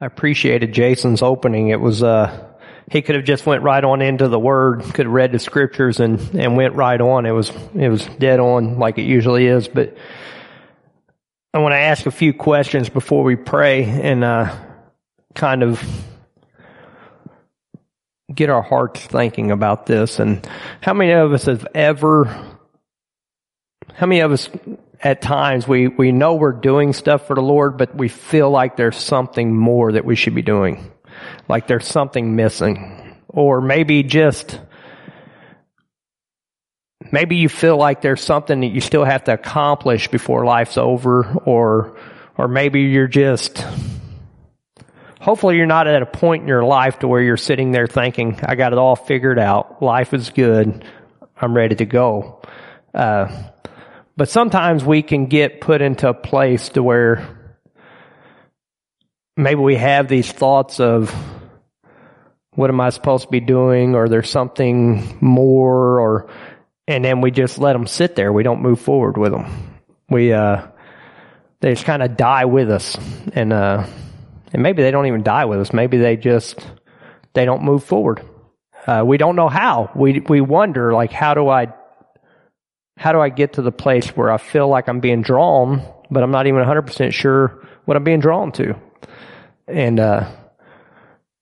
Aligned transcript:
I 0.00 0.06
appreciated 0.06 0.72
Jason's 0.72 1.22
opening. 1.22 1.68
It 1.68 1.80
was, 1.80 2.02
uh, 2.02 2.54
he 2.90 3.02
could 3.02 3.16
have 3.16 3.24
just 3.24 3.46
went 3.46 3.64
right 3.64 3.82
on 3.82 4.00
into 4.00 4.28
the 4.28 4.38
word, 4.38 4.82
could 4.82 5.06
have 5.06 5.12
read 5.12 5.32
the 5.32 5.40
scriptures 5.40 5.98
and, 5.98 6.20
and 6.34 6.56
went 6.56 6.74
right 6.74 7.00
on. 7.00 7.26
It 7.26 7.32
was, 7.32 7.50
it 7.74 7.88
was 7.88 8.06
dead 8.18 8.38
on 8.38 8.78
like 8.78 8.98
it 8.98 9.02
usually 9.02 9.46
is, 9.46 9.66
but 9.66 9.96
I 11.52 11.58
want 11.58 11.72
to 11.72 11.78
ask 11.78 12.06
a 12.06 12.12
few 12.12 12.32
questions 12.32 12.88
before 12.88 13.24
we 13.24 13.34
pray 13.34 13.84
and, 13.84 14.22
uh, 14.22 14.56
kind 15.34 15.62
of 15.62 15.82
get 18.32 18.50
our 18.50 18.62
hearts 18.62 19.00
thinking 19.00 19.50
about 19.50 19.86
this. 19.86 20.20
And 20.20 20.46
how 20.80 20.94
many 20.94 21.12
of 21.12 21.32
us 21.32 21.46
have 21.46 21.66
ever, 21.74 22.24
how 23.94 24.06
many 24.06 24.20
of 24.20 24.30
us 24.30 24.48
at 25.00 25.22
times 25.22 25.68
we, 25.68 25.88
we 25.88 26.12
know 26.12 26.34
we're 26.34 26.52
doing 26.52 26.92
stuff 26.92 27.26
for 27.26 27.34
the 27.34 27.42
Lord, 27.42 27.78
but 27.78 27.94
we 27.94 28.08
feel 28.08 28.50
like 28.50 28.76
there's 28.76 28.96
something 28.96 29.56
more 29.56 29.92
that 29.92 30.04
we 30.04 30.16
should 30.16 30.34
be 30.34 30.42
doing. 30.42 30.90
Like 31.48 31.66
there's 31.66 31.86
something 31.86 32.34
missing. 32.36 33.16
Or 33.28 33.60
maybe 33.60 34.02
just, 34.02 34.58
maybe 37.12 37.36
you 37.36 37.48
feel 37.48 37.76
like 37.76 38.00
there's 38.00 38.22
something 38.22 38.60
that 38.60 38.68
you 38.68 38.80
still 38.80 39.04
have 39.04 39.24
to 39.24 39.34
accomplish 39.34 40.08
before 40.08 40.44
life's 40.44 40.78
over, 40.78 41.24
or, 41.44 41.98
or 42.36 42.48
maybe 42.48 42.82
you're 42.82 43.06
just, 43.06 43.64
hopefully 45.20 45.56
you're 45.56 45.66
not 45.66 45.86
at 45.86 46.02
a 46.02 46.06
point 46.06 46.42
in 46.42 46.48
your 46.48 46.64
life 46.64 46.98
to 47.00 47.08
where 47.08 47.22
you're 47.22 47.36
sitting 47.36 47.70
there 47.70 47.86
thinking, 47.86 48.40
I 48.42 48.56
got 48.56 48.72
it 48.72 48.78
all 48.78 48.96
figured 48.96 49.38
out. 49.38 49.80
Life 49.82 50.12
is 50.12 50.30
good. 50.30 50.84
I'm 51.40 51.54
ready 51.54 51.76
to 51.76 51.86
go. 51.86 52.42
Uh, 52.92 53.50
but 54.18 54.28
sometimes 54.28 54.84
we 54.84 55.02
can 55.02 55.26
get 55.26 55.60
put 55.60 55.80
into 55.80 56.08
a 56.08 56.12
place 56.12 56.70
to 56.70 56.82
where 56.82 57.54
maybe 59.36 59.60
we 59.60 59.76
have 59.76 60.08
these 60.08 60.30
thoughts 60.30 60.80
of, 60.80 61.14
what 62.50 62.68
am 62.68 62.80
I 62.80 62.90
supposed 62.90 63.26
to 63.26 63.30
be 63.30 63.38
doing? 63.38 63.94
Or 63.94 64.08
there's 64.08 64.28
something 64.28 65.16
more 65.20 66.00
or, 66.00 66.30
and 66.88 67.04
then 67.04 67.20
we 67.20 67.30
just 67.30 67.58
let 67.58 67.74
them 67.74 67.86
sit 67.86 68.16
there. 68.16 68.32
We 68.32 68.42
don't 68.42 68.60
move 68.60 68.80
forward 68.80 69.16
with 69.16 69.30
them. 69.30 69.78
We, 70.10 70.32
uh, 70.32 70.66
they 71.60 71.70
just 71.70 71.84
kind 71.84 72.02
of 72.02 72.16
die 72.16 72.46
with 72.46 72.72
us. 72.72 72.98
And, 73.34 73.52
uh, 73.52 73.86
and 74.52 74.62
maybe 74.64 74.82
they 74.82 74.90
don't 74.90 75.06
even 75.06 75.22
die 75.22 75.44
with 75.44 75.60
us. 75.60 75.72
Maybe 75.72 75.96
they 75.96 76.16
just, 76.16 76.58
they 77.34 77.44
don't 77.44 77.62
move 77.62 77.84
forward. 77.84 78.22
Uh, 78.84 79.04
we 79.06 79.16
don't 79.16 79.36
know 79.36 79.48
how. 79.48 79.92
We, 79.94 80.18
we 80.18 80.40
wonder, 80.40 80.92
like, 80.92 81.12
how 81.12 81.34
do 81.34 81.48
I 81.48 81.68
how 82.98 83.12
do 83.12 83.20
I 83.20 83.28
get 83.28 83.54
to 83.54 83.62
the 83.62 83.70
place 83.70 84.08
where 84.08 84.28
I 84.30 84.38
feel 84.38 84.66
like 84.66 84.88
I'm 84.88 84.98
being 84.98 85.22
drawn, 85.22 85.82
but 86.10 86.24
I'm 86.24 86.32
not 86.32 86.48
even 86.48 86.64
100% 86.64 87.12
sure 87.12 87.64
what 87.84 87.96
I'm 87.96 88.02
being 88.02 88.18
drawn 88.18 88.50
to? 88.52 88.74
And, 89.68 90.00
uh, 90.00 90.28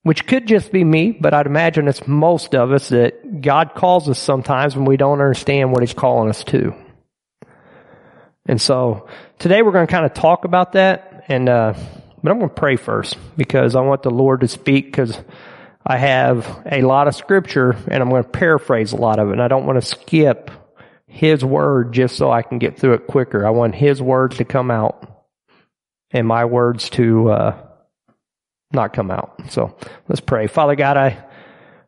which 0.03 0.27
could 0.27 0.47
just 0.47 0.71
be 0.71 0.85
me, 0.85 1.13
but 1.13 1.33
I'd 1.33 1.47
imagine 1.47 1.89
it's 1.89 2.07
most 2.07 2.55
of 2.55 2.73
us 2.73 2.91
that 2.91 3.41
God 3.41 3.75
calls 3.75 4.07
us 4.09 4.19
sometimes 4.19 4.77
when 4.77 4.85
we 4.85 4.99
don't 4.99 5.21
understand 5.21 5.73
what 5.73 5.81
He's 5.81 5.95
calling 5.95 6.29
us 6.29 6.45
to. 6.45 6.75
And 8.45 8.61
so 8.61 9.09
today 9.39 9.63
we're 9.63 9.73
going 9.73 9.87
to 9.87 9.91
kind 9.91 10.05
of 10.05 10.13
talk 10.13 10.45
about 10.45 10.75
that, 10.75 11.25
and 11.27 11.49
uh, 11.49 11.73
but 12.23 12.31
I'm 12.31 12.39
going 12.39 12.51
to 12.51 12.55
pray 12.55 12.77
first 12.77 13.17
because 13.37 13.75
I 13.75 13.81
want 13.81 14.03
the 14.03 14.11
Lord 14.11 14.43
to 14.43 14.49
speak 14.49 14.85
because 14.85 15.19
I 15.85 15.97
have 15.97 16.65
a 16.71 16.83
lot 16.83 17.09
of 17.09 17.17
scripture 17.17 17.77
and 17.89 18.03
I'm 18.03 18.11
going 18.11 18.23
to 18.23 18.29
paraphrase 18.29 18.93
a 18.93 18.97
lot 18.97 19.19
of 19.19 19.31
it, 19.31 19.33
and 19.33 19.43
I 19.43 19.49
don't 19.49 19.65
want 19.65 19.81
to 19.81 19.87
skip 19.89 20.51
his 21.07 21.45
word 21.45 21.93
just 21.93 22.17
so 22.17 22.31
I 22.31 22.43
can 22.43 22.59
get 22.59 22.79
through 22.79 22.95
it 22.95 23.07
quicker. 23.07 23.47
I 23.47 23.51
want 23.51 23.75
His 23.75 24.03
words 24.03 24.39
to 24.39 24.45
come 24.45 24.71
out 24.71 25.25
and 26.11 26.27
my 26.27 26.45
words 26.45 26.91
to 26.91 27.31
uh, 27.31 27.67
not 28.73 28.93
come 28.93 29.11
out. 29.11 29.41
So 29.51 29.77
let's 30.09 30.21
pray. 30.21 30.47
Father 30.47 30.75
God, 30.75 30.97
I, 30.97 31.25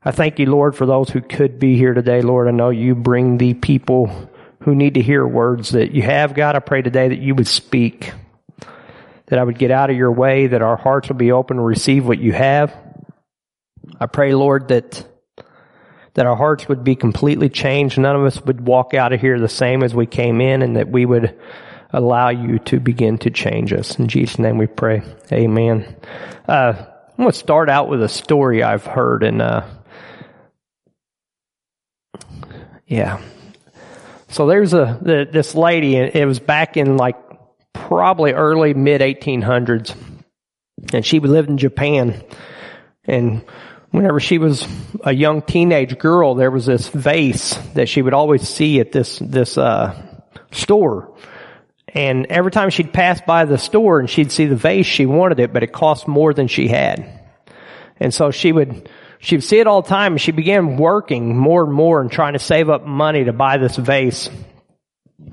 I 0.05 0.13
thank 0.13 0.39
you, 0.39 0.47
Lord, 0.47 0.77
for 0.77 0.87
those 0.87 1.11
who 1.11 1.21
could 1.21 1.59
be 1.59 1.77
here 1.77 1.95
today. 1.95 2.23
Lord, 2.23 2.49
I 2.49 2.53
know 2.53 2.71
you 2.71 2.95
bring 2.95 3.39
the 3.39 3.55
people 3.55 4.31
who 4.63 4.75
need 4.75 4.95
to 4.95 5.03
hear 5.03 5.27
words 5.27 5.71
that 5.71 5.93
you 5.93 6.03
have. 6.03 6.35
God, 6.35 6.57
I 6.57 6.61
pray 6.61 6.83
today 6.83 7.09
that 7.09 7.19
you 7.19 7.35
would 7.35 7.49
speak, 7.49 8.13
that 9.27 9.39
I 9.39 9.45
would 9.45 9.59
get 9.59 9.71
out 9.71 9.91
of 9.91 9.97
your 9.97 10.13
way, 10.13 10.49
that 10.49 10.63
our 10.63 10.77
hearts 10.77 11.09
would 11.09 11.19
be 11.19 11.33
open 11.33 11.57
to 11.57 11.63
receive 11.63 12.07
what 12.07 12.19
you 12.19 12.33
have. 12.33 12.75
I 14.01 14.07
pray, 14.07 14.35
Lord, 14.35 14.69
that 14.69 15.05
that 16.19 16.27
our 16.27 16.35
hearts 16.35 16.69
would 16.69 16.83
be 16.83 16.97
completely 16.97 17.49
changed. 17.49 17.97
None 17.97 18.17
of 18.17 18.25
us 18.25 18.45
would 18.45 18.67
walk 18.67 18.93
out 18.93 19.13
of 19.13 19.21
here 19.21 19.39
the 19.39 19.49
same 19.49 19.85
as 19.85 19.95
we 19.95 20.05
came 20.05 20.41
in 20.41 20.63
and 20.63 20.75
that 20.75 20.89
we 20.89 21.07
would 21.07 21.39
allow 21.93 22.29
you 22.29 22.59
to 22.59 22.81
begin 22.81 23.19
to 23.19 23.31
change 23.31 23.73
us. 23.73 24.01
In 24.01 24.09
Jesus' 24.09 24.37
name 24.37 24.59
we 24.59 24.67
pray. 24.67 25.03
Amen. 25.31 25.95
Uh, 26.49 26.73
I'm 26.77 27.17
going 27.19 27.31
to 27.31 27.39
start 27.39 27.71
out 27.71 27.89
with 27.89 28.03
a 28.03 28.09
story 28.09 28.65
I've 28.65 28.85
heard 28.85 29.23
and, 29.23 29.41
uh, 29.41 29.65
yeah. 32.85 33.23
So 34.27 34.49
there's 34.49 34.75
a, 34.75 34.99
the, 35.01 35.29
this 35.31 35.55
lady 35.55 35.99
and 35.99 36.17
it 36.17 36.27
was 36.27 36.41
back 36.41 36.77
in 36.77 36.97
like 36.97 37.15
probably 37.73 38.33
early 38.33 38.75
mid 38.75 39.03
1800s 39.03 39.95
and 40.93 41.07
she 41.07 41.21
lived 41.21 41.49
in 41.49 41.59
Japan 41.59 42.21
and 43.05 43.45
whenever 43.91 44.21
she 44.21 44.39
was 44.39 44.67
a 45.03 45.13
young 45.13 45.43
teenage 45.43 45.99
girl, 45.99 46.35
there 46.35 46.51
was 46.51 46.67
this 46.67 46.89
vase 46.89 47.55
that 47.75 47.89
she 47.89 48.03
would 48.03 48.15
always 48.15 48.47
see 48.49 48.81
at 48.81 48.93
this, 48.93 49.19
this, 49.19 49.57
uh, 49.57 50.01
store. 50.53 51.15
And 51.89 52.27
every 52.27 52.51
time 52.51 52.71
she'd 52.71 52.93
pass 52.93 53.21
by 53.21 53.45
the 53.45 53.59
store 53.59 53.99
and 53.99 54.09
she'd 54.09 54.31
see 54.31 54.47
the 54.47 54.57
vase, 54.57 54.87
she 54.87 55.07
wanted 55.07 55.41
it, 55.41 55.53
but 55.53 55.63
it 55.63 55.73
cost 55.73 56.07
more 56.07 56.35
than 56.35 56.49
she 56.49 56.69
had. 56.69 57.21
And 57.99 58.13
so 58.13 58.31
she 58.31 58.53
would, 58.53 58.89
she 59.19 59.37
would 59.37 59.45
see 59.45 59.59
it 59.59 59.67
all 59.67 59.83
the 59.83 59.89
time 59.89 60.13
and 60.13 60.21
she 60.21 60.33
began 60.33 60.77
working 60.77 61.37
more 61.37 61.65
and 61.65 61.73
more 61.73 62.01
and 62.01 62.11
trying 62.11 62.35
to 62.35 62.39
save 62.39 62.69
up 62.69 62.85
money 62.85 63.25
to 63.25 63.33
buy 63.33 63.57
this 63.57 63.77
vase 63.77 64.31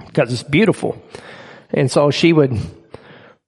because 0.07 0.31
it's 0.31 0.43
beautiful. 0.43 1.01
And 1.71 1.91
so 1.91 2.09
she 2.09 2.31
would, 2.31 2.57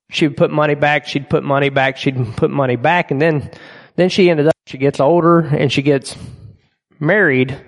she 0.09 0.27
would 0.27 0.37
put 0.37 0.51
money 0.51 0.75
back, 0.75 1.07
she'd 1.07 1.29
put 1.29 1.43
money 1.43 1.69
back, 1.69 1.97
she'd 1.97 2.35
put 2.35 2.51
money 2.51 2.75
back, 2.75 3.11
and 3.11 3.21
then 3.21 3.51
then 3.97 4.09
she 4.09 4.29
ended 4.29 4.47
up, 4.47 4.55
she 4.65 4.77
gets 4.77 4.99
older 4.99 5.39
and 5.39 5.71
she 5.71 5.81
gets 5.81 6.15
married, 6.99 7.59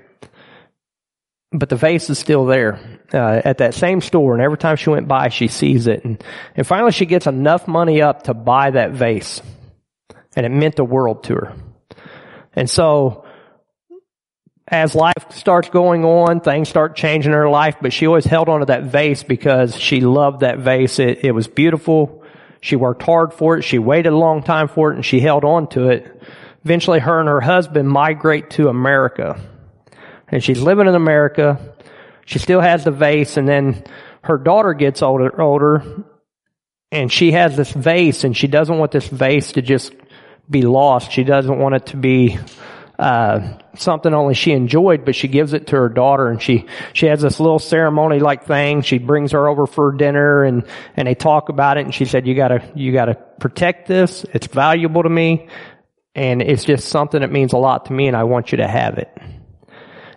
but 1.52 1.68
the 1.68 1.76
vase 1.76 2.10
is 2.10 2.20
still 2.20 2.46
there 2.46 2.80
uh, 3.14 3.42
at 3.44 3.58
that 3.58 3.74
same 3.74 4.00
store. 4.00 4.36
And 4.36 4.42
every 4.42 4.58
time 4.58 4.76
she 4.76 4.92
went 4.92 5.08
by, 5.08 5.30
she 5.30 5.48
sees 5.48 5.88
it. 5.88 6.06
And, 6.06 6.24
and 6.56 6.66
finally, 6.66 6.92
she 6.92 7.08
gets 7.08 7.26
enough 7.26 7.68
money 7.68 8.02
up 8.02 8.24
to 8.24 8.34
buy 8.34 8.72
that 8.72 8.92
vase. 8.92 9.42
And 10.36 10.46
it 10.46 10.50
meant 10.50 10.76
the 10.76 10.86
world 10.86 11.24
to 11.26 11.34
her. 11.34 11.56
And 12.54 12.70
so, 12.70 13.26
as 14.68 14.94
life 14.94 15.32
starts 15.32 15.70
going 15.70 16.06
on, 16.06 16.42
things 16.42 16.70
start 16.70 16.96
changing 16.96 17.32
in 17.32 17.38
her 17.38 17.50
life, 17.50 17.78
but 17.82 17.92
she 17.92 18.06
always 18.06 18.26
held 18.26 18.50
on 18.50 18.60
to 18.60 18.68
that 18.68 18.84
vase 18.84 19.24
because 19.24 19.76
she 19.76 20.02
loved 20.02 20.42
that 20.42 20.60
vase. 20.60 21.00
It, 21.00 21.26
it 21.26 21.32
was 21.32 21.48
beautiful. 21.48 22.19
She 22.62 22.76
worked 22.76 23.04
hard 23.04 23.34
for 23.34 23.58
it. 23.58 23.64
She 23.64 23.80
waited 23.80 24.14
a 24.14 24.18
long 24.18 24.44
time 24.44 24.68
for 24.68 24.92
it 24.92 24.96
and 24.96 25.06
she 25.06 25.20
held 25.20 25.44
on 25.44 25.68
to 25.70 25.90
it. 25.90 26.22
Eventually 26.66 27.00
her 27.00 27.20
and 27.20 27.30
her 27.30 27.42
husband 27.42 27.90
migrate 27.90 28.50
to 28.52 28.68
America. 28.68 29.40
And 30.28 30.44
she's 30.44 30.62
living 30.62 30.88
in 30.88 30.96
America. 30.96 31.74
She 32.26 32.40
still 32.40 32.62
has 32.62 32.84
the 32.84 32.92
vase 32.92 33.38
and 33.38 33.48
then 33.48 33.84
her 34.22 34.38
daughter 34.38 34.74
gets 34.74 35.02
older, 35.02 35.42
older 35.42 36.04
and 36.92 37.12
she 37.12 37.32
has 37.32 37.56
this 37.56 37.72
vase 37.72 38.24
and 38.24 38.36
she 38.36 38.48
doesn't 38.48 38.78
want 38.78 38.92
this 38.92 39.08
vase 39.08 39.54
to 39.54 39.62
just 39.62 39.94
be 40.50 40.64
lost. 40.64 41.12
She 41.12 41.24
doesn't 41.24 41.60
want 41.60 41.76
it 41.76 41.86
to 41.88 41.98
be 41.98 42.40
uh, 43.00 43.58
something 43.76 44.14
only 44.14 44.34
she 44.34 44.52
enjoyed, 44.52 45.06
but 45.06 45.16
she 45.16 45.30
gives 45.30 45.54
it 45.54 45.68
to 45.68 45.78
her 45.78 45.88
daughter 45.88 46.28
and 46.28 46.42
she, 46.42 46.66
she 46.92 47.06
has 47.06 47.22
this 47.22 47.40
little 47.40 47.58
ceremony 47.58 48.20
like 48.20 48.46
thing. 48.46 48.82
She 48.82 48.98
brings 48.98 49.32
her 49.32 49.48
over 49.48 49.66
for 49.66 49.94
dinner 49.94 50.44
and, 50.44 50.66
and 50.98 51.08
they 51.08 51.16
talk 51.16 51.48
about 51.48 51.78
it 51.78 51.86
and 51.86 51.96
she 51.96 52.04
said, 52.04 52.28
you 52.28 52.36
gotta, 52.36 52.62
you 52.76 52.92
gotta 52.92 53.16
protect 53.16 53.88
this. 53.88 54.26
It's 54.34 54.48
valuable 54.48 55.04
to 55.04 55.10
me 55.10 55.48
and 56.14 56.42
it's 56.42 56.66
just 56.66 56.90
something 56.90 57.22
that 57.22 57.32
means 57.32 57.54
a 57.54 57.58
lot 57.58 57.86
to 57.86 57.94
me 57.94 58.08
and 58.08 58.18
I 58.18 58.26
want 58.26 58.52
you 58.52 58.58
to 58.58 58.68
have 58.68 58.98
it. 58.98 59.10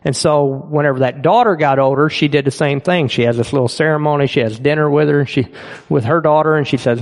And 0.05 0.17
so 0.17 0.47
whenever 0.47 1.01
that 1.01 1.23
daughter 1.23 1.55
got 1.55 1.79
older, 1.79 2.11
she 2.11 2.27
did 2.27 2.45
the 2.45 2.51
same 2.51 2.81
thing. 2.81 3.07
She 3.07 3.23
has 3.23 3.37
this 3.37 3.53
little 3.53 3.69
ceremony. 3.69 4.27
She 4.27 4.41
has 4.41 4.59
dinner 4.59 4.91
with 4.91 5.09
her, 5.09 5.25
she, 5.25 5.47
with 5.89 6.03
her 6.03 6.21
daughter 6.21 6.57
and 6.57 6.67
she 6.67 6.79
says, 6.79 7.01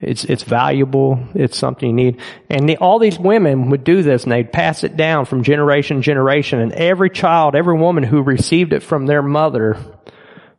it's, 0.00 0.24
it's 0.24 0.42
valuable. 0.42 1.18
It's 1.34 1.56
something 1.56 1.88
you 1.88 1.94
need. 1.94 2.20
And 2.50 2.68
the, 2.68 2.76
all 2.76 2.98
these 2.98 3.18
women 3.18 3.70
would 3.70 3.82
do 3.82 4.02
this 4.02 4.24
and 4.24 4.32
they'd 4.32 4.52
pass 4.52 4.84
it 4.84 4.96
down 4.96 5.24
from 5.24 5.42
generation 5.42 5.96
to 5.96 6.02
generation. 6.02 6.60
And 6.60 6.72
every 6.72 7.08
child, 7.08 7.54
every 7.54 7.78
woman 7.78 8.04
who 8.04 8.22
received 8.22 8.74
it 8.74 8.82
from 8.82 9.06
their 9.06 9.22
mother 9.22 9.78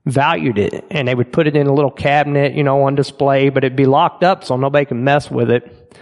valued 0.06 0.58
it. 0.58 0.86
And 0.90 1.08
they 1.08 1.14
would 1.14 1.32
put 1.32 1.46
it 1.46 1.56
in 1.56 1.68
a 1.68 1.74
little 1.74 1.92
cabinet, 1.92 2.56
you 2.56 2.64
know, 2.64 2.84
on 2.84 2.96
display, 2.96 3.50
but 3.50 3.64
it'd 3.64 3.76
be 3.78 3.86
locked 3.86 4.24
up 4.24 4.44
so 4.44 4.58
nobody 4.58 4.86
can 4.86 5.04
mess 5.04 5.30
with 5.30 5.52
it. 5.52 5.96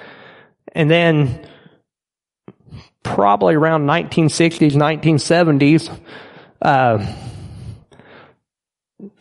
And 0.71 0.89
then 0.89 1.45
probably 3.03 3.55
around 3.55 3.85
1960s, 3.85 4.71
1970s, 4.71 5.99
uh, 6.61 7.05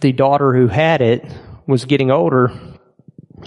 the 0.00 0.12
daughter 0.12 0.54
who 0.54 0.68
had 0.68 1.00
it 1.00 1.26
was 1.66 1.84
getting 1.84 2.12
older 2.12 2.52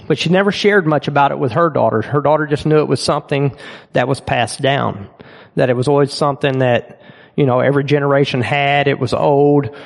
But 0.06 0.18
she 0.18 0.30
never 0.30 0.52
shared 0.52 0.86
much 0.86 1.08
about 1.08 1.32
it 1.32 1.38
with 1.38 1.52
her 1.52 1.70
daughter. 1.70 2.00
Her 2.02 2.20
daughter 2.20 2.46
just 2.46 2.66
knew 2.66 2.78
it 2.78 2.88
was 2.88 3.02
something 3.02 3.56
that 3.92 4.08
was 4.08 4.20
passed 4.20 4.62
down. 4.62 5.08
That 5.56 5.70
it 5.70 5.76
was 5.76 5.88
always 5.88 6.12
something 6.12 6.60
that, 6.60 7.02
you 7.36 7.46
know, 7.46 7.60
every 7.60 7.84
generation 7.84 8.40
had. 8.40 8.88
It 8.88 8.98
was 8.98 9.12
old. 9.12 9.76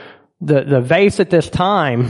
The, 0.40 0.62
the 0.62 0.80
vase 0.80 1.18
at 1.20 1.30
this 1.30 1.48
time 1.48 2.08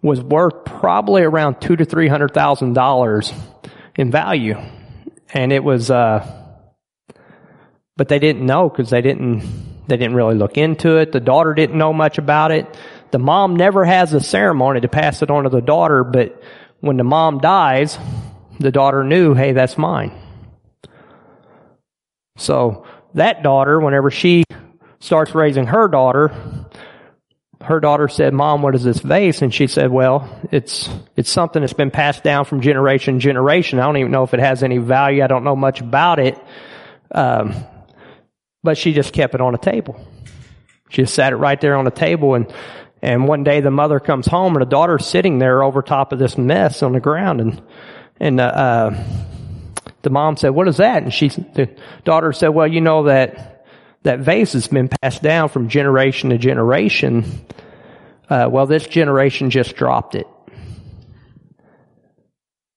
was 0.00 0.22
worth 0.22 0.64
probably 0.64 1.22
around 1.22 1.60
two 1.60 1.76
to 1.76 1.84
three 1.84 2.08
hundred 2.08 2.32
thousand 2.32 2.74
dollars 2.74 3.32
in 3.96 4.10
value. 4.10 4.56
And 5.34 5.52
it 5.52 5.64
was, 5.64 5.90
uh, 5.90 6.26
but 7.96 8.08
they 8.08 8.18
didn't 8.18 8.46
know 8.46 8.68
because 8.68 8.90
they 8.90 9.02
didn't, 9.02 9.42
they 9.88 9.96
didn't 9.96 10.14
really 10.14 10.36
look 10.36 10.56
into 10.56 10.98
it. 10.98 11.12
The 11.12 11.20
daughter 11.20 11.52
didn't 11.52 11.76
know 11.76 11.92
much 11.92 12.18
about 12.18 12.52
it. 12.52 12.78
The 13.10 13.18
mom 13.18 13.56
never 13.56 13.84
has 13.84 14.14
a 14.14 14.20
ceremony 14.20 14.80
to 14.82 14.88
pass 14.88 15.22
it 15.22 15.30
on 15.30 15.44
to 15.44 15.48
the 15.50 15.60
daughter, 15.60 16.04
but 16.04 16.42
when 16.80 16.96
the 16.96 17.04
mom 17.04 17.38
dies, 17.38 17.98
the 18.60 18.70
daughter 18.70 19.04
knew, 19.04 19.34
hey, 19.34 19.52
that's 19.52 19.78
mine. 19.78 20.12
So 22.36 22.86
that 23.14 23.42
daughter, 23.42 23.80
whenever 23.80 24.10
she 24.10 24.44
starts 25.00 25.34
raising 25.34 25.66
her 25.66 25.88
daughter, 25.88 26.32
her 27.60 27.80
daughter 27.80 28.06
said, 28.06 28.32
Mom, 28.32 28.62
what 28.62 28.76
is 28.76 28.84
this 28.84 29.00
vase? 29.00 29.42
And 29.42 29.52
she 29.52 29.66
said, 29.66 29.90
well, 29.90 30.40
it's, 30.52 30.88
it's 31.16 31.30
something 31.30 31.60
that's 31.60 31.72
been 31.72 31.90
passed 31.90 32.22
down 32.22 32.44
from 32.44 32.60
generation 32.60 33.14
to 33.14 33.20
generation. 33.20 33.80
I 33.80 33.86
don't 33.86 33.96
even 33.96 34.12
know 34.12 34.22
if 34.22 34.32
it 34.32 34.40
has 34.40 34.62
any 34.62 34.78
value. 34.78 35.24
I 35.24 35.26
don't 35.26 35.42
know 35.42 35.56
much 35.56 35.80
about 35.80 36.20
it. 36.20 36.38
Um, 37.10 37.54
but 38.62 38.78
she 38.78 38.92
just 38.92 39.12
kept 39.12 39.34
it 39.34 39.40
on 39.40 39.54
a 39.54 39.58
table. 39.58 40.00
She 40.88 41.02
just 41.02 41.14
sat 41.14 41.32
it 41.32 41.36
right 41.36 41.60
there 41.60 41.76
on 41.76 41.84
the 41.84 41.90
table 41.90 42.34
and, 42.34 42.52
and 43.02 43.28
one 43.28 43.44
day 43.44 43.60
the 43.60 43.70
mother 43.70 44.00
comes 44.00 44.26
home 44.26 44.54
and 44.54 44.62
the 44.62 44.70
daughter's 44.70 45.06
sitting 45.06 45.38
there 45.38 45.62
over 45.62 45.82
top 45.82 46.12
of 46.12 46.18
this 46.18 46.36
mess 46.36 46.82
on 46.82 46.92
the 46.92 47.00
ground 47.00 47.40
and, 47.40 47.62
and, 48.18 48.40
uh, 48.40 48.44
uh, 48.44 49.04
the 50.02 50.10
mom 50.10 50.36
said, 50.36 50.50
what 50.50 50.68
is 50.68 50.76
that? 50.76 51.02
And 51.02 51.12
she, 51.12 51.28
the 51.28 51.74
daughter 52.04 52.32
said, 52.32 52.48
well, 52.48 52.66
you 52.66 52.80
know 52.80 53.04
that, 53.04 53.66
that 54.04 54.20
vase 54.20 54.52
has 54.52 54.68
been 54.68 54.88
passed 54.88 55.22
down 55.22 55.48
from 55.48 55.68
generation 55.68 56.30
to 56.30 56.38
generation. 56.38 57.44
Uh, 58.28 58.48
well, 58.50 58.66
this 58.66 58.86
generation 58.86 59.50
just 59.50 59.74
dropped 59.76 60.14
it. 60.14 60.26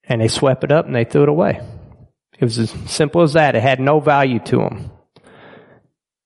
And 0.03 0.19
they 0.19 0.27
swept 0.27 0.63
it 0.63 0.71
up 0.71 0.87
and 0.87 0.95
they 0.95 1.05
threw 1.05 1.23
it 1.23 1.29
away. 1.29 1.61
It 2.37 2.43
was 2.43 2.57
as 2.57 2.71
simple 2.87 3.21
as 3.21 3.33
that. 3.33 3.55
It 3.55 3.61
had 3.61 3.79
no 3.79 3.99
value 3.99 4.39
to 4.39 4.57
them. 4.57 4.91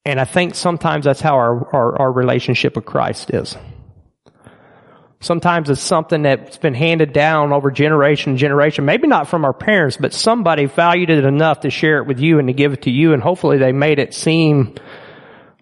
And 0.06 0.20
I 0.20 0.26
think 0.26 0.56
sometimes 0.56 1.06
that's 1.06 1.20
how 1.20 1.36
our, 1.36 1.76
our, 1.76 2.02
our 2.04 2.12
relationship 2.12 2.76
with 2.76 2.86
Christ 2.86 3.34
is. 3.34 3.58
Sometimes 5.26 5.72
it's 5.72 5.82
something 5.82 6.22
that's 6.22 6.58
been 6.58 6.76
handed 6.76 7.12
down 7.12 7.52
over 7.52 7.72
generation 7.72 8.34
and 8.34 8.38
generation. 8.38 8.86
Maybe 8.86 9.08
not 9.08 9.28
from 9.28 9.44
our 9.44 9.54
parents, 9.54 9.98
but 9.98 10.14
somebody 10.14 10.66
valued 10.66 11.10
it 11.10 11.26
enough 11.26 11.62
to 11.62 11.72
share 11.72 11.98
it 11.98 12.06
with 12.06 12.20
you 12.20 12.38
and 12.38 12.48
to 12.48 12.54
give 12.54 12.74
it 12.74 12.84
to 12.84 12.92
you. 12.92 13.12
And 13.12 13.24
hopefully 13.24 13.58
they 13.58 13.72
made 13.72 13.98
it 13.98 14.14
seem 14.14 14.76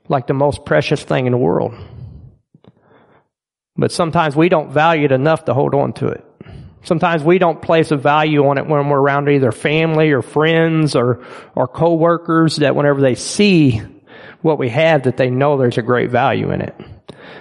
like 0.10 0.27
the 0.27 0.33
most 0.33 0.65
precious 0.65 1.01
thing 1.01 1.27
in 1.27 1.31
the 1.31 1.38
world. 1.38 1.74
But 3.77 3.94
sometimes 3.94 4.36
we 4.36 4.50
don't 4.50 4.69
value 4.69 5.06
it 5.06 5.13
enough 5.13 5.45
to 5.45 5.54
hold 5.54 5.74
on 5.75 5.94
to 5.94 6.07
it. 6.07 6.25
Sometimes 6.83 7.24
we 7.24 7.38
don't 7.38 7.62
place 7.62 7.92
a 7.92 7.95
value 7.95 8.45
on 8.45 8.57
it 8.57 8.68
when 8.68 8.89
we're 8.89 9.00
around 9.00 9.30
either 9.30 9.54
family 9.54 10.12
or 10.12 10.21
friends 10.21 10.94
or, 10.94 11.25
or 11.56 11.69
coworkers 11.69 12.57
that 12.57 12.75
whenever 12.75 13.00
they 13.00 13.15
see 13.15 13.81
what 14.42 14.60
we 14.60 14.68
have 14.68 15.04
that 15.04 15.15
they 15.15 15.30
know 15.30 15.57
there's 15.57 15.77
a 15.77 15.81
great 15.81 16.10
value 16.10 16.51
in 16.51 16.60
it. 16.60 16.75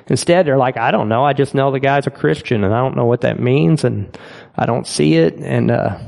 Instead, 0.06 0.46
they're 0.46 0.58
like, 0.58 0.76
I 0.76 0.90
don't 0.90 1.08
know. 1.08 1.24
I 1.24 1.32
just 1.32 1.54
know 1.54 1.70
the 1.70 1.80
guy's 1.80 2.06
a 2.06 2.10
Christian 2.10 2.64
and 2.64 2.74
I 2.74 2.78
don't 2.78 2.96
know 2.96 3.06
what 3.06 3.22
that 3.22 3.40
means 3.40 3.84
and 3.84 4.16
I 4.56 4.66
don't 4.66 4.86
see 4.86 5.14
it 5.14 5.34
and, 5.36 5.70
uh, 5.70 5.98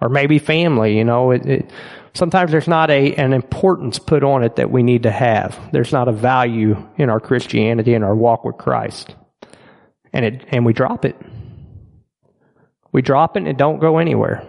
or 0.00 0.08
maybe 0.08 0.38
family, 0.38 0.96
you 0.96 1.04
know, 1.04 1.30
it, 1.30 1.46
it, 1.46 1.70
sometimes 2.14 2.50
there's 2.50 2.68
not 2.68 2.90
a, 2.90 3.14
an 3.14 3.32
importance 3.32 3.98
put 3.98 4.22
on 4.22 4.42
it 4.42 4.56
that 4.56 4.70
we 4.70 4.82
need 4.82 5.04
to 5.04 5.10
have. 5.10 5.58
There's 5.72 5.92
not 5.92 6.08
a 6.08 6.12
value 6.12 6.76
in 6.96 7.10
our 7.10 7.20
Christianity 7.20 7.94
and 7.94 8.04
our 8.04 8.14
walk 8.14 8.44
with 8.44 8.56
Christ. 8.56 9.14
And 10.12 10.24
it, 10.24 10.44
and 10.48 10.64
we 10.64 10.72
drop 10.72 11.04
it. 11.04 11.16
We 12.92 13.02
drop 13.02 13.36
it 13.36 13.44
and 13.46 13.58
don't 13.58 13.78
go 13.78 13.98
anywhere. 13.98 14.46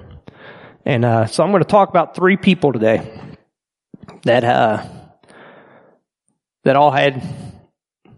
And, 0.85 1.03
uh, 1.03 1.25
so 1.25 1.43
I'm 1.43 1.51
going 1.51 1.63
to 1.63 1.69
talk 1.69 1.89
about 1.89 2.15
three 2.15 2.37
people 2.37 2.71
today 2.71 3.21
that, 4.23 4.43
uh, 4.43 4.85
that 6.63 6.75
all 6.75 6.91
had 6.91 7.21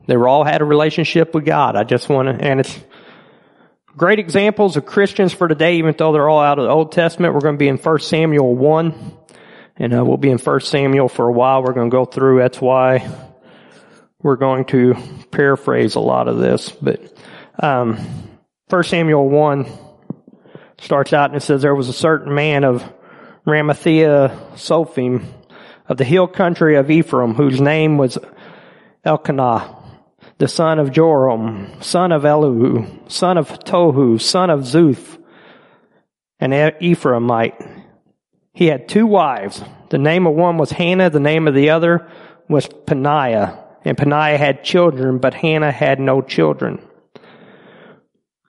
they 0.09 0.17
were 0.17 0.27
all 0.27 0.43
had 0.43 0.61
a 0.61 0.65
relationship 0.65 1.35
with 1.35 1.45
God. 1.45 1.75
I 1.75 1.83
just 1.83 2.09
want 2.09 2.27
to, 2.27 2.43
and 2.43 2.59
it's 2.59 2.79
great 3.95 4.17
examples 4.17 4.75
of 4.75 4.85
Christians 4.85 5.33
for 5.33 5.47
today, 5.47 5.75
even 5.77 5.93
though 5.95 6.11
they're 6.11 6.27
all 6.27 6.41
out 6.41 6.57
of 6.57 6.65
the 6.65 6.71
Old 6.71 6.91
Testament. 6.91 7.35
We're 7.35 7.41
going 7.41 7.55
to 7.55 7.59
be 7.59 7.67
in 7.67 7.77
1 7.77 7.99
Samuel 7.99 8.55
1, 8.55 9.17
and 9.77 9.93
uh, 9.93 10.03
we'll 10.03 10.17
be 10.17 10.31
in 10.31 10.39
1 10.39 10.59
Samuel 10.61 11.09
for 11.09 11.27
a 11.27 11.31
while. 11.31 11.61
We're 11.61 11.73
going 11.73 11.91
to 11.91 11.95
go 11.95 12.05
through. 12.05 12.39
That's 12.39 12.59
why 12.59 13.07
we're 14.23 14.35
going 14.35 14.65
to 14.65 14.95
paraphrase 15.29 15.93
a 15.93 15.99
lot 15.99 16.27
of 16.27 16.39
this. 16.39 16.71
But 16.71 17.15
um, 17.61 17.99
1 18.69 18.83
Samuel 18.85 19.29
1 19.29 19.67
starts 20.79 21.13
out 21.13 21.29
and 21.29 21.37
it 21.37 21.41
says, 21.41 21.61
There 21.61 21.75
was 21.75 21.89
a 21.89 21.93
certain 21.93 22.33
man 22.33 22.63
of 22.63 22.83
Ramathaim-zophim 23.45 25.23
of 25.87 25.97
the 25.97 26.03
hill 26.03 26.27
country 26.27 26.77
of 26.77 26.89
Ephraim, 26.89 27.35
whose 27.35 27.61
name 27.61 27.99
was 27.99 28.17
Elkanah 29.05 29.78
the 30.39 30.47
son 30.47 30.79
of 30.79 30.89
Jeroham, 30.89 31.83
son 31.83 32.13
of 32.13 32.23
Elihu, 32.25 32.87
son 33.07 33.37
of 33.37 33.49
Tohu, 33.59 34.19
son 34.19 34.49
of 34.49 34.61
Zuph, 34.61 35.17
an 36.39 36.51
Ephraimite. 36.51 37.83
He 38.53 38.67
had 38.67 38.87
two 38.87 39.05
wives. 39.05 39.61
The 39.89 39.97
name 39.97 40.25
of 40.25 40.33
one 40.33 40.57
was 40.57 40.71
Hannah, 40.71 41.09
the 41.09 41.19
name 41.19 41.47
of 41.47 41.53
the 41.53 41.71
other 41.71 42.09
was 42.47 42.67
Peninnah. 42.67 43.65
And 43.83 43.97
Peninnah 43.97 44.37
had 44.37 44.63
children, 44.63 45.17
but 45.17 45.33
Hannah 45.33 45.71
had 45.73 45.99
no 45.99 46.21
children. 46.21 46.81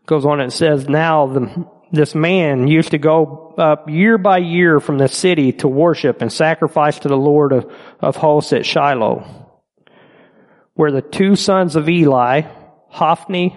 Goes 0.06 0.25
on 0.25 0.40
and 0.40 0.52
says, 0.52 0.88
now 0.88 1.26
the, 1.26 1.66
this 1.90 2.14
man 2.14 2.69
used 2.69 2.93
to 2.93 2.98
go 2.98 3.54
up 3.58 3.90
year 3.90 4.16
by 4.16 4.38
year 4.38 4.78
from 4.78 4.98
the 4.98 5.08
city 5.08 5.52
to 5.54 5.66
worship 5.66 6.22
and 6.22 6.32
sacrifice 6.32 7.00
to 7.00 7.08
the 7.08 7.16
Lord 7.16 7.52
of, 7.52 7.72
of 7.98 8.14
hosts 8.14 8.52
at 8.52 8.64
Shiloh 8.64 9.39
where 10.75 10.93
the 10.93 11.02
two 11.02 11.37
sons 11.37 11.76
of 11.76 11.88
Eli, 11.88 12.43
Hophni 12.88 13.56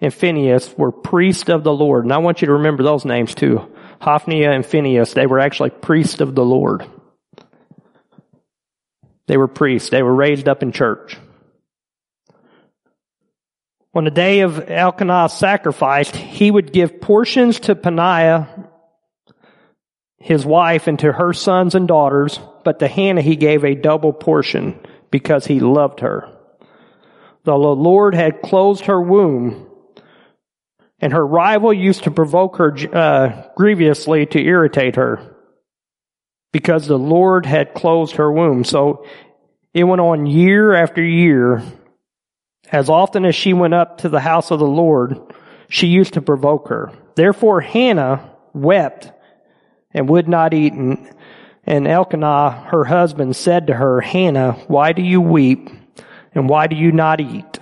and 0.00 0.12
Phinehas, 0.12 0.74
were 0.76 0.92
priests 0.92 1.48
of 1.48 1.64
the 1.64 1.72
Lord. 1.72 2.04
And 2.04 2.12
I 2.12 2.18
want 2.18 2.42
you 2.42 2.46
to 2.46 2.54
remember 2.54 2.82
those 2.82 3.04
names 3.04 3.34
too. 3.34 3.70
Hophni 4.00 4.44
and 4.44 4.66
Phinehas, 4.66 5.14
they 5.14 5.26
were 5.26 5.38
actually 5.38 5.70
priests 5.70 6.20
of 6.20 6.34
the 6.34 6.44
Lord. 6.44 6.84
They 9.26 9.36
were 9.36 9.48
priests. 9.48 9.90
They 9.90 10.02
were 10.02 10.14
raised 10.14 10.48
up 10.48 10.62
in 10.62 10.72
church. 10.72 11.16
On 13.94 14.04
the 14.04 14.10
day 14.10 14.40
of 14.40 14.68
Elkanah's 14.68 15.32
sacrifice, 15.32 16.10
he 16.10 16.50
would 16.50 16.72
give 16.72 17.00
portions 17.00 17.60
to 17.60 17.76
Peninnah, 17.76 18.68
his 20.18 20.44
wife, 20.44 20.88
and 20.88 20.98
to 20.98 21.12
her 21.12 21.32
sons 21.32 21.76
and 21.76 21.86
daughters, 21.86 22.40
but 22.64 22.80
to 22.80 22.88
Hannah 22.88 23.22
he 23.22 23.36
gave 23.36 23.64
a 23.64 23.76
double 23.76 24.12
portion 24.12 24.80
because 25.12 25.46
he 25.46 25.60
loved 25.60 26.00
her. 26.00 26.28
The 27.44 27.54
Lord 27.54 28.14
had 28.14 28.42
closed 28.42 28.86
her 28.86 29.00
womb, 29.00 29.66
and 30.98 31.12
her 31.12 31.26
rival 31.26 31.72
used 31.72 32.04
to 32.04 32.10
provoke 32.10 32.56
her 32.56 32.74
uh, 32.92 33.48
grievously 33.54 34.26
to 34.26 34.40
irritate 34.42 34.96
her 34.96 35.36
because 36.52 36.86
the 36.86 36.98
Lord 36.98 37.46
had 37.46 37.74
closed 37.74 38.16
her 38.16 38.32
womb. 38.32 38.64
So 38.64 39.04
it 39.74 39.84
went 39.84 40.00
on 40.00 40.26
year 40.26 40.72
after 40.72 41.02
year. 41.02 41.62
As 42.72 42.88
often 42.88 43.26
as 43.26 43.34
she 43.34 43.52
went 43.52 43.74
up 43.74 43.98
to 43.98 44.08
the 44.08 44.20
house 44.20 44.50
of 44.50 44.58
the 44.60 44.64
Lord, 44.64 45.18
she 45.68 45.88
used 45.88 46.14
to 46.14 46.22
provoke 46.22 46.68
her. 46.68 46.92
Therefore 47.14 47.60
Hannah 47.60 48.30
wept 48.54 49.12
and 49.90 50.08
would 50.08 50.28
not 50.28 50.54
eat. 50.54 50.72
And, 50.72 51.12
and 51.64 51.86
Elkanah, 51.86 52.68
her 52.70 52.84
husband, 52.84 53.36
said 53.36 53.66
to 53.66 53.74
her, 53.74 54.00
Hannah, 54.00 54.52
why 54.68 54.92
do 54.92 55.02
you 55.02 55.20
weep? 55.20 55.68
And 56.34 56.48
why 56.48 56.66
do 56.66 56.76
you 56.76 56.92
not 56.92 57.20
eat? 57.20 57.58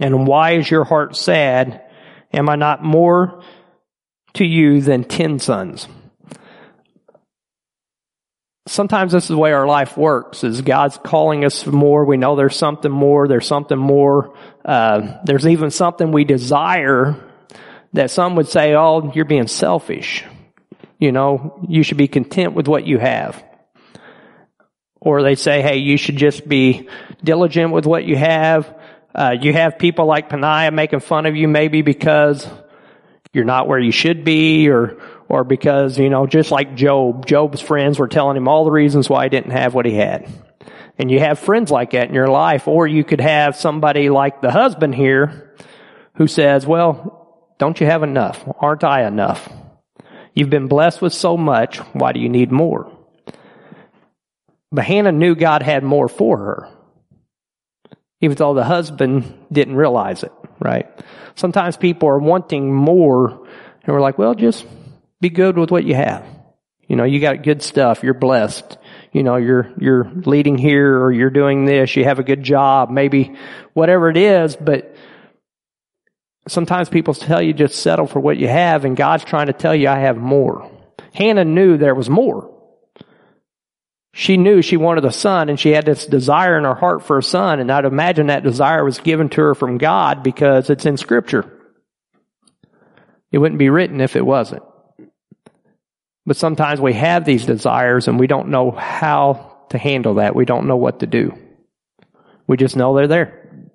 And 0.00 0.26
why 0.26 0.52
is 0.52 0.70
your 0.70 0.84
heart 0.84 1.16
sad? 1.16 1.82
Am 2.32 2.48
I 2.48 2.56
not 2.56 2.82
more 2.82 3.42
to 4.34 4.44
you 4.44 4.80
than 4.80 5.04
ten 5.04 5.38
sons? 5.38 5.88
Sometimes 8.66 9.12
this 9.12 9.24
is 9.24 9.28
the 9.28 9.38
way 9.38 9.52
our 9.52 9.66
life 9.66 9.96
works, 9.96 10.44
is 10.44 10.62
God's 10.62 10.98
calling 10.98 11.44
us 11.44 11.62
for 11.62 11.72
more. 11.72 12.04
We 12.04 12.16
know 12.16 12.36
there's 12.36 12.56
something 12.56 12.90
more. 12.90 13.26
There's 13.26 13.46
something 13.46 13.78
more. 13.78 14.36
Uh, 14.64 15.16
there's 15.24 15.46
even 15.46 15.70
something 15.70 16.12
we 16.12 16.24
desire 16.24 17.16
that 17.94 18.10
some 18.10 18.36
would 18.36 18.46
say, 18.48 18.74
oh, 18.74 19.10
you're 19.14 19.24
being 19.24 19.48
selfish. 19.48 20.24
You 21.00 21.10
know, 21.10 21.58
you 21.68 21.82
should 21.82 21.96
be 21.96 22.06
content 22.06 22.54
with 22.54 22.68
what 22.68 22.86
you 22.86 22.98
have. 22.98 23.42
Or 25.00 25.22
they 25.22 25.34
say, 25.34 25.62
hey, 25.62 25.78
you 25.78 25.96
should 25.96 26.16
just 26.16 26.46
be 26.46 26.88
diligent 27.24 27.72
with 27.72 27.86
what 27.86 28.04
you 28.04 28.16
have. 28.16 28.74
Uh, 29.14 29.34
you 29.40 29.52
have 29.52 29.78
people 29.78 30.06
like 30.06 30.28
Peninnah 30.28 30.70
making 30.70 31.00
fun 31.00 31.26
of 31.26 31.34
you 31.34 31.48
maybe 31.48 31.82
because 31.82 32.46
you're 33.32 33.44
not 33.44 33.66
where 33.66 33.78
you 33.78 33.92
should 33.92 34.24
be 34.24 34.68
or, 34.68 35.00
or 35.28 35.44
because, 35.44 35.98
you 35.98 36.10
know, 36.10 36.26
just 36.26 36.50
like 36.50 36.74
Job, 36.76 37.26
Job's 37.26 37.60
friends 37.60 37.98
were 37.98 38.08
telling 38.08 38.36
him 38.36 38.46
all 38.48 38.64
the 38.64 38.70
reasons 38.70 39.08
why 39.08 39.24
he 39.24 39.30
didn't 39.30 39.52
have 39.52 39.74
what 39.74 39.86
he 39.86 39.94
had. 39.94 40.28
And 40.98 41.10
you 41.10 41.18
have 41.18 41.38
friends 41.38 41.70
like 41.70 41.92
that 41.92 42.08
in 42.08 42.14
your 42.14 42.28
life, 42.28 42.68
or 42.68 42.86
you 42.86 43.04
could 43.04 43.22
have 43.22 43.56
somebody 43.56 44.10
like 44.10 44.42
the 44.42 44.50
husband 44.50 44.94
here 44.94 45.56
who 46.16 46.26
says, 46.26 46.66
well, 46.66 47.54
don't 47.58 47.80
you 47.80 47.86
have 47.86 48.02
enough? 48.02 48.44
Aren't 48.60 48.84
I 48.84 49.06
enough? 49.06 49.48
You've 50.34 50.50
been 50.50 50.68
blessed 50.68 51.00
with 51.00 51.14
so 51.14 51.36
much. 51.36 51.78
Why 51.94 52.12
do 52.12 52.20
you 52.20 52.28
need 52.28 52.52
more? 52.52 52.92
But 54.72 54.84
Hannah 54.84 55.12
knew 55.12 55.34
God 55.34 55.62
had 55.62 55.82
more 55.82 56.08
for 56.08 56.36
her. 56.38 56.68
Even 58.20 58.36
though 58.36 58.54
the 58.54 58.64
husband 58.64 59.34
didn't 59.50 59.76
realize 59.76 60.22
it, 60.22 60.32
right? 60.58 60.86
Sometimes 61.34 61.76
people 61.76 62.08
are 62.08 62.18
wanting 62.18 62.72
more 62.72 63.30
and 63.82 63.94
we're 63.94 64.00
like, 64.00 64.18
well, 64.18 64.34
just 64.34 64.66
be 65.20 65.30
good 65.30 65.56
with 65.56 65.70
what 65.70 65.84
you 65.84 65.94
have. 65.94 66.24
You 66.86 66.96
know, 66.96 67.04
you 67.04 67.20
got 67.20 67.42
good 67.42 67.62
stuff. 67.62 68.02
You're 68.02 68.14
blessed. 68.14 68.76
You 69.12 69.22
know, 69.22 69.36
you're, 69.36 69.72
you're 69.78 70.04
leading 70.04 70.58
here 70.58 71.02
or 71.02 71.12
you're 71.12 71.30
doing 71.30 71.64
this. 71.64 71.96
You 71.96 72.04
have 72.04 72.18
a 72.18 72.24
good 72.24 72.42
job, 72.42 72.90
maybe 72.90 73.36
whatever 73.72 74.10
it 74.10 74.16
is, 74.16 74.54
but 74.54 74.94
sometimes 76.46 76.88
people 76.88 77.14
tell 77.14 77.40
you 77.40 77.52
just 77.52 77.76
settle 77.76 78.06
for 78.06 78.20
what 78.20 78.36
you 78.36 78.48
have 78.48 78.84
and 78.84 78.96
God's 78.96 79.24
trying 79.24 79.46
to 79.46 79.52
tell 79.52 79.74
you 79.74 79.88
I 79.88 80.00
have 80.00 80.16
more. 80.16 80.70
Hannah 81.14 81.44
knew 81.44 81.78
there 81.78 81.94
was 81.94 82.10
more. 82.10 82.59
She 84.12 84.36
knew 84.36 84.60
she 84.60 84.76
wanted 84.76 85.04
a 85.04 85.12
son 85.12 85.48
and 85.48 85.58
she 85.58 85.70
had 85.70 85.86
this 85.86 86.04
desire 86.04 86.58
in 86.58 86.64
her 86.64 86.74
heart 86.74 87.04
for 87.04 87.18
a 87.18 87.22
son 87.22 87.60
and 87.60 87.70
I'd 87.70 87.84
imagine 87.84 88.26
that 88.26 88.42
desire 88.42 88.84
was 88.84 88.98
given 88.98 89.28
to 89.30 89.40
her 89.40 89.54
from 89.54 89.78
God 89.78 90.22
because 90.22 90.68
it's 90.68 90.86
in 90.86 90.96
scripture. 90.96 91.50
It 93.30 93.38
wouldn't 93.38 93.58
be 93.58 93.70
written 93.70 94.00
if 94.00 94.16
it 94.16 94.26
wasn't. 94.26 94.62
But 96.26 96.36
sometimes 96.36 96.80
we 96.80 96.92
have 96.94 97.24
these 97.24 97.46
desires 97.46 98.08
and 98.08 98.18
we 98.18 98.26
don't 98.26 98.48
know 98.48 98.72
how 98.72 99.58
to 99.70 99.78
handle 99.78 100.14
that. 100.14 100.34
We 100.34 100.44
don't 100.44 100.66
know 100.66 100.76
what 100.76 101.00
to 101.00 101.06
do. 101.06 101.36
We 102.46 102.56
just 102.56 102.76
know 102.76 102.94
they're 102.94 103.06
there. 103.06 103.70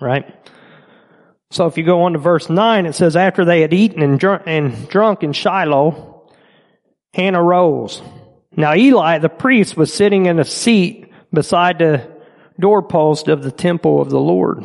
Right? 0.00 0.26
So 1.50 1.66
if 1.66 1.76
you 1.76 1.84
go 1.84 2.04
on 2.04 2.14
to 2.14 2.18
verse 2.18 2.48
9, 2.48 2.86
it 2.86 2.94
says, 2.94 3.14
After 3.14 3.44
they 3.44 3.60
had 3.60 3.74
eaten 3.74 4.02
and 4.02 4.18
drunk, 4.18 4.44
and 4.46 4.88
drunk 4.88 5.22
in 5.22 5.34
Shiloh, 5.34 6.30
Hannah 7.12 7.42
rose. 7.42 8.00
Now 8.56 8.74
Eli, 8.74 9.18
the 9.18 9.28
priest, 9.28 9.76
was 9.76 9.92
sitting 9.92 10.26
in 10.26 10.38
a 10.38 10.44
seat 10.44 11.10
beside 11.32 11.78
the 11.78 12.10
doorpost 12.60 13.28
of 13.28 13.42
the 13.42 13.50
temple 13.50 14.00
of 14.00 14.10
the 14.10 14.20
Lord. 14.20 14.64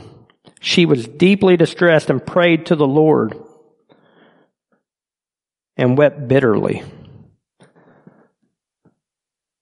She 0.60 0.86
was 0.86 1.08
deeply 1.08 1.56
distressed 1.58 2.10
and 2.10 2.26
prayed 2.26 2.68
to 2.68 2.76
the 2.76 2.88
Lord 2.88 3.38
and 5.78 5.98
wept 5.98 6.28
bitterly. 6.28 6.84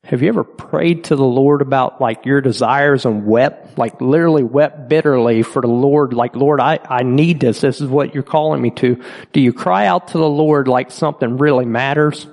Have 0.06 0.22
you 0.22 0.28
ever 0.30 0.44
prayed 0.44 1.06
to 1.06 1.16
the 1.16 1.26
Lord 1.26 1.64
about 1.64 2.00
like 2.00 2.28
your 2.28 2.40
desires 2.40 3.06
and 3.08 3.26
wept, 3.26 3.76
like 3.76 4.00
literally 4.00 4.44
wept 4.44 4.88
bitterly 4.88 5.42
for 5.42 5.64
the 5.64 5.68
Lord, 5.68 6.14
like, 6.14 6.36
Lord, 6.36 6.60
I, 6.60 6.80
I 6.88 7.02
need 7.02 7.40
this. 7.40 7.62
This 7.62 7.82
is 7.82 7.90
what 7.90 8.14
you're 8.14 8.22
calling 8.22 8.62
me 8.62 8.70
to. 8.70 9.04
Do 9.34 9.42
you 9.42 9.52
cry 9.52 9.88
out 9.88 10.10
to 10.10 10.20
the 10.20 10.30
Lord 10.30 10.68
like 10.68 10.92
something 10.92 11.38
really 11.38 11.66
matters? 11.66 12.28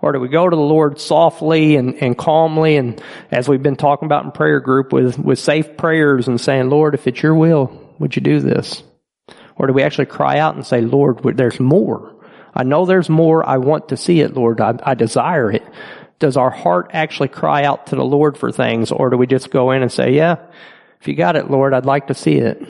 Or 0.00 0.12
do 0.12 0.20
we 0.20 0.28
go 0.28 0.48
to 0.48 0.56
the 0.56 0.62
Lord 0.62 1.00
softly 1.00 1.76
and, 1.76 1.96
and 1.96 2.16
calmly 2.16 2.78
and 2.78 3.02
as 3.30 3.46
we've 3.46 3.62
been 3.62 3.76
talking 3.76 4.06
about 4.06 4.24
in 4.24 4.30
prayer 4.30 4.60
group 4.60 4.90
with, 4.90 5.18
with 5.18 5.38
safe 5.38 5.76
prayers 5.76 6.28
and 6.28 6.40
saying, 6.40 6.70
Lord, 6.70 6.94
if 6.94 7.06
it's 7.06 7.22
your 7.22 7.34
will, 7.34 7.94
would 7.98 8.16
you 8.16 8.22
do 8.22 8.40
this? 8.40 8.82
Or 9.54 9.66
do 9.66 9.74
we 9.74 9.82
actually 9.82 10.06
cry 10.06 10.38
out 10.38 10.54
and 10.54 10.64
say, 10.64 10.80
Lord, 10.80 11.20
there's 11.36 11.60
more. 11.60 12.14
I 12.54 12.62
know 12.62 12.86
there's 12.86 13.10
more. 13.10 13.46
I 13.46 13.58
want 13.58 13.90
to 13.90 13.98
see 13.98 14.20
it, 14.20 14.32
Lord. 14.32 14.62
I, 14.62 14.78
I 14.82 14.94
desire 14.94 15.52
it 15.52 15.62
does 16.18 16.36
our 16.36 16.50
heart 16.50 16.90
actually 16.92 17.28
cry 17.28 17.64
out 17.64 17.88
to 17.88 17.96
the 17.96 18.04
Lord 18.04 18.36
for 18.36 18.50
things, 18.50 18.90
or 18.90 19.10
do 19.10 19.16
we 19.16 19.26
just 19.26 19.50
go 19.50 19.70
in 19.70 19.82
and 19.82 19.92
say, 19.92 20.12
yeah, 20.12 20.36
if 21.00 21.08
you 21.08 21.14
got 21.14 21.36
it, 21.36 21.50
Lord, 21.50 21.74
I'd 21.74 21.86
like 21.86 22.08
to 22.08 22.14
see 22.14 22.36
it? 22.36 22.62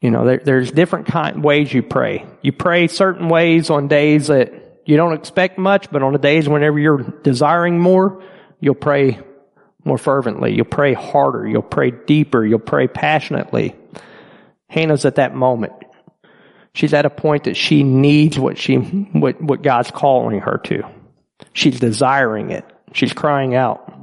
You 0.00 0.10
know, 0.10 0.24
there, 0.24 0.40
there's 0.44 0.70
different 0.70 1.06
kind 1.06 1.42
ways 1.42 1.72
you 1.72 1.82
pray. 1.82 2.24
You 2.42 2.52
pray 2.52 2.86
certain 2.86 3.28
ways 3.28 3.68
on 3.70 3.88
days 3.88 4.28
that 4.28 4.82
you 4.86 4.96
don't 4.96 5.14
expect 5.14 5.58
much, 5.58 5.90
but 5.90 6.02
on 6.02 6.12
the 6.12 6.18
days 6.18 6.48
whenever 6.48 6.78
you're 6.78 7.02
desiring 7.02 7.80
more, 7.80 8.22
you'll 8.60 8.76
pray 8.76 9.18
more 9.84 9.98
fervently. 9.98 10.54
You'll 10.54 10.66
pray 10.66 10.94
harder. 10.94 11.46
You'll 11.46 11.62
pray 11.62 11.90
deeper. 11.90 12.44
You'll 12.44 12.60
pray 12.60 12.86
passionately. 12.86 13.74
Hannah's 14.68 15.04
at 15.04 15.16
that 15.16 15.34
moment. 15.34 15.72
She's 16.74 16.94
at 16.94 17.06
a 17.06 17.10
point 17.10 17.44
that 17.44 17.56
she 17.56 17.82
needs 17.82 18.38
what 18.38 18.56
she, 18.56 18.76
what, 18.76 19.40
what 19.42 19.62
God's 19.62 19.90
calling 19.90 20.40
her 20.40 20.58
to. 20.64 20.88
She's 21.52 21.80
desiring 21.80 22.50
it. 22.50 22.64
She's 22.92 23.12
crying 23.12 23.54
out. 23.54 23.98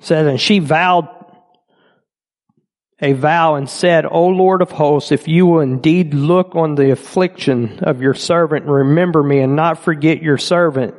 says, 0.00 0.26
and 0.26 0.40
she 0.40 0.60
vowed 0.60 1.08
a 3.00 3.12
vow 3.12 3.56
and 3.56 3.68
said, 3.68 4.06
O 4.06 4.28
Lord 4.28 4.62
of 4.62 4.70
hosts, 4.70 5.12
if 5.12 5.28
you 5.28 5.46
will 5.46 5.60
indeed 5.60 6.14
look 6.14 6.54
on 6.54 6.76
the 6.76 6.92
affliction 6.92 7.80
of 7.80 8.00
your 8.00 8.14
servant 8.14 8.64
and 8.64 8.74
remember 8.74 9.22
me 9.22 9.40
and 9.40 9.54
not 9.54 9.82
forget 9.82 10.22
your 10.22 10.38
servant, 10.38 10.94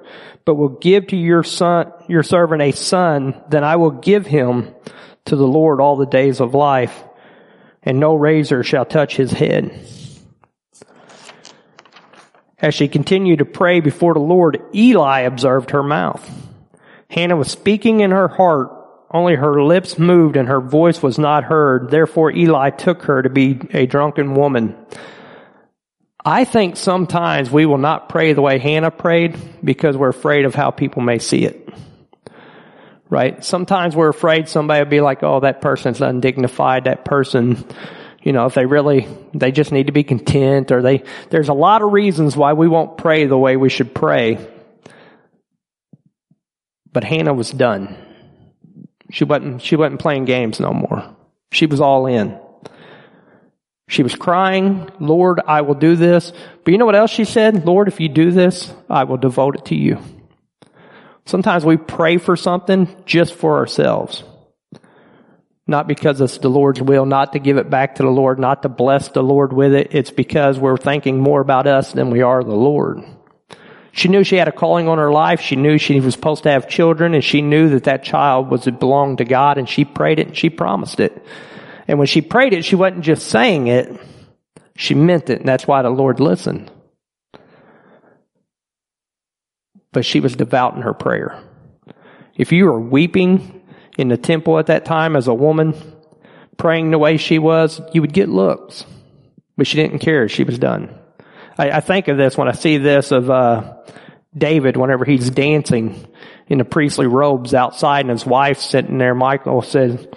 but 0.46 0.56
will 0.56 0.70
give 0.70 1.08
to 1.08 1.18
your 1.18 1.44
son, 1.44 1.92
your 2.08 2.22
servant 2.22 2.62
a 2.62 2.72
son, 2.72 3.42
then 3.50 3.64
I 3.64 3.78
will 3.78 3.92
give 3.92 4.28
him 4.28 4.76
to 5.26 5.36
the 5.36 5.48
Lord 5.48 5.82
all 5.82 5.96
the 5.96 6.06
days 6.06 6.40
of 6.40 6.54
life 6.54 7.04
and 7.82 8.00
no 8.00 8.16
razor 8.16 8.64
shall 8.64 8.86
touch 8.86 9.16
his 9.16 9.32
head. 9.32 9.72
As 12.60 12.74
she 12.74 12.88
continued 12.88 13.40
to 13.40 13.46
pray 13.46 13.82
before 13.82 14.14
the 14.14 14.20
Lord, 14.20 14.62
Eli 14.74 15.22
observed 15.22 15.72
her 15.72 15.84
mouth. 15.84 16.28
Hannah 17.10 17.36
was 17.36 17.52
speaking 17.52 18.00
in 18.00 18.12
her 18.12 18.28
heart, 18.28 18.72
only 19.12 19.36
her 19.36 19.64
lips 19.64 19.98
moved 19.98 20.36
and 20.36 20.48
her 20.50 20.60
voice 20.60 21.02
was 21.02 21.18
not 21.18 21.46
heard. 21.46 21.90
Therefore 21.90 22.32
Eli 22.32 22.72
took 22.72 23.04
her 23.04 23.22
to 23.22 23.30
be 23.30 23.60
a 23.72 23.86
drunken 23.86 24.34
woman. 24.34 24.76
I 26.26 26.44
think 26.44 26.76
sometimes 26.76 27.50
we 27.50 27.66
will 27.66 27.78
not 27.78 28.10
pray 28.10 28.34
the 28.34 28.42
way 28.42 28.60
Hannah 28.60 28.92
prayed 28.92 29.38
because 29.64 29.96
we're 29.96 30.10
afraid 30.10 30.44
of 30.44 30.56
how 30.56 30.72
people 30.72 31.02
may 31.02 31.20
see 31.20 31.46
it. 31.46 31.70
Right? 33.10 33.42
Sometimes 33.46 33.96
we're 33.96 34.10
afraid 34.10 34.50
somebody 34.50 34.84
will 34.84 34.90
be 34.90 35.00
like, 35.00 35.24
oh, 35.24 35.40
that 35.40 35.62
person's 35.62 36.02
undignified, 36.02 36.84
that 36.84 37.06
person 37.06 37.66
you 38.28 38.34
know, 38.34 38.46
if 38.46 38.56
they 38.56 38.66
really, 38.66 39.08
they 39.34 39.54
just 39.54 39.72
need 39.72 39.88
to 39.88 39.94
be 39.94 40.04
content 40.04 40.74
or 40.74 40.82
they, 40.82 41.04
there's 41.30 41.48
a 41.48 41.54
lot 41.54 41.82
of 41.82 41.94
reasons 41.94 42.36
why 42.36 42.52
we 42.52 42.68
won't 42.68 42.98
pray 42.98 43.26
the 43.26 43.38
way 43.38 43.56
we 43.56 43.70
should 43.70 43.96
pray. 43.96 44.38
But 46.92 47.06
Hannah 47.06 47.34
was 47.34 47.50
done. 47.50 47.96
She 49.12 49.24
wasn't, 49.24 49.62
she 49.62 49.78
wasn't 49.78 50.02
playing 50.02 50.26
games 50.26 50.60
no 50.60 50.74
more. 50.74 51.16
She 51.54 51.68
was 51.68 51.80
all 51.80 52.06
in. 52.06 52.38
She 53.88 54.04
was 54.04 54.14
crying, 54.14 54.90
Lord, 55.00 55.40
I 55.48 55.62
will 55.62 55.76
do 55.76 55.96
this. 55.96 56.34
But 56.66 56.74
you 56.74 56.78
know 56.78 56.86
what 56.86 56.96
else 56.96 57.12
she 57.12 57.24
said? 57.24 57.66
Lord, 57.66 57.88
if 57.88 58.02
you 58.02 58.10
do 58.10 58.32
this, 58.32 58.74
I 58.90 59.06
will 59.06 59.16
devote 59.16 59.56
it 59.56 59.66
to 59.68 59.76
you. 59.76 60.00
Sometimes 61.26 61.64
we 61.64 61.78
pray 61.78 62.18
for 62.18 62.36
something 62.36 62.94
just 63.06 63.36
for 63.36 63.56
ourselves. 63.56 64.22
Not 65.68 65.88
because 65.88 66.22
it's 66.22 66.38
the 66.38 66.50
Lord's 66.50 66.82
will, 66.82 67.06
not 67.06 67.34
to 67.34 67.40
give 67.40 67.58
it 67.58 67.70
back 67.70 67.96
to 67.96 68.04
the 68.04 68.10
Lord, 68.10 68.40
not 68.40 68.64
to 68.64 68.70
bless 68.70 69.10
the 69.10 69.22
Lord 69.22 69.52
with 69.52 69.74
it. 69.74 69.90
It's 69.92 70.12
because 70.12 70.58
we're 70.58 70.78
thinking 70.78 71.20
more 71.20 71.42
about 71.42 71.68
us 71.68 71.92
than 71.92 72.10
we 72.10 72.22
are 72.22 72.42
the 72.42 72.56
Lord. 72.56 73.04
She 73.92 74.08
knew 74.08 74.24
she 74.24 74.38
had 74.38 74.48
a 74.48 74.54
calling 74.54 74.88
on 74.88 75.00
her 75.00 75.12
life. 75.12 75.42
She 75.42 75.56
knew 75.56 75.78
she 75.78 76.00
was 76.00 76.14
supposed 76.14 76.44
to 76.44 76.52
have 76.52 76.70
children 76.70 77.14
and 77.16 77.24
she 77.24 77.42
knew 77.42 77.70
that 77.70 77.86
that 77.86 78.04
child 78.04 78.50
was 78.50 78.66
belonged 78.66 79.18
to 79.18 79.26
God 79.26 79.58
and 79.58 79.68
she 79.68 79.84
prayed 79.84 80.20
it 80.20 80.28
and 80.28 80.38
she 80.38 80.50
promised 80.50 81.00
it. 81.00 81.26
And 81.88 81.98
when 81.98 82.08
she 82.08 82.22
prayed 82.22 82.54
it, 82.54 82.64
she 82.64 82.76
wasn't 82.76 83.04
just 83.04 83.28
saying 83.28 83.68
it. 83.68 84.00
She 84.76 84.94
meant 84.94 85.30
it 85.30 85.40
and 85.40 85.48
that's 85.50 85.68
why 85.68 85.82
the 85.82 85.90
Lord 85.90 86.20
listened. 86.20 86.72
But 89.92 90.06
she 90.06 90.20
was 90.20 90.36
devout 90.36 90.76
in 90.76 90.84
her 90.84 90.94
prayer. 90.94 91.42
If 92.36 92.52
you 92.52 92.68
are 92.68 92.80
weeping 92.80 93.64
in 93.98 94.08
the 94.08 94.18
temple 94.18 94.60
at 94.60 94.68
that 94.68 94.86
time 94.86 95.16
as 95.16 95.28
a 95.28 95.34
woman 95.34 95.74
praying 96.58 96.92
the 96.92 96.98
way 96.98 97.18
she 97.18 97.40
was, 97.40 97.82
you 97.94 98.02
would 98.02 98.14
get 98.14 98.30
looks. 98.30 98.86
But 99.58 99.68
she 99.68 99.78
didn't 99.78 100.00
care. 100.00 100.28
She 100.30 100.44
was 100.44 100.60
done. 100.60 100.98
I, 101.58 101.72
I 101.72 101.80
think 101.80 102.08
of 102.08 102.18
this 102.18 102.38
when 102.38 102.48
I 102.48 102.54
see 102.54 102.78
this 102.78 103.12
of 103.12 103.30
uh, 103.30 103.76
David 104.36 104.78
whenever 104.78 105.06
he's 105.06 105.30
dancing 105.30 106.08
in 106.48 106.60
the 106.60 106.66
priestly 106.66 107.08
robes 107.08 107.54
outside 107.54 108.02
and 108.02 108.12
his 108.12 108.26
wife 108.26 108.60
sitting 108.60 108.98
there. 108.98 109.16
Michal 109.16 109.62
says, 109.62 110.08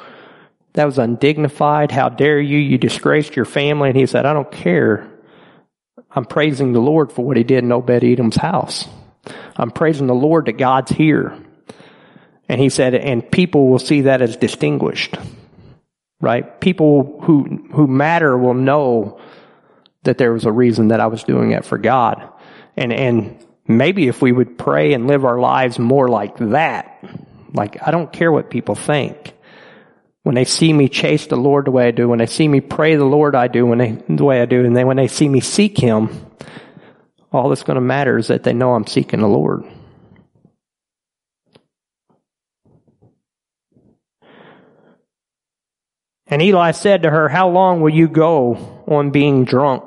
that 0.74 0.84
was 0.84 0.98
undignified. 0.98 1.90
How 1.90 2.08
dare 2.08 2.40
you? 2.40 2.58
You 2.58 2.78
disgraced 2.78 3.34
your 3.34 3.44
family. 3.44 3.88
And 3.88 3.98
he 3.98 4.06
said, 4.06 4.26
I 4.26 4.32
don't 4.32 4.50
care. 4.50 5.08
I'm 6.10 6.24
praising 6.24 6.72
the 6.72 6.80
Lord 6.80 7.12
for 7.12 7.24
what 7.24 7.36
he 7.36 7.44
did 7.44 7.64
in 7.64 7.72
Obed 7.72 8.04
Edom's 8.04 8.36
house. 8.36 8.86
I'm 9.56 9.70
praising 9.70 10.06
the 10.06 10.14
Lord 10.14 10.46
that 10.46 10.58
God's 10.58 10.90
here. 10.90 11.36
And 12.50 12.60
he 12.60 12.68
said, 12.68 12.96
and 12.96 13.30
people 13.30 13.68
will 13.68 13.78
see 13.78 14.00
that 14.02 14.22
as 14.22 14.36
distinguished. 14.36 15.16
right? 16.20 16.60
People 16.60 17.20
who, 17.22 17.44
who 17.72 17.86
matter 17.86 18.36
will 18.36 18.54
know 18.54 19.20
that 20.02 20.18
there 20.18 20.32
was 20.32 20.46
a 20.46 20.52
reason 20.52 20.88
that 20.88 20.98
I 20.98 21.06
was 21.06 21.22
doing 21.22 21.52
it 21.52 21.64
for 21.64 21.78
God. 21.78 22.28
And, 22.76 22.92
and 22.92 23.46
maybe 23.68 24.08
if 24.08 24.20
we 24.20 24.32
would 24.32 24.58
pray 24.58 24.94
and 24.94 25.06
live 25.06 25.24
our 25.24 25.38
lives 25.38 25.78
more 25.78 26.08
like 26.08 26.38
that, 26.38 27.04
like 27.54 27.86
I 27.86 27.92
don't 27.92 28.12
care 28.12 28.32
what 28.32 28.50
people 28.50 28.74
think. 28.74 29.32
When 30.24 30.34
they 30.34 30.44
see 30.44 30.72
me 30.72 30.88
chase 30.88 31.28
the 31.28 31.36
Lord 31.36 31.66
the 31.66 31.70
way 31.70 31.86
I 31.86 31.92
do, 31.92 32.08
when 32.08 32.18
they 32.18 32.26
see 32.26 32.48
me 32.48 32.60
pray 32.60 32.96
the 32.96 33.04
Lord 33.04 33.36
I 33.36 33.46
do, 33.46 33.64
when 33.64 33.78
they, 33.78 33.92
the 34.08 34.24
way 34.24 34.42
I 34.42 34.44
do, 34.44 34.64
and 34.64 34.76
then 34.76 34.88
when 34.88 34.96
they 34.96 35.08
see 35.08 35.28
me 35.28 35.40
seek 35.40 35.78
Him, 35.78 36.26
all 37.32 37.48
that's 37.48 37.62
going 37.62 37.76
to 37.76 37.80
matter 37.80 38.18
is 38.18 38.26
that 38.26 38.42
they 38.42 38.52
know 38.52 38.74
I'm 38.74 38.86
seeking 38.86 39.20
the 39.20 39.28
Lord. 39.28 39.64
And 46.30 46.40
Eli 46.40 46.70
said 46.70 47.02
to 47.02 47.10
her, 47.10 47.28
How 47.28 47.48
long 47.48 47.80
will 47.80 47.92
you 47.92 48.06
go 48.06 48.82
on 48.86 49.10
being 49.10 49.44
drunk? 49.44 49.82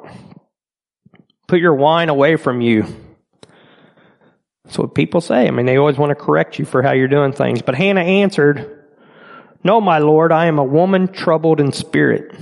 Put 1.47 1.59
your 1.59 1.75
wine 1.75 2.09
away 2.09 2.35
from 2.35 2.59
you. 2.59 2.85
That's 4.65 4.77
what 4.77 4.93
people 4.93 5.21
say. 5.21 5.47
I 5.47 5.51
mean, 5.51 5.65
they 5.65 5.77
always 5.77 5.97
want 5.97 6.09
to 6.09 6.15
correct 6.15 6.59
you 6.59 6.65
for 6.65 6.81
how 6.81 6.93
you're 6.93 7.07
doing 7.07 7.31
things. 7.31 7.61
But 7.61 7.75
Hannah 7.75 8.01
answered, 8.01 8.85
No, 9.63 9.79
my 9.79 9.99
Lord, 9.99 10.33
I 10.33 10.47
am 10.47 10.59
a 10.59 10.63
woman 10.63 11.07
troubled 11.07 11.61
in 11.61 11.71
spirit. 11.71 12.35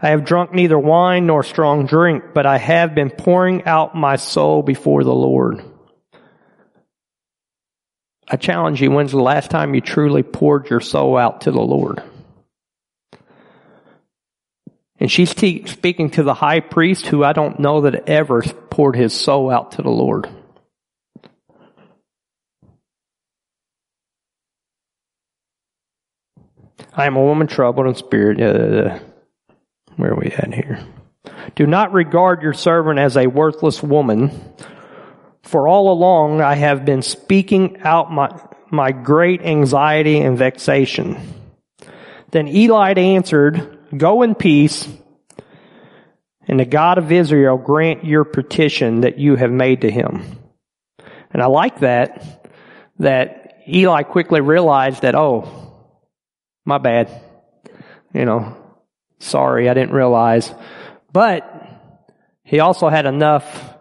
I 0.00 0.10
have 0.10 0.24
drunk 0.24 0.52
neither 0.52 0.78
wine 0.78 1.26
nor 1.26 1.42
strong 1.42 1.86
drink, 1.86 2.24
but 2.34 2.46
I 2.46 2.58
have 2.58 2.94
been 2.94 3.10
pouring 3.10 3.64
out 3.64 3.96
my 3.96 4.16
soul 4.16 4.62
before 4.62 5.02
the 5.02 5.14
Lord. 5.14 5.62
I 8.28 8.36
challenge 8.36 8.80
you, 8.80 8.90
when's 8.90 9.12
the 9.12 9.20
last 9.20 9.50
time 9.50 9.74
you 9.74 9.80
truly 9.80 10.22
poured 10.22 10.70
your 10.70 10.80
soul 10.80 11.16
out 11.16 11.42
to 11.42 11.50
the 11.50 11.60
Lord? 11.60 12.02
And 15.00 15.10
she's 15.10 15.32
te- 15.34 15.66
speaking 15.66 16.10
to 16.10 16.22
the 16.22 16.34
high 16.34 16.60
priest 16.60 17.06
who 17.06 17.22
I 17.22 17.32
don't 17.32 17.60
know 17.60 17.82
that 17.82 18.08
ever 18.08 18.42
poured 18.42 18.96
his 18.96 19.12
soul 19.12 19.50
out 19.50 19.72
to 19.72 19.82
the 19.82 19.90
Lord. 19.90 20.28
I 26.92 27.06
am 27.06 27.16
a 27.16 27.22
woman 27.22 27.46
troubled 27.46 27.86
in 27.86 27.94
spirit. 27.94 28.40
Uh, 28.40 28.98
where 29.96 30.12
are 30.12 30.16
we 30.16 30.32
at 30.32 30.52
here? 30.52 30.84
Do 31.54 31.64
not 31.66 31.92
regard 31.92 32.42
your 32.42 32.54
servant 32.54 32.98
as 32.98 33.16
a 33.16 33.28
worthless 33.28 33.80
woman, 33.80 34.30
for 35.42 35.68
all 35.68 35.92
along 35.92 36.40
I 36.40 36.54
have 36.54 36.84
been 36.84 37.02
speaking 37.02 37.82
out 37.82 38.10
my, 38.10 38.30
my 38.70 38.90
great 38.90 39.42
anxiety 39.42 40.18
and 40.18 40.36
vexation. 40.36 41.34
Then 42.32 42.48
Eli 42.48 42.94
answered, 42.94 43.77
Go 43.96 44.22
in 44.22 44.34
peace, 44.34 44.88
and 46.46 46.60
the 46.60 46.64
God 46.64 46.98
of 46.98 47.10
Israel 47.10 47.56
grant 47.56 48.04
your 48.04 48.24
petition 48.24 49.00
that 49.02 49.18
you 49.18 49.36
have 49.36 49.50
made 49.50 49.82
to 49.82 49.90
him. 49.90 50.38
And 51.30 51.42
I 51.42 51.46
like 51.46 51.80
that, 51.80 52.46
that 52.98 53.62
Eli 53.68 54.02
quickly 54.02 54.40
realized 54.40 55.02
that, 55.02 55.14
oh, 55.14 55.74
my 56.64 56.78
bad. 56.78 57.10
You 58.14 58.24
know, 58.24 58.56
sorry, 59.18 59.68
I 59.68 59.74
didn't 59.74 59.94
realize. 59.94 60.54
But 61.12 61.44
he 62.44 62.60
also 62.60 62.88
had 62.88 63.06
enough 63.06 63.74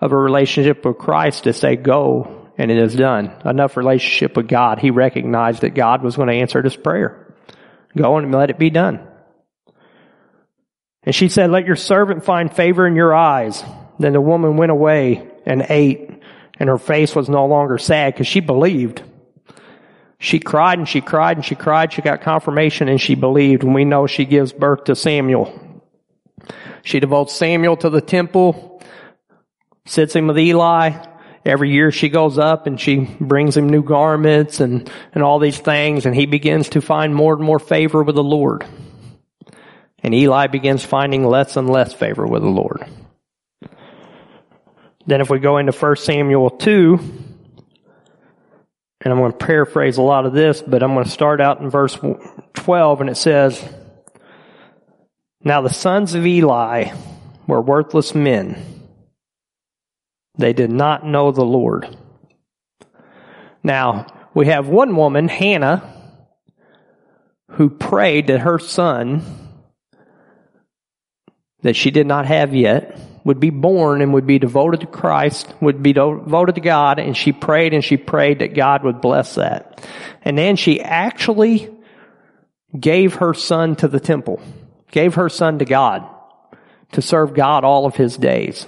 of 0.00 0.12
a 0.12 0.16
relationship 0.16 0.84
with 0.84 0.98
Christ 0.98 1.44
to 1.44 1.52
say, 1.52 1.76
go, 1.76 2.50
and 2.58 2.70
it 2.70 2.78
is 2.78 2.94
done. 2.94 3.32
Enough 3.44 3.76
relationship 3.76 4.36
with 4.36 4.48
God. 4.48 4.78
He 4.78 4.90
recognized 4.90 5.62
that 5.62 5.74
God 5.74 6.02
was 6.02 6.16
going 6.16 6.28
to 6.28 6.34
answer 6.34 6.62
this 6.62 6.76
prayer. 6.76 7.34
Go 7.96 8.16
and 8.16 8.32
let 8.32 8.50
it 8.50 8.58
be 8.58 8.70
done. 8.70 9.05
And 11.06 11.14
she 11.14 11.28
said, 11.28 11.50
let 11.50 11.66
your 11.66 11.76
servant 11.76 12.24
find 12.24 12.54
favor 12.54 12.86
in 12.86 12.96
your 12.96 13.14
eyes. 13.14 13.64
Then 13.98 14.12
the 14.12 14.20
woman 14.20 14.56
went 14.56 14.72
away 14.72 15.30
and 15.46 15.64
ate 15.70 16.10
and 16.58 16.68
her 16.68 16.78
face 16.78 17.14
was 17.14 17.28
no 17.28 17.46
longer 17.46 17.78
sad 17.78 18.14
because 18.14 18.26
she 18.26 18.40
believed. 18.40 19.02
She 20.18 20.38
cried 20.38 20.78
and 20.78 20.88
she 20.88 21.00
cried 21.00 21.36
and 21.36 21.44
she 21.44 21.54
cried. 21.54 21.92
She 21.92 22.02
got 22.02 22.22
confirmation 22.22 22.88
and 22.88 23.00
she 23.00 23.14
believed. 23.14 23.62
And 23.62 23.74
we 23.74 23.84
know 23.84 24.06
she 24.06 24.24
gives 24.24 24.52
birth 24.52 24.84
to 24.84 24.96
Samuel. 24.96 25.82
She 26.82 27.00
devotes 27.00 27.34
Samuel 27.34 27.76
to 27.78 27.90
the 27.90 28.00
temple, 28.00 28.82
sits 29.84 30.14
him 30.14 30.28
with 30.28 30.38
Eli. 30.38 30.92
Every 31.44 31.70
year 31.70 31.92
she 31.92 32.08
goes 32.08 32.38
up 32.38 32.66
and 32.66 32.80
she 32.80 32.96
brings 33.20 33.56
him 33.56 33.68
new 33.68 33.82
garments 33.82 34.60
and, 34.60 34.90
and 35.12 35.22
all 35.22 35.38
these 35.38 35.58
things 35.58 36.06
and 36.06 36.14
he 36.14 36.26
begins 36.26 36.70
to 36.70 36.80
find 36.80 37.14
more 37.14 37.34
and 37.34 37.44
more 37.44 37.58
favor 37.58 38.02
with 38.02 38.16
the 38.16 38.24
Lord. 38.24 38.66
And 40.06 40.14
Eli 40.14 40.46
begins 40.46 40.84
finding 40.84 41.26
less 41.26 41.56
and 41.56 41.68
less 41.68 41.92
favor 41.92 42.24
with 42.24 42.42
the 42.42 42.48
Lord. 42.48 42.86
Then 45.04 45.20
if 45.20 45.28
we 45.28 45.40
go 45.40 45.58
into 45.58 45.72
1 45.72 45.96
Samuel 45.96 46.48
2, 46.48 46.94
and 49.00 49.12
I'm 49.12 49.18
going 49.18 49.32
to 49.32 49.36
paraphrase 49.36 49.96
a 49.96 50.02
lot 50.02 50.24
of 50.24 50.32
this, 50.32 50.62
but 50.62 50.84
I'm 50.84 50.94
going 50.94 51.06
to 51.06 51.10
start 51.10 51.40
out 51.40 51.60
in 51.60 51.70
verse 51.70 51.98
12 52.54 53.00
and 53.00 53.10
it 53.10 53.16
says, 53.16 53.60
Now 55.42 55.62
the 55.62 55.70
sons 55.70 56.14
of 56.14 56.24
Eli 56.24 56.92
were 57.48 57.60
worthless 57.60 58.14
men. 58.14 58.62
They 60.38 60.52
did 60.52 60.70
not 60.70 61.04
know 61.04 61.32
the 61.32 61.44
Lord. 61.44 61.96
Now, 63.64 64.06
we 64.34 64.46
have 64.46 64.68
one 64.68 64.94
woman, 64.94 65.26
Hannah, 65.26 65.82
who 67.50 67.70
prayed 67.70 68.28
that 68.28 68.42
her 68.42 68.60
son 68.60 69.45
that 71.66 71.76
she 71.76 71.90
did 71.90 72.06
not 72.06 72.26
have 72.26 72.54
yet 72.54 72.98
would 73.24 73.40
be 73.40 73.50
born 73.50 74.02
and 74.02 74.14
would 74.14 74.26
be 74.26 74.38
devoted 74.38 74.80
to 74.80 74.86
Christ, 74.86 75.52
would 75.60 75.82
be 75.82 75.92
devoted 75.92 76.54
to 76.54 76.60
God, 76.60 77.00
and 77.00 77.16
she 77.16 77.32
prayed 77.32 77.74
and 77.74 77.84
she 77.84 77.96
prayed 77.96 78.38
that 78.38 78.54
God 78.54 78.84
would 78.84 79.00
bless 79.00 79.34
that. 79.34 79.84
And 80.22 80.38
then 80.38 80.54
she 80.54 80.80
actually 80.80 81.68
gave 82.78 83.14
her 83.14 83.34
son 83.34 83.74
to 83.76 83.88
the 83.88 83.98
temple, 83.98 84.40
gave 84.92 85.14
her 85.14 85.28
son 85.28 85.58
to 85.58 85.64
God 85.64 86.08
to 86.92 87.02
serve 87.02 87.34
God 87.34 87.64
all 87.64 87.84
of 87.84 87.96
his 87.96 88.16
days. 88.16 88.64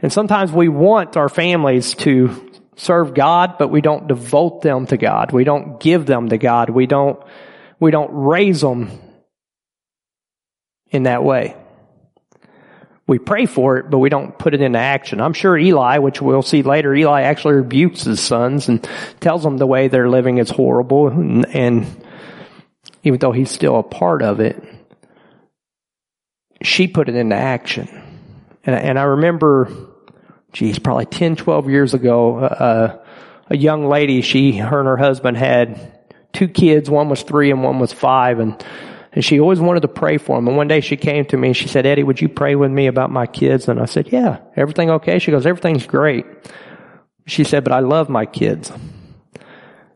And 0.00 0.10
sometimes 0.10 0.50
we 0.50 0.68
want 0.68 1.18
our 1.18 1.28
families 1.28 1.94
to 1.96 2.50
serve 2.76 3.12
God, 3.12 3.58
but 3.58 3.68
we 3.68 3.82
don't 3.82 4.08
devote 4.08 4.62
them 4.62 4.86
to 4.86 4.96
God. 4.96 5.32
We 5.32 5.44
don't 5.44 5.78
give 5.78 6.06
them 6.06 6.30
to 6.30 6.38
God. 6.38 6.70
We 6.70 6.86
don't, 6.86 7.22
we 7.78 7.90
don't 7.90 8.10
raise 8.10 8.62
them 8.62 8.90
in 10.90 11.02
that 11.02 11.22
way 11.22 11.56
we 13.12 13.18
pray 13.18 13.44
for 13.44 13.76
it, 13.76 13.90
but 13.90 13.98
we 13.98 14.08
don't 14.08 14.38
put 14.38 14.54
it 14.54 14.62
into 14.62 14.78
action. 14.78 15.20
I'm 15.20 15.34
sure 15.34 15.54
Eli, 15.54 15.98
which 15.98 16.22
we'll 16.22 16.40
see 16.40 16.62
later, 16.62 16.94
Eli 16.94 17.20
actually 17.20 17.56
rebukes 17.56 18.04
his 18.04 18.20
sons 18.20 18.70
and 18.70 18.88
tells 19.20 19.42
them 19.42 19.58
the 19.58 19.66
way 19.66 19.88
they're 19.88 20.08
living 20.08 20.38
is 20.38 20.48
horrible. 20.48 21.08
And, 21.08 21.44
and 21.54 22.04
even 23.02 23.20
though 23.20 23.32
he's 23.32 23.50
still 23.50 23.78
a 23.78 23.82
part 23.82 24.22
of 24.22 24.40
it, 24.40 24.64
she 26.62 26.88
put 26.88 27.10
it 27.10 27.14
into 27.14 27.36
action. 27.36 27.86
And, 28.64 28.76
and 28.76 28.98
I 28.98 29.02
remember, 29.02 29.70
geez, 30.54 30.78
probably 30.78 31.04
10, 31.04 31.36
12 31.36 31.68
years 31.68 31.92
ago, 31.92 32.38
uh, 32.38 33.04
a 33.50 33.56
young 33.58 33.84
lady, 33.88 34.22
she, 34.22 34.56
her 34.56 34.78
and 34.78 34.88
her 34.88 34.96
husband 34.96 35.36
had 35.36 36.00
two 36.32 36.48
kids. 36.48 36.88
One 36.88 37.10
was 37.10 37.22
three 37.22 37.50
and 37.50 37.62
one 37.62 37.78
was 37.78 37.92
five. 37.92 38.38
And 38.38 38.64
and 39.12 39.24
she 39.24 39.38
always 39.38 39.60
wanted 39.60 39.80
to 39.80 39.88
pray 39.88 40.16
for 40.16 40.38
him. 40.38 40.48
And 40.48 40.56
one 40.56 40.68
day 40.68 40.80
she 40.80 40.96
came 40.96 41.26
to 41.26 41.36
me 41.36 41.48
and 41.48 41.56
she 41.56 41.68
said, 41.68 41.84
Eddie, 41.84 42.02
would 42.02 42.20
you 42.20 42.28
pray 42.28 42.54
with 42.54 42.70
me 42.70 42.86
about 42.86 43.10
my 43.10 43.26
kids? 43.26 43.68
And 43.68 43.78
I 43.80 43.84
said, 43.84 44.10
yeah, 44.10 44.38
everything 44.56 44.90
okay? 44.90 45.18
She 45.18 45.30
goes, 45.30 45.46
everything's 45.46 45.86
great. 45.86 46.24
She 47.26 47.44
said, 47.44 47.62
but 47.62 47.72
I 47.72 47.80
love 47.80 48.08
my 48.08 48.24
kids. 48.24 48.72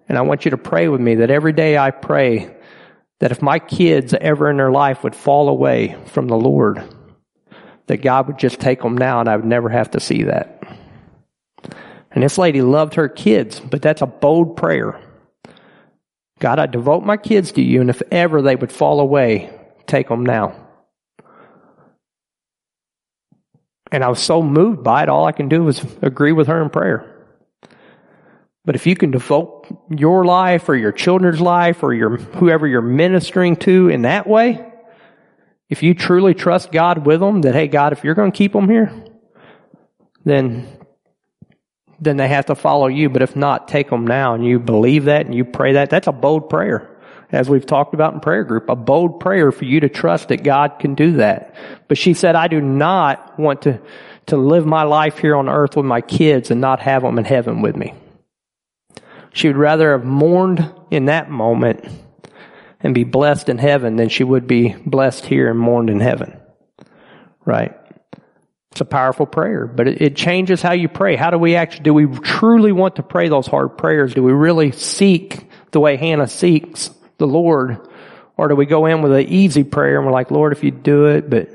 And 0.09 0.19
I 0.19 0.21
want 0.21 0.45
you 0.45 0.51
to 0.51 0.59
pray 0.59 0.89
with 0.89 1.01
me 1.01 1.17
that 1.17 1.31
every 1.31 1.53
day 1.53 1.79
I 1.79 1.91
pray 1.91 2.55
that 3.19 3.33
if 3.33 3.41
my 3.41 3.59
kids 3.59 4.13
ever 4.13 4.51
in 4.51 4.59
their 4.59 4.71
life 4.71 5.03
would 5.03 5.17
fall 5.17 5.49
away 5.49 5.97
from 6.07 6.29
the 6.29 6.37
Lord, 6.37 6.83
that 7.87 8.03
God 8.03 8.27
would 8.27 8.39
just 8.39 8.61
take 8.61 8.83
them 8.83 8.99
now 8.99 9.21
and 9.21 9.29
I 9.29 9.37
would 9.37 9.47
never 9.47 9.71
have 9.71 9.93
to 9.93 10.01
see 10.01 10.25
that. 10.25 10.63
And 12.11 12.23
this 12.23 12.39
lady 12.39 12.61
loved 12.61 12.95
her 12.95 13.09
kids, 13.09 13.61
but 13.61 13.83
that's 13.83 14.03
a 14.03 14.07
bold 14.07 14.57
prayer. 14.57 15.01
God, 16.39 16.59
I 16.59 16.67
devote 16.67 17.05
my 17.05 17.17
kids 17.17 17.53
to 17.53 17.63
you, 17.63 17.81
and 17.81 17.91
if 17.91 18.03
ever 18.11 18.43
they 18.43 18.57
would 18.57 18.73
fall 18.73 19.01
away, 19.01 19.51
take 19.87 20.09
them 20.09 20.25
now. 20.25 20.55
And 23.91 24.05
I 24.05 24.09
was 24.09 24.21
so 24.21 24.43
moved 24.43 24.83
by 24.83 25.05
it, 25.05 25.09
all 25.09 25.27
I 25.27 25.33
can 25.33 25.49
do 25.49 25.65
was 25.65 25.83
agree 26.03 26.33
with 26.33 26.49
her 26.49 26.63
in 26.63 26.71
prayer. 26.71 27.13
But 28.65 28.75
if 28.75 28.87
you 28.87 28.97
can 28.97 29.13
devote 29.13 29.67
your 29.89 30.25
life 30.25 30.69
or 30.69 30.75
your 30.75 30.91
children's 30.91 31.41
life 31.41 31.85
or 31.85 31.95
your 31.95 32.17
whoever 32.17 32.67
you're 32.67 32.83
ministering 32.83 33.57
to 33.57 33.89
in 33.89 34.03
that 34.03 34.27
way, 34.27 34.73
if 35.71 35.85
you 35.85 35.95
truly 35.95 36.35
trust 36.35 36.73
God 36.73 37.07
with 37.07 37.21
them, 37.21 37.43
that 37.43 37.55
hey 37.55 37.69
God, 37.69 37.93
if 37.93 38.03
you're 38.03 38.15
going 38.15 38.33
to 38.33 38.37
keep 38.37 38.53
them 38.53 38.69
here, 38.69 38.93
then 40.25 40.76
then 42.01 42.17
they 42.17 42.29
have 42.29 42.47
to 42.47 42.55
follow 42.55 42.87
you. 42.87 43.09
But 43.09 43.23
if 43.23 43.37
not, 43.37 43.69
take 43.69 43.91
them 43.91 44.07
now 44.07 44.35
and 44.35 44.45
you 44.45 44.59
believe 44.59 45.05
that 45.05 45.27
and 45.27 45.35
you 45.35 45.45
pray 45.45 45.75
that. 45.75 45.91
That's 45.91 46.07
a 46.07 46.13
bold 46.13 46.49
prayer. 46.49 46.91
as 47.33 47.51
we've 47.51 47.67
talked 47.67 47.95
about 47.95 48.15
in 48.15 48.21
prayer 48.21 48.45
group, 48.45 48.69
a 48.69 48.77
bold 48.77 49.19
prayer 49.19 49.51
for 49.51 49.65
you 49.65 49.81
to 49.81 49.89
trust 49.89 50.29
that 50.29 50.45
God 50.45 50.79
can 50.79 50.95
do 50.95 51.13
that. 51.13 51.55
But 51.89 51.99
she 51.99 52.15
said, 52.15 52.37
I 52.37 52.49
do 52.49 52.61
not 52.61 53.39
want 53.39 53.63
to, 53.63 53.81
to 54.27 54.37
live 54.37 54.67
my 54.67 54.85
life 54.85 55.19
here 55.19 55.35
on 55.35 55.49
earth 55.49 55.77
with 55.77 55.87
my 55.87 56.01
kids 56.01 56.51
and 56.51 56.61
not 56.61 56.81
have 56.81 57.03
them 57.03 57.19
in 57.19 57.25
heaven 57.25 57.63
with 57.63 57.77
me. 57.77 57.95
She 59.33 59.49
would 59.49 59.57
rather 59.57 59.93
have 59.93 60.05
mourned 60.05 60.73
in 60.91 61.07
that 61.07 61.29
moment 61.29 61.85
and 62.81 62.95
be 62.95 63.05
blessed 63.05 63.49
in 63.49 63.59
heaven 63.59 63.97
than 63.97 64.09
she 64.09 64.25
would 64.25 64.47
be 64.47 64.75
blessed 64.87 65.27
here 65.27 65.51
and 65.51 65.59
mourned 65.59 65.91
in 65.91 66.01
heaven. 66.01 66.39
Right? 67.45 67.77
It's 68.77 68.83
a 68.83 68.85
powerful 68.85 69.25
prayer, 69.25 69.67
but 69.67 69.89
it, 69.89 70.03
it, 70.03 70.17
changes 70.17 70.61
how 70.61 70.73
you 70.73 70.87
pray. 70.87 71.17
How 71.17 71.31
do 71.31 71.39
we 71.39 71.57
actually, 71.57 71.85
do 71.85 71.95
we 71.95 72.07
truly 72.19 72.73
want 72.73 72.97
to 72.97 73.03
pray 73.03 73.31
those 73.31 73.47
hard 73.47 73.79
prayers? 73.79 74.13
Do 74.13 74.23
we 74.23 74.33
really 74.33 74.71
seek 74.71 75.49
the 75.71 75.81
way 75.81 75.97
Hannah 75.97 76.29
seeks 76.29 76.91
the 77.17 77.27
Lord? 77.27 77.89
Or 78.37 78.49
do 78.49 78.55
we 78.55 78.67
go 78.67 78.85
in 78.85 79.01
with 79.01 79.13
an 79.13 79.29
easy 79.31 79.65
prayer 79.65 79.97
and 79.97 80.05
we're 80.05 80.13
like, 80.13 80.31
Lord, 80.31 80.53
if 80.53 80.63
you 80.63 80.73
do 80.73 81.07
it, 81.07 81.31
but 81.31 81.49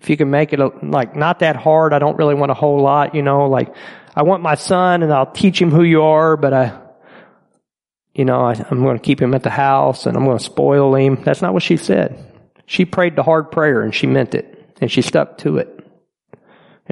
if 0.00 0.08
you 0.08 0.16
can 0.16 0.30
make 0.30 0.54
it 0.54 0.60
a, 0.60 0.68
like 0.82 1.14
not 1.14 1.40
that 1.40 1.56
hard, 1.56 1.92
I 1.92 1.98
don't 1.98 2.16
really 2.16 2.34
want 2.34 2.50
a 2.50 2.54
whole 2.54 2.80
lot, 2.80 3.14
you 3.14 3.20
know, 3.20 3.50
like 3.50 3.74
I 4.16 4.22
want 4.22 4.42
my 4.42 4.54
son 4.54 5.02
and 5.02 5.12
I'll 5.12 5.30
teach 5.30 5.60
him 5.60 5.70
who 5.70 5.82
you 5.82 6.04
are, 6.04 6.38
but 6.38 6.54
I, 6.54 6.80
you 8.14 8.24
know, 8.24 8.46
I, 8.46 8.52
I'm 8.70 8.82
going 8.82 8.96
to 8.96 9.02
keep 9.02 9.20
him 9.20 9.34
at 9.34 9.42
the 9.42 9.50
house 9.50 10.06
and 10.06 10.16
I'm 10.16 10.24
going 10.24 10.38
to 10.38 10.42
spoil 10.44 10.94
him. 10.94 11.22
That's 11.22 11.42
not 11.42 11.52
what 11.52 11.64
she 11.64 11.76
said. 11.76 12.18
She 12.64 12.86
prayed 12.86 13.14
the 13.14 13.24
hard 13.24 13.50
prayer 13.50 13.82
and 13.82 13.94
she 13.94 14.06
meant 14.06 14.34
it 14.34 14.74
and 14.80 14.90
she 14.90 15.02
stuck 15.02 15.36
to 15.36 15.58
it. 15.58 15.80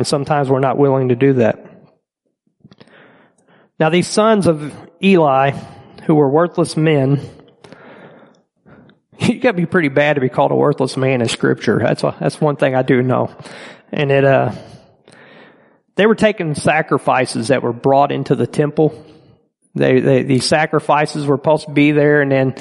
And 0.00 0.06
sometimes 0.06 0.48
we're 0.48 0.60
not 0.60 0.78
willing 0.78 1.10
to 1.10 1.14
do 1.14 1.34
that. 1.34 1.62
Now 3.78 3.90
these 3.90 4.08
sons 4.08 4.46
of 4.46 4.74
Eli, 5.02 5.50
who 6.06 6.14
were 6.14 6.30
worthless 6.30 6.74
men, 6.74 7.20
you 9.18 9.38
gotta 9.40 9.58
be 9.58 9.66
pretty 9.66 9.90
bad 9.90 10.14
to 10.14 10.22
be 10.22 10.30
called 10.30 10.52
a 10.52 10.54
worthless 10.54 10.96
man 10.96 11.20
in 11.20 11.28
scripture. 11.28 11.80
That's 11.80 12.02
a, 12.02 12.16
that's 12.18 12.40
one 12.40 12.56
thing 12.56 12.74
I 12.74 12.80
do 12.80 13.02
know. 13.02 13.30
And 13.92 14.10
it, 14.10 14.24
uh, 14.24 14.52
they 15.96 16.06
were 16.06 16.14
taking 16.14 16.54
sacrifices 16.54 17.48
that 17.48 17.62
were 17.62 17.74
brought 17.74 18.10
into 18.10 18.34
the 18.34 18.46
temple. 18.46 19.04
They, 19.74 20.00
they, 20.00 20.22
these 20.22 20.46
sacrifices 20.46 21.26
were 21.26 21.36
supposed 21.36 21.66
to 21.66 21.74
be 21.74 21.92
there 21.92 22.22
and 22.22 22.32
then 22.32 22.54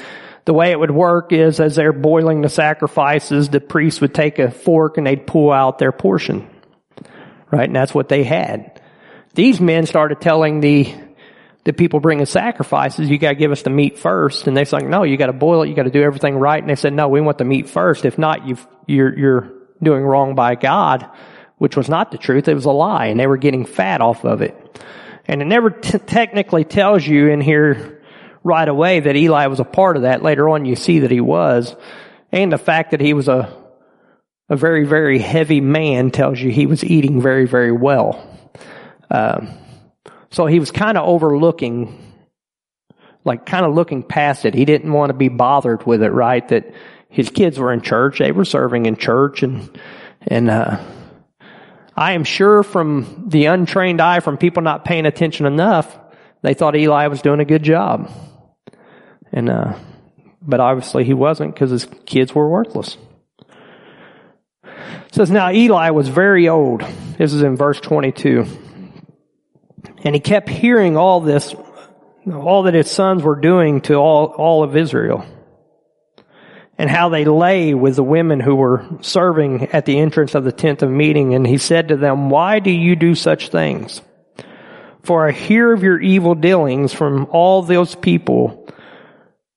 the 0.44 0.52
way 0.52 0.72
it 0.72 0.78
would 0.78 0.90
work 0.90 1.32
is 1.32 1.58
as 1.58 1.74
they're 1.74 1.94
boiling 1.94 2.42
the 2.42 2.50
sacrifices, 2.50 3.48
the 3.48 3.60
priest 3.60 4.02
would 4.02 4.12
take 4.12 4.38
a 4.38 4.50
fork 4.50 4.98
and 4.98 5.06
they'd 5.06 5.26
pull 5.26 5.50
out 5.50 5.78
their 5.78 5.92
portion 5.92 6.49
right? 7.50 7.68
And 7.68 7.76
that's 7.76 7.94
what 7.94 8.08
they 8.08 8.24
had. 8.24 8.80
These 9.34 9.60
men 9.60 9.86
started 9.86 10.20
telling 10.20 10.60
the 10.60 10.94
the 11.64 11.72
people 11.74 12.00
bringing 12.00 12.24
sacrifices, 12.24 13.10
you 13.10 13.18
got 13.18 13.30
to 13.30 13.34
give 13.34 13.52
us 13.52 13.62
the 13.62 13.70
meat 13.70 13.98
first. 13.98 14.46
And 14.46 14.56
they're 14.56 14.64
like, 14.72 14.86
no, 14.86 15.02
you 15.02 15.18
got 15.18 15.26
to 15.26 15.34
boil 15.34 15.62
it. 15.62 15.68
You 15.68 15.74
got 15.74 15.82
to 15.82 15.90
do 15.90 16.02
everything 16.02 16.36
right. 16.36 16.60
And 16.60 16.70
they 16.70 16.74
said, 16.74 16.94
no, 16.94 17.08
we 17.08 17.20
want 17.20 17.36
the 17.36 17.44
meat 17.44 17.68
first. 17.68 18.06
If 18.06 18.16
not, 18.18 18.46
you 18.46 18.56
you're 18.86 19.18
you're 19.18 19.52
doing 19.82 20.02
wrong 20.02 20.34
by 20.34 20.54
God, 20.54 21.08
which 21.58 21.76
was 21.76 21.88
not 21.88 22.12
the 22.12 22.18
truth. 22.18 22.48
It 22.48 22.54
was 22.54 22.64
a 22.64 22.70
lie, 22.70 23.06
and 23.06 23.20
they 23.20 23.26
were 23.26 23.36
getting 23.36 23.66
fat 23.66 24.00
off 24.00 24.24
of 24.24 24.42
it. 24.42 24.82
And 25.26 25.42
it 25.42 25.44
never 25.44 25.70
t- 25.70 25.98
technically 25.98 26.64
tells 26.64 27.06
you 27.06 27.28
in 27.28 27.40
here 27.40 28.02
right 28.42 28.68
away 28.68 29.00
that 29.00 29.16
Eli 29.16 29.46
was 29.46 29.60
a 29.60 29.64
part 29.64 29.96
of 29.96 30.02
that. 30.02 30.22
Later 30.22 30.48
on, 30.48 30.64
you 30.64 30.76
see 30.76 31.00
that 31.00 31.10
he 31.10 31.20
was, 31.20 31.76
and 32.32 32.50
the 32.52 32.58
fact 32.58 32.92
that 32.92 33.00
he 33.00 33.12
was 33.12 33.28
a 33.28 33.54
a 34.50 34.56
very, 34.56 34.84
very 34.84 35.20
heavy 35.20 35.60
man 35.60 36.10
tells 36.10 36.40
you 36.40 36.50
he 36.50 36.66
was 36.66 36.82
eating 36.84 37.22
very, 37.22 37.46
very 37.46 37.70
well. 37.70 38.26
Uh, 39.08 39.46
so 40.30 40.46
he 40.46 40.58
was 40.58 40.72
kind 40.72 40.98
of 40.98 41.08
overlooking, 41.08 41.96
like 43.24 43.46
kind 43.46 43.64
of 43.64 43.74
looking 43.74 44.02
past 44.02 44.44
it. 44.44 44.54
He 44.54 44.64
didn't 44.64 44.92
want 44.92 45.10
to 45.10 45.14
be 45.14 45.28
bothered 45.28 45.86
with 45.86 46.02
it, 46.02 46.10
right? 46.10 46.46
That 46.48 46.74
his 47.08 47.30
kids 47.30 47.58
were 47.58 47.72
in 47.72 47.80
church, 47.80 48.18
they 48.18 48.32
were 48.32 48.44
serving 48.44 48.86
in 48.86 48.96
church, 48.96 49.44
and 49.44 49.70
and 50.26 50.50
uh, 50.50 50.80
I 51.96 52.12
am 52.12 52.24
sure 52.24 52.62
from 52.64 53.26
the 53.28 53.46
untrained 53.46 54.00
eye, 54.00 54.20
from 54.20 54.36
people 54.36 54.62
not 54.62 54.84
paying 54.84 55.06
attention 55.06 55.46
enough, 55.46 55.96
they 56.42 56.54
thought 56.54 56.76
Eli 56.76 57.06
was 57.06 57.22
doing 57.22 57.40
a 57.40 57.44
good 57.44 57.62
job, 57.62 58.10
and 59.32 59.48
uh, 59.48 59.74
but 60.42 60.58
obviously 60.58 61.04
he 61.04 61.14
wasn't 61.14 61.54
because 61.54 61.70
his 61.70 61.86
kids 62.04 62.34
were 62.34 62.48
worthless. 62.48 62.96
It 65.10 65.16
says, 65.16 65.30
Now 65.30 65.50
Eli 65.50 65.90
was 65.90 66.08
very 66.08 66.48
old. 66.48 66.82
This 67.18 67.32
is 67.32 67.42
in 67.42 67.56
verse 67.56 67.80
22. 67.80 68.46
And 70.04 70.14
he 70.14 70.20
kept 70.20 70.48
hearing 70.48 70.96
all 70.96 71.20
this, 71.20 71.52
all 72.32 72.62
that 72.62 72.74
his 72.74 72.88
sons 72.88 73.24
were 73.24 73.34
doing 73.34 73.80
to 73.82 73.94
all, 73.94 74.26
all 74.26 74.62
of 74.62 74.76
Israel. 74.76 75.26
And 76.78 76.88
how 76.88 77.08
they 77.08 77.24
lay 77.24 77.74
with 77.74 77.96
the 77.96 78.04
women 78.04 78.38
who 78.38 78.54
were 78.54 78.86
serving 79.00 79.64
at 79.72 79.84
the 79.84 79.98
entrance 79.98 80.36
of 80.36 80.44
the 80.44 80.52
tent 80.52 80.80
of 80.80 80.90
meeting. 80.90 81.34
And 81.34 81.44
he 81.44 81.58
said 81.58 81.88
to 81.88 81.96
them, 81.96 82.30
Why 82.30 82.60
do 82.60 82.70
you 82.70 82.94
do 82.94 83.16
such 83.16 83.48
things? 83.48 84.00
For 85.02 85.26
I 85.26 85.32
hear 85.32 85.72
of 85.72 85.82
your 85.82 86.00
evil 86.00 86.36
dealings 86.36 86.92
from 86.92 87.26
all 87.30 87.62
those 87.62 87.96
people. 87.96 88.69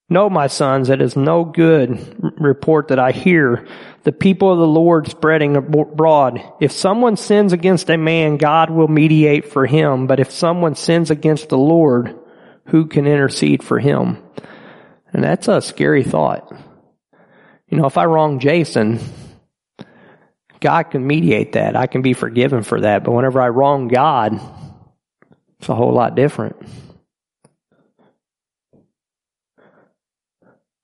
Know, 0.10 0.30
my 0.30 0.48
sons, 0.48 0.90
it 0.90 1.02
is 1.02 1.16
no 1.16 1.46
good 1.46 2.36
report 2.40 2.90
that 2.90 3.00
I 3.00 3.12
hear 3.12 3.66
the 4.04 4.12
people 4.12 4.52
of 4.52 4.60
the 4.60 4.68
Lord 4.68 5.08
spreading 5.08 5.56
abroad. 5.56 6.42
If 6.60 6.72
someone 6.74 7.16
sins 7.16 7.54
against 7.54 7.90
a 7.90 7.98
man, 7.98 8.38
God 8.38 8.70
will 8.70 8.90
mediate 8.90 9.52
for 9.52 9.66
him. 9.66 10.06
But 10.08 10.20
if 10.20 10.30
someone 10.30 10.76
sins 10.76 11.10
against 11.10 11.50
the 11.50 11.58
Lord, 11.58 12.20
who 12.68 12.86
can 12.86 13.08
intercede 13.08 13.64
for 13.64 13.80
him? 13.80 14.22
And 15.14 15.24
that's 15.24 15.48
a 15.48 15.62
scary 15.62 16.04
thought. 16.04 16.52
You 17.70 17.78
know, 17.78 17.86
if 17.86 17.98
I 17.98 18.06
wrong 18.06 18.40
Jason, 18.40 19.00
God 20.60 20.84
can 20.84 21.08
mediate 21.08 21.54
that. 21.54 21.76
I 21.76 21.88
can 21.88 22.02
be 22.02 22.14
forgiven 22.14 22.64
for 22.64 22.82
that. 22.82 23.04
But 23.04 23.14
whenever 23.14 23.42
I 23.42 23.50
wrong 23.50 23.88
God, 23.88 24.40
it's 25.60 25.70
a 25.70 25.76
whole 25.76 25.94
lot 25.94 26.16
different. 26.16 26.58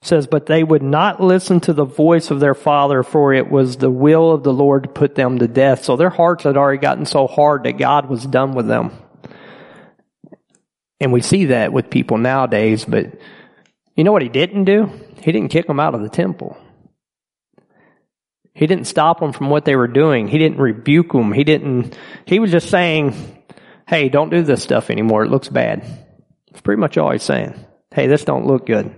Says, 0.01 0.27
but 0.27 0.45
they 0.45 0.63
would 0.63 0.81
not 0.81 1.21
listen 1.21 1.59
to 1.59 1.73
the 1.73 1.85
voice 1.85 2.31
of 2.31 2.39
their 2.39 2.53
father, 2.53 3.03
for 3.03 3.33
it 3.33 3.51
was 3.51 3.77
the 3.77 3.91
will 3.91 4.31
of 4.31 4.43
the 4.43 4.53
Lord 4.53 4.83
to 4.83 4.89
put 4.89 5.15
them 5.15 5.39
to 5.39 5.47
death. 5.47 5.83
So 5.83 5.97
their 5.97 6.09
hearts 6.09 6.45
had 6.45 6.55
already 6.55 6.79
gotten 6.79 7.05
so 7.05 7.27
hard 7.27 7.63
that 7.63 7.77
God 7.77 8.07
was 8.09 8.25
done 8.25 8.53
with 8.53 8.67
them. 8.67 8.91
And 11.01 11.11
we 11.11 11.21
see 11.21 11.45
that 11.45 11.73
with 11.73 11.89
people 11.89 12.17
nowadays, 12.17 12.85
but 12.85 13.19
you 13.95 14.03
know 14.03 14.11
what 14.11 14.21
he 14.21 14.29
didn't 14.29 14.65
do? 14.65 14.89
He 15.21 15.31
didn't 15.31 15.49
kick 15.49 15.67
them 15.67 15.79
out 15.79 15.95
of 15.95 16.01
the 16.01 16.09
temple. 16.09 16.57
He 18.53 18.67
didn't 18.67 18.85
stop 18.85 19.19
them 19.19 19.31
from 19.31 19.49
what 19.49 19.65
they 19.65 19.75
were 19.75 19.87
doing. 19.87 20.27
He 20.27 20.37
didn't 20.37 20.59
rebuke 20.59 21.11
them. 21.11 21.31
He 21.31 21.43
didn't, 21.43 21.97
he 22.25 22.39
was 22.39 22.51
just 22.51 22.69
saying, 22.69 23.13
hey, 23.87 24.09
don't 24.09 24.29
do 24.29 24.43
this 24.43 24.63
stuff 24.63 24.89
anymore. 24.89 25.23
It 25.23 25.31
looks 25.31 25.47
bad. 25.47 25.85
It's 26.47 26.61
pretty 26.61 26.79
much 26.79 26.97
all 26.97 27.11
he's 27.11 27.23
saying. 27.23 27.53
Hey, 27.91 28.07
this 28.07 28.25
don't 28.25 28.47
look 28.47 28.65
good. 28.65 28.93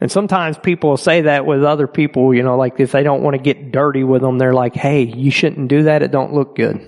And 0.00 0.12
sometimes 0.12 0.58
people 0.58 0.96
say 0.96 1.22
that 1.22 1.46
with 1.46 1.64
other 1.64 1.86
people, 1.86 2.34
you 2.34 2.42
know, 2.42 2.56
like 2.56 2.78
if 2.80 2.92
they 2.92 3.02
don't 3.02 3.22
want 3.22 3.34
to 3.34 3.42
get 3.42 3.72
dirty 3.72 4.04
with 4.04 4.20
them, 4.20 4.36
they're 4.36 4.52
like, 4.52 4.74
hey, 4.74 5.02
you 5.02 5.30
shouldn't 5.30 5.68
do 5.68 5.84
that. 5.84 6.02
It 6.02 6.10
don't 6.10 6.34
look 6.34 6.54
good. 6.54 6.80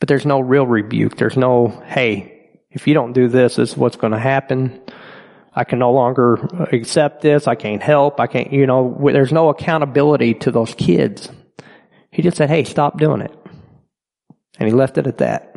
But 0.00 0.08
there's 0.08 0.26
no 0.26 0.40
real 0.40 0.66
rebuke. 0.66 1.16
There's 1.16 1.36
no, 1.36 1.68
hey, 1.86 2.58
if 2.70 2.88
you 2.88 2.94
don't 2.94 3.12
do 3.12 3.28
this, 3.28 3.56
this 3.56 3.70
is 3.70 3.76
what's 3.76 3.96
going 3.96 4.12
to 4.12 4.18
happen. 4.18 4.80
I 5.54 5.62
can 5.62 5.78
no 5.78 5.92
longer 5.92 6.34
accept 6.72 7.20
this. 7.20 7.46
I 7.46 7.54
can't 7.54 7.82
help. 7.82 8.18
I 8.18 8.26
can't, 8.26 8.52
you 8.52 8.66
know, 8.66 8.98
there's 9.12 9.32
no 9.32 9.50
accountability 9.50 10.34
to 10.34 10.50
those 10.50 10.74
kids. 10.74 11.28
He 12.10 12.22
just 12.22 12.36
said, 12.36 12.50
hey, 12.50 12.64
stop 12.64 12.98
doing 12.98 13.20
it. 13.20 13.32
And 14.58 14.68
he 14.68 14.74
left 14.74 14.98
it 14.98 15.06
at 15.06 15.18
that. 15.18 15.51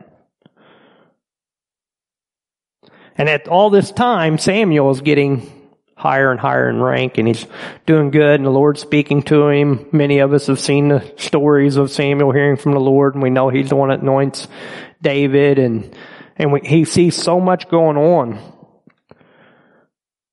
And 3.17 3.29
at 3.29 3.47
all 3.47 3.69
this 3.69 3.91
time, 3.91 4.37
Samuel 4.37 4.91
is 4.91 5.01
getting 5.01 5.51
higher 5.95 6.31
and 6.31 6.39
higher 6.39 6.69
in 6.69 6.81
rank 6.81 7.17
and 7.17 7.27
he's 7.27 7.47
doing 7.85 8.11
good 8.11 8.35
and 8.35 8.45
the 8.45 8.51
Lord's 8.51 8.81
speaking 8.81 9.23
to 9.23 9.47
him. 9.47 9.87
Many 9.91 10.19
of 10.19 10.33
us 10.33 10.47
have 10.47 10.59
seen 10.59 10.89
the 10.89 11.13
stories 11.17 11.77
of 11.77 11.89
Samuel 11.89 12.33
hearing 12.33 12.57
from 12.57 12.73
the 12.73 12.79
Lord 12.79 13.15
and 13.15 13.23
we 13.23 13.29
know 13.29 13.49
he's 13.49 13.69
the 13.69 13.77
one 13.77 13.89
that 13.89 14.01
anoints 14.01 14.47
David 15.01 15.57
and, 15.57 15.95
and 16.35 16.51
we, 16.51 16.61
he 16.65 16.83
sees 16.83 17.15
so 17.15 17.39
much 17.39 17.69
going 17.69 17.97
on. 17.97 18.39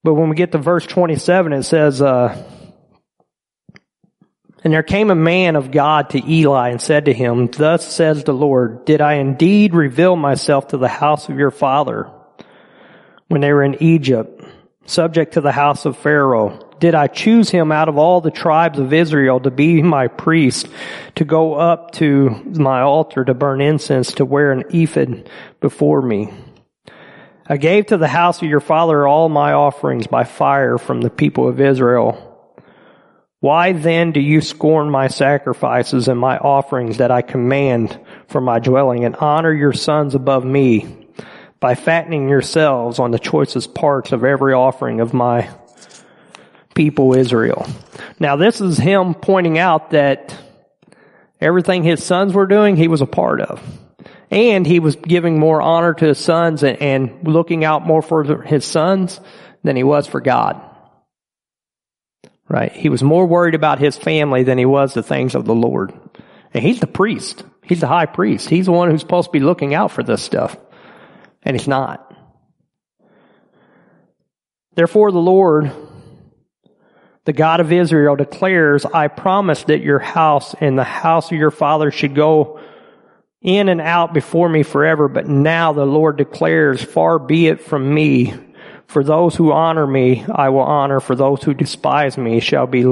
But 0.03 0.15
when 0.15 0.29
we 0.29 0.35
get 0.35 0.51
to 0.51 0.59
verse 0.59 0.85
27, 0.85 1.53
it 1.53 1.63
says, 1.63 2.03
uh, 2.03 2.45
and 4.65 4.73
there 4.73 4.83
came 4.83 5.11
a 5.11 5.15
man 5.15 5.55
of 5.55 5.71
God 5.71 6.11
to 6.11 6.31
Eli 6.31 6.71
and 6.71 6.81
said 6.81 7.05
to 7.05 7.13
him, 7.13 7.49
Thus 7.49 7.87
says 7.87 8.25
the 8.25 8.33
Lord, 8.33 8.85
Did 8.85 9.01
I 9.01 9.15
indeed 9.15 9.75
reveal 9.75 10.15
myself 10.17 10.69
to 10.69 10.77
the 10.77 10.89
house 10.89 11.29
of 11.29 11.39
your 11.39 11.51
father? 11.51 12.11
When 13.29 13.41
they 13.41 13.53
were 13.53 13.63
in 13.63 13.83
Egypt, 13.83 14.43
subject 14.87 15.35
to 15.35 15.41
the 15.41 15.53
house 15.53 15.85
of 15.85 15.97
Pharaoh? 15.97 16.59
Did 16.81 16.95
I 16.97 17.07
choose 17.07 17.49
him 17.49 17.71
out 17.71 17.89
of 17.89 17.97
all 17.97 18.21
the 18.21 18.33
tribes 18.33 18.79
of 18.81 18.93
Israel 18.93 19.39
to 19.41 19.51
be 19.51 19.83
my 19.83 20.09
priest, 20.09 20.69
to 21.15 21.25
go 21.25 21.55
up 21.55 21.93
to 21.93 22.31
my 22.45 22.81
altar 22.81 23.25
to 23.25 23.35
burn 23.35 23.61
incense, 23.61 24.15
to 24.15 24.25
wear 24.25 24.51
an 24.51 24.65
ephod 24.71 25.31
before 25.61 26.03
me? 26.03 26.33
I 27.47 27.57
gave 27.57 27.87
to 27.87 27.97
the 27.97 28.09
house 28.09 28.43
of 28.43 28.49
your 28.49 28.61
father 28.61 29.07
all 29.07 29.29
my 29.29 29.53
offerings 29.53 30.07
by 30.07 30.25
fire 30.25 30.79
from 30.79 31.01
the 31.01 31.11
people 31.11 31.49
of 31.49 31.61
Israel. 31.61 32.29
Why 33.41 33.73
then 33.73 34.13
do 34.13 34.21
you 34.21 34.41
scorn 34.41 34.91
my 34.91 35.09
sacrifices 35.09 36.09
and 36.09 36.19
my 36.19 36.39
offerings 36.39 36.99
that 36.99 37.11
I 37.11 37.23
command 37.23 37.99
for 38.29 38.41
my 38.41 38.61
dwelling 38.61 39.05
and 39.05 39.17
honor 39.17 39.53
your 39.53 39.73
sons 39.73 40.15
above 40.15 40.45
me 40.45 41.02
by 41.63 41.77
fattening 41.77 42.29
yourselves 42.29 42.99
on 42.99 43.13
the 43.13 43.19
choicest 43.19 43.73
parts 43.75 44.13
of 44.13 44.25
every 44.25 44.53
offering 44.53 45.01
of 45.01 45.15
my 45.15 45.49
people 46.75 47.15
Israel? 47.15 47.67
Now 48.19 48.37
this 48.37 48.61
is 48.61 48.77
him 48.77 49.15
pointing 49.15 49.59
out 49.59 49.93
that 49.93 50.37
everything 51.41 51.85
his 51.85 52.05
sons 52.05 52.35
were 52.35 52.47
doing, 52.47 52.77
he 52.77 52.89
was 52.89 53.01
a 53.01 53.07
part 53.07 53.41
of. 53.41 53.63
And 54.31 54.67
he 54.67 54.81
was 54.81 54.97
giving 54.97 55.39
more 55.39 55.63
honor 55.63 55.95
to 55.95 56.07
his 56.07 56.19
sons 56.19 56.63
and, 56.63 56.81
and 56.83 57.29
looking 57.29 57.65
out 57.65 57.87
more 57.87 58.03
for 58.03 58.43
his 58.43 58.65
sons 58.65 59.21
than 59.63 59.77
he 59.77 59.85
was 59.85 60.07
for 60.07 60.21
God. 60.21 60.61
Right? 62.49 62.73
He 62.73 62.89
was 62.89 63.03
more 63.03 63.27
worried 63.27 63.55
about 63.55 63.79
his 63.79 63.97
family 63.97 64.43
than 64.43 64.59
he 64.59 64.67
was 64.67 64.95
the 64.95 65.03
things 65.03 65.35
of 65.35 65.45
the 65.45 65.55
Lord. 65.55 65.93
And 66.53 66.65
he's 66.65 66.81
the 66.81 66.87
priest. 66.87 67.45
He's 67.63 67.81
the 67.81 67.87
high 67.87 68.07
priest. 68.07 68.49
He's 68.49 68.67
the 68.67 68.73
one 68.73 68.91
who's 68.91 69.01
supposed 69.01 69.29
to 69.29 69.33
be 69.33 69.41
looking 69.41 69.75
out 69.75 69.93
for 69.93 70.03
this 70.03 70.23
stuff. 70.23 70.57
And 71.43 71.57
it's 71.57 71.67
not. 71.67 72.15
Therefore 74.75 75.13
the 75.13 75.19
Lord, 75.19 75.71
the 77.25 77.33
God 77.33 77.61
of 77.61 77.73
Israel 77.73 78.17
declares, 78.17 78.85
I 78.85 79.09
promised 79.09 79.67
that 79.67 79.83
your 79.83 79.99
house 79.99 80.55
and 80.61 80.79
the 80.79 80.85
house 80.85 81.31
of 81.31 81.39
your 81.39 81.51
father 81.51 81.91
should 81.91 82.15
go 82.15 82.61
in 83.41 83.69
and 83.69 83.81
out 83.81 84.15
before 84.15 84.49
me 84.49 84.63
forever, 84.63 85.09
but 85.09 85.27
now 85.27 85.73
the 85.73 85.85
Lord 85.85 86.17
declares, 86.17 86.83
far 86.83 87.19
be 87.19 87.49
it 87.49 87.61
from 87.61 87.93
me 87.93 88.33
for 88.93 89.03
those 89.03 89.35
who 89.35 89.53
honor 89.53 89.87
me, 89.87 90.23
I 90.31 90.51
will 90.51 90.61
honor. 90.61 91.01
For 91.01 91.17
those 91.17 91.43
who 91.43 91.55
despise 91.55 92.19
me 92.19 92.41
shall 92.41 92.67
be 92.67 92.85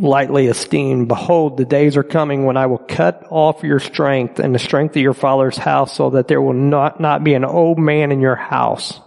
lightly 0.00 0.46
esteemed. 0.46 1.08
Behold, 1.08 1.56
the 1.56 1.64
days 1.64 1.96
are 1.96 2.02
coming 2.02 2.44
when 2.44 2.56
I 2.56 2.66
will 2.66 2.78
cut 2.78 3.26
off 3.30 3.62
your 3.62 3.80
strength 3.80 4.38
and 4.38 4.54
the 4.54 4.58
strength 4.58 4.96
of 4.96 5.02
your 5.02 5.14
father's 5.14 5.58
house 5.58 5.94
so 5.94 6.10
that 6.10 6.26
there 6.26 6.40
will 6.40 6.54
not, 6.54 7.00
not 7.00 7.22
be 7.22 7.34
an 7.34 7.44
old 7.44 7.78
man 7.78 8.10
in 8.10 8.20
your 8.20 8.36
house. 8.36 8.98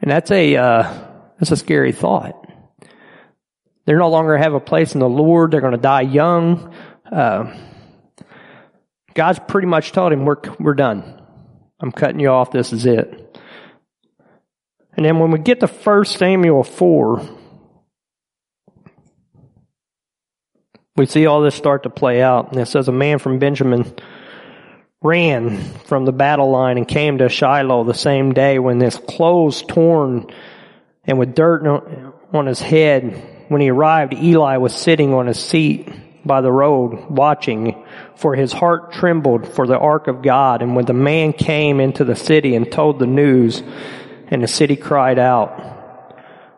And 0.00 0.10
that's 0.10 0.30
a, 0.30 0.56
uh, 0.56 1.08
that's 1.38 1.50
a 1.50 1.56
scary 1.56 1.92
thought. 1.92 2.38
They're 3.84 3.98
no 3.98 4.10
longer 4.10 4.36
have 4.36 4.54
a 4.54 4.60
place 4.60 4.94
in 4.94 5.00
the 5.00 5.08
Lord. 5.08 5.50
They're 5.50 5.60
going 5.60 5.72
to 5.72 5.78
die 5.78 6.02
young. 6.02 6.72
Uh, 7.10 7.56
God's 9.14 9.40
pretty 9.46 9.66
much 9.66 9.92
told 9.92 10.12
him, 10.12 10.24
we're, 10.24 10.40
we're 10.58 10.74
done. 10.74 11.20
I'm 11.80 11.90
cutting 11.90 12.20
you 12.20 12.28
off. 12.28 12.52
This 12.52 12.72
is 12.72 12.86
it. 12.86 13.18
And 14.96 15.04
then 15.04 15.18
when 15.18 15.30
we 15.30 15.40
get 15.40 15.60
to 15.60 15.66
1 15.66 16.04
Samuel 16.04 16.62
4, 16.62 17.38
we 20.96 21.06
see 21.06 21.26
all 21.26 21.40
this 21.40 21.54
start 21.54 21.84
to 21.84 21.90
play 21.90 22.22
out. 22.22 22.52
And 22.52 22.60
it 22.60 22.66
says, 22.66 22.88
A 22.88 22.92
man 22.92 23.18
from 23.18 23.38
Benjamin 23.38 23.92
ran 25.00 25.58
from 25.86 26.04
the 26.04 26.12
battle 26.12 26.50
line 26.50 26.78
and 26.78 26.86
came 26.86 27.18
to 27.18 27.28
Shiloh 27.28 27.84
the 27.84 27.94
same 27.94 28.32
day 28.32 28.58
when 28.58 28.80
his 28.80 28.96
clothes 28.96 29.62
torn 29.62 30.26
and 31.04 31.18
with 31.18 31.34
dirt 31.34 31.66
on 32.32 32.46
his 32.46 32.60
head. 32.60 33.46
When 33.48 33.60
he 33.60 33.70
arrived, 33.70 34.14
Eli 34.14 34.56
was 34.58 34.74
sitting 34.74 35.12
on 35.12 35.26
his 35.26 35.38
seat 35.38 35.88
by 36.24 36.40
the 36.40 36.52
road 36.52 37.10
watching, 37.10 37.84
for 38.14 38.36
his 38.36 38.52
heart 38.52 38.92
trembled 38.92 39.48
for 39.48 39.66
the 39.66 39.78
ark 39.78 40.06
of 40.06 40.22
God. 40.22 40.62
And 40.62 40.76
when 40.76 40.84
the 40.84 40.92
man 40.92 41.32
came 41.32 41.80
into 41.80 42.04
the 42.04 42.14
city 42.14 42.54
and 42.54 42.70
told 42.70 42.98
the 42.98 43.06
news, 43.06 43.62
and 44.32 44.42
the 44.42 44.48
city 44.48 44.76
cried 44.76 45.18
out. 45.18 45.71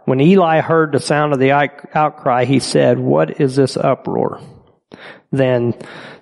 When 0.05 0.21
Eli 0.21 0.61
heard 0.61 0.93
the 0.93 1.01
sound 1.01 1.33
of 1.33 1.39
the 1.39 1.53
outcry, 1.53 2.45
he 2.45 2.61
said, 2.61 2.99
What 2.99 3.41
is 3.41 3.57
this 3.57 3.77
uproar? 3.77 4.41
Then 5.33 5.75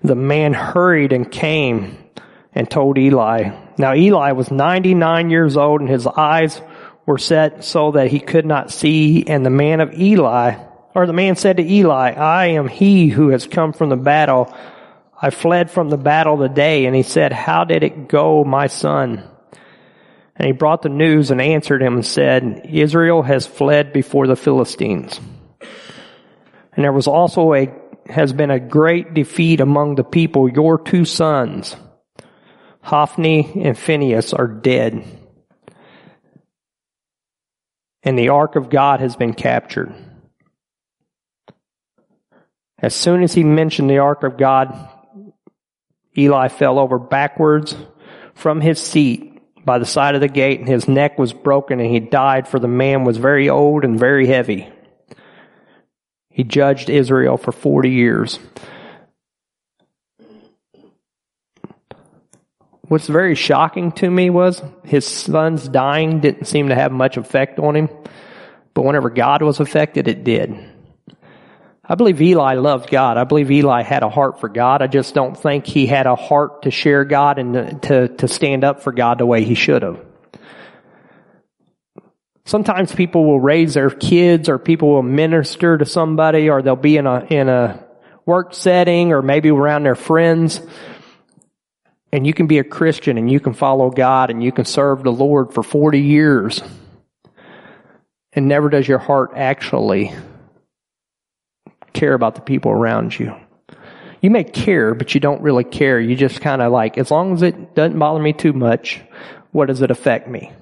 the 0.03 0.15
man 0.15 0.53
hurried 0.53 1.13
and 1.13 1.31
came 1.31 1.99
and 2.55 2.71
told 2.71 2.99
Eli. 2.99 3.51
Now 3.79 3.95
Eli 3.95 4.33
was 4.33 4.51
99 4.51 5.31
years 5.31 5.57
old 5.57 5.81
and 5.81 5.91
his 5.91 6.07
eyes 6.07 6.61
were 7.07 7.19
set 7.19 7.65
so 7.65 7.93
that 7.93 8.09
he 8.09 8.21
could 8.21 8.47
not 8.47 8.71
see. 8.71 9.25
And 9.27 9.45
the 9.45 9.51
man 9.51 9.81
of 9.81 9.95
Eli, 9.95 10.55
or 10.95 11.07
the 11.07 11.13
man 11.13 11.37
said 11.37 11.57
to 11.57 11.63
Eli, 11.63 12.13
I 12.13 12.47
am 12.49 12.69
he 12.69 13.09
who 13.09 13.29
has 13.29 13.47
come 13.47 13.73
from 13.73 13.89
the 13.89 13.97
battle. 13.97 14.55
I 15.21 15.31
fled 15.31 15.71
from 15.71 15.89
the 15.89 15.97
battle 15.97 16.37
the 16.37 16.49
day. 16.49 16.87
And 16.87 16.95
he 16.95 17.03
said, 17.03 17.33
How 17.33 17.65
did 17.65 17.83
it 17.83 18.09
go, 18.09 18.45
my 18.45 18.69
son? 18.69 19.29
And 20.37 20.47
he 20.47 20.53
brought 20.53 20.83
the 20.83 20.89
news 20.89 21.31
and 21.31 21.41
answered 21.41 21.83
him 21.83 21.95
and 21.95 22.07
said, 22.07 22.67
Israel 22.71 23.23
has 23.23 23.47
fled 23.47 23.93
before 23.93 24.27
the 24.27 24.37
Philistines. 24.37 25.21
And 26.73 26.85
there 26.85 26.93
was 26.93 27.07
also 27.07 27.53
a, 27.53 27.73
has 28.07 28.33
been 28.33 28.51
a 28.51 28.59
great 28.59 29.13
defeat 29.13 29.61
among 29.61 29.97
the 29.97 30.05
people. 30.05 30.49
Your 30.49 30.79
two 30.79 31.05
sons, 31.05 31.77
Hophni 32.81 33.63
and 33.63 33.77
Phinehas, 33.77 34.33
are 34.33 34.49
dead. 34.49 35.05
And 38.03 38.19
the 38.19 38.31
ark 38.31 38.57
of 38.57 38.71
God 38.71 39.01
has 39.01 39.15
been 39.17 39.35
captured. 39.35 39.95
As 42.79 42.95
soon 42.95 43.23
as 43.23 43.35
he 43.35 43.45
mentioned 43.45 43.91
the 43.91 43.99
ark 43.99 44.25
of 44.25 44.39
God, 44.39 44.89
Eli 46.17 46.49
fell 46.49 46.79
over 46.79 46.99
backwards 46.99 47.77
from 48.35 48.61
his 48.61 48.81
seat 48.81 49.32
by 49.65 49.79
the 49.79 49.87
side 49.87 50.15
of 50.15 50.21
the 50.21 50.29
gate 50.29 50.59
and 50.61 50.69
his 50.69 50.89
neck 50.89 51.19
was 51.19 51.33
broken 51.33 51.81
and 51.81 51.91
he 51.91 52.01
died 52.01 52.49
for 52.49 52.59
the 52.59 52.69
man 52.69 53.05
was 53.05 53.17
very 53.17 53.49
old 53.49 53.85
and 53.85 53.99
very 53.99 54.27
heavy. 54.27 54.69
He 56.31 56.45
judged 56.45 56.91
Israel 56.91 57.37
for 57.37 57.53
40 57.53 57.91
years. 57.91 58.39
What's 62.83 63.07
very 63.07 63.35
shocking 63.35 63.93
to 63.93 64.11
me 64.11 64.29
was 64.31 64.63
his 64.85 65.07
son's 65.07 65.69
dying 65.69 66.21
didn't 66.21 66.47
seem 66.47 66.69
to 66.69 66.75
have 66.75 66.93
much 66.93 67.17
effect 67.17 67.59
on 67.59 67.77
him, 67.77 67.89
but 68.75 68.83
whenever 68.83 69.09
God 69.09 69.43
was 69.43 69.61
affected, 69.61 70.09
it 70.09 70.25
did. 70.25 70.72
I 71.85 71.97
believe 71.97 72.23
Eli 72.23 72.55
loved 72.55 72.91
God. 72.91 73.17
I 73.17 73.25
believe 73.25 73.51
Eli 73.51 73.83
had 73.83 74.05
a 74.05 74.09
heart 74.09 74.41
for 74.41 74.49
God. 74.49 74.83
I 74.83 74.87
just 74.87 75.15
don't 75.15 75.37
think 75.37 75.67
he 75.67 75.87
had 75.87 76.07
a 76.07 76.15
heart 76.15 76.63
to 76.63 76.71
share 76.71 77.05
God 77.05 77.39
and 77.41 77.83
to, 77.83 78.09
to 78.09 78.29
stand 78.29 78.63
up 78.63 78.83
for 78.83 78.93
God 78.93 79.19
the 79.19 79.27
way 79.27 79.43
he 79.43 79.55
should 79.55 79.83
have. 79.83 80.01
Sometimes 82.45 82.95
people 82.95 83.25
will 83.25 83.41
raise 83.41 83.75
their 83.75 83.91
kids 83.91 84.49
or 84.49 84.59
people 84.59 84.91
will 84.91 85.03
minister 85.03 85.77
to 85.77 85.85
somebody 85.85 86.51
or 86.51 86.63
they'll 86.63 86.77
be 86.77 86.97
in 86.97 87.07
a, 87.07 87.25
in 87.25 87.49
a 87.49 87.85
work 88.27 88.55
setting 88.55 89.13
or 89.13 89.21
maybe 89.21 89.51
around 89.51 89.83
their 89.83 89.95
friends. 89.97 90.61
And 92.13 92.27
you 92.27 92.35
can 92.35 92.47
be 92.47 92.59
a 92.59 92.65
Christian 92.65 93.19
and 93.19 93.31
you 93.31 93.41
can 93.41 93.55
follow 93.55 93.91
God 93.91 94.31
and 94.31 94.43
you 94.43 94.53
can 94.53 94.67
serve 94.67 95.03
the 95.03 95.13
Lord 95.13 95.53
for 95.53 95.65
40 95.65 96.01
years. 96.01 96.63
And 98.33 98.47
never 98.47 98.69
does 98.69 98.87
your 98.87 98.99
heart 98.99 99.33
actually 99.35 100.13
care 101.93 102.15
about 102.15 102.35
the 102.35 102.41
people 102.41 102.71
around 102.71 103.19
you. 103.19 103.35
You 104.21 104.31
may 104.31 104.45
care, 104.45 104.95
but 104.95 105.15
you 105.15 105.21
don't 105.21 105.43
really 105.43 105.65
care. 105.65 105.99
You 106.01 106.15
just 106.15 106.41
kind 106.41 106.63
of 106.63 106.71
like, 106.71 106.97
as 106.97 107.11
long 107.11 107.35
as 107.35 107.43
it 107.43 107.75
doesn't 107.75 107.99
bother 107.99 108.21
me 108.21 108.33
too 108.33 108.53
much, 108.53 109.01
what 109.51 109.67
does 109.67 109.83
it 109.83 109.91
affect 109.91 110.29
me? 110.29 110.53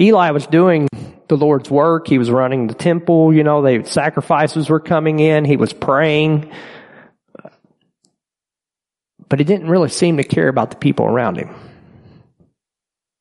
Eli 0.00 0.30
was 0.32 0.46
doing 0.46 0.88
the 1.28 1.36
Lord's 1.36 1.70
work. 1.70 2.08
He 2.08 2.18
was 2.18 2.30
running 2.30 2.66
the 2.66 2.74
temple. 2.74 3.32
You 3.32 3.44
know, 3.44 3.62
the 3.62 3.88
sacrifices 3.88 4.68
were 4.68 4.80
coming 4.80 5.20
in. 5.20 5.44
He 5.44 5.56
was 5.56 5.72
praying. 5.72 6.52
But 9.28 9.38
he 9.38 9.44
didn't 9.44 9.68
really 9.68 9.90
seem 9.90 10.16
to 10.16 10.24
care 10.24 10.48
about 10.48 10.70
the 10.70 10.76
people 10.76 11.06
around 11.06 11.36
him. 11.36 11.54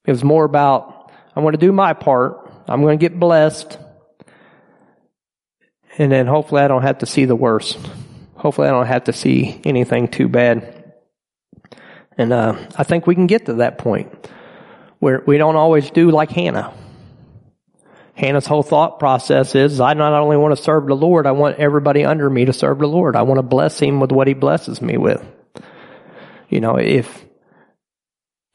It 0.05 0.11
was 0.11 0.23
more 0.23 0.45
about, 0.45 1.11
I'm 1.35 1.43
going 1.43 1.51
to 1.51 1.59
do 1.59 1.71
my 1.71 1.93
part. 1.93 2.49
I'm 2.67 2.81
going 2.81 2.97
to 2.97 3.09
get 3.09 3.19
blessed 3.19 3.77
and 5.97 6.11
then 6.11 6.27
hopefully 6.27 6.61
I 6.61 6.67
don't 6.67 6.83
have 6.83 6.99
to 6.99 7.05
see 7.05 7.25
the 7.25 7.35
worst. 7.35 7.77
Hopefully 8.35 8.67
I 8.67 8.71
don't 8.71 8.85
have 8.85 9.05
to 9.05 9.13
see 9.13 9.59
anything 9.65 10.07
too 10.07 10.27
bad. 10.27 10.93
And 12.17 12.31
uh, 12.31 12.55
I 12.75 12.83
think 12.83 13.07
we 13.07 13.15
can 13.15 13.27
get 13.27 13.47
to 13.47 13.55
that 13.55 13.77
point 13.77 14.29
where 14.99 15.23
we 15.25 15.37
don't 15.37 15.55
always 15.55 15.89
do 15.89 16.11
like 16.11 16.31
Hannah. 16.31 16.73
Hannah's 18.13 18.47
whole 18.47 18.63
thought 18.63 18.97
process 18.97 19.53
is, 19.53 19.79
I 19.79 19.93
not 19.93 20.13
only 20.13 20.37
want 20.37 20.55
to 20.55 20.63
serve 20.63 20.87
the 20.87 20.95
Lord, 20.95 21.27
I 21.27 21.31
want 21.33 21.59
everybody 21.59 22.03
under 22.03 22.27
me 22.27 22.45
to 22.45 22.53
serve 22.53 22.79
the 22.79 22.87
Lord. 22.87 23.15
I 23.15 23.21
want 23.21 23.37
to 23.37 23.43
bless 23.43 23.79
him 23.79 23.99
with 23.99 24.11
what 24.11 24.27
he 24.27 24.33
blesses 24.33 24.81
me 24.81 24.97
with. 24.97 25.23
You 26.49 26.59
know, 26.61 26.77
if, 26.77 27.25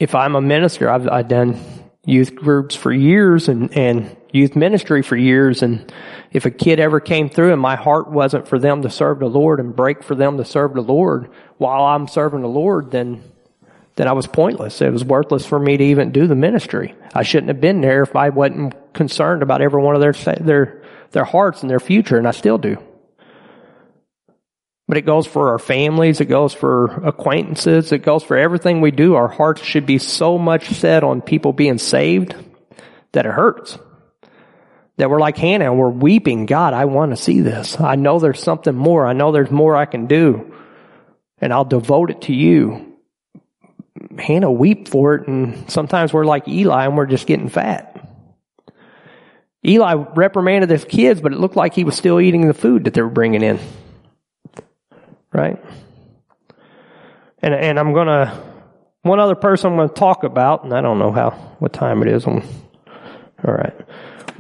if 0.01 0.17
I'm 0.17 0.35
a 0.35 0.41
minister, 0.41 0.91
I've, 0.91 1.09
I've 1.09 1.29
done 1.29 1.61
youth 2.05 2.35
groups 2.35 2.75
for 2.75 2.93
years 2.93 3.49
and, 3.49 3.77
and 3.77 4.17
youth 4.33 4.57
ministry 4.57 5.03
for 5.03 5.17
years. 5.17 5.63
And 5.63 5.93
if 6.33 6.47
a 6.47 6.51
kid 6.51 6.81
ever 6.81 6.99
came 6.99 7.29
through 7.29 7.53
and 7.53 7.61
my 7.61 7.77
heart 7.77 8.11
wasn't 8.11 8.49
for 8.49 8.59
them 8.59 8.83
to 8.83 8.91
serve 8.91 9.21
the 9.21 9.29
Lord 9.29 9.61
and 9.61 9.77
break 9.77 10.03
for 10.03 10.15
them 10.15 10.39
to 10.39 10.45
serve 10.45 10.75
the 10.75 10.83
Lord 10.83 11.31
while 11.59 11.85
I'm 11.85 12.09
serving 12.09 12.43
the 12.43 12.49
Lord, 12.49 12.91
then 12.91 13.23
then 13.97 14.09
I 14.09 14.13
was 14.13 14.27
pointless. 14.27 14.81
It 14.81 14.93
was 14.93 15.05
worthless 15.05 15.45
for 15.45 15.59
me 15.59 15.77
to 15.77 15.85
even 15.85 16.13
do 16.13 16.27
the 16.27 16.35
ministry. 16.35 16.95
I 17.15 17.25
shouldn't 17.25 17.49
have 17.49 17.61
been 17.61 17.83
there 17.83 18.03
if 18.03 18.17
I 18.17 18.31
wasn't 18.31 18.95
concerned 18.95 19.43
about 19.43 19.61
every 19.61 19.83
one 19.83 19.95
of 19.95 20.01
their, 20.01 20.13
their, 20.37 20.83
their 21.11 21.25
hearts 21.25 21.61
and 21.61 21.71
their 21.71 21.81
future, 21.81 22.17
and 22.17 22.27
I 22.27 22.31
still 22.31 22.57
do. 22.57 22.79
But 24.89 24.97
it 24.97 25.07
goes 25.07 25.27
for 25.27 25.51
our 25.51 25.59
families, 25.59 26.21
it 26.21 26.27
goes 26.27 26.55
for 26.55 26.87
acquaintances, 27.07 27.93
it 27.93 27.99
goes 27.99 28.23
for 28.23 28.37
everything 28.37 28.81
we 28.81 28.91
do. 28.91 29.15
Our 29.15 29.29
hearts 29.29 29.63
should 29.63 29.87
be 29.87 29.99
so 29.99 30.39
much 30.39 30.69
set 30.71 31.05
on 31.05 31.21
people 31.21 31.53
being 31.53 31.79
saved 31.79 32.35
that 33.13 33.27
it 33.27 33.33
hurts. 33.33 33.79
That 34.99 35.11
we're 35.11 35.21
like 35.21 35.39
Hannah 35.39 35.65
and 35.65 35.79
we're 35.79 35.89
weeping, 35.89 36.47
God, 36.47 36.75
I 36.75 36.85
want 36.85 37.13
to 37.13 37.17
see 37.17 37.41
this. 37.41 37.81
I 37.81 37.97
know 37.97 38.19
there's 38.19 38.43
something 38.43 38.75
more. 38.75 39.07
I 39.07 39.15
know 39.15 39.33
there's 39.33 39.51
more 39.51 39.75
I 39.75 39.87
can 39.87 40.07
do. 40.07 40.55
And 41.39 41.53
I'll 41.53 41.65
devote 41.65 42.11
it 42.11 42.23
to 42.23 42.35
you. 42.35 42.97
Hannah 44.19 44.53
weep 44.53 44.89
for 44.89 45.15
it 45.15 45.29
and 45.29 45.71
sometimes 45.71 46.13
we're 46.13 46.25
like 46.25 46.47
Eli 46.47 46.85
and 46.85 46.97
we're 46.97 47.07
just 47.07 47.27
getting 47.27 47.49
fat. 47.49 47.93
Eli 49.65 49.95
reprimanded 49.95 50.71
his 50.71 50.85
kids, 50.85 51.21
but 51.21 51.33
it 51.33 51.39
looked 51.39 51.57
like 51.57 51.75
he 51.75 51.85
was 51.85 51.97
still 51.97 52.21
eating 52.21 52.49
the 52.49 52.55
food 52.55 52.85
that 52.85 52.95
they 52.95 53.03
were 53.03 53.09
bringing 53.09 53.43
in. 53.43 53.61
Right? 55.33 55.63
And, 57.39 57.55
and 57.55 57.79
I'm 57.79 57.95
gonna, 57.95 58.43
one 59.03 59.21
other 59.21 59.37
person 59.37 59.71
I'm 59.71 59.77
gonna 59.77 59.89
talk 59.89 60.25
about, 60.25 60.65
and 60.65 60.75
I 60.75 60.81
don't 60.81 60.99
know 60.99 61.13
how, 61.13 61.31
what 61.59 61.73
time 61.73 62.03
it 62.03 62.09
is. 62.09 62.27
I'm, 62.27 62.43
all 63.45 63.55
right. 63.55 63.75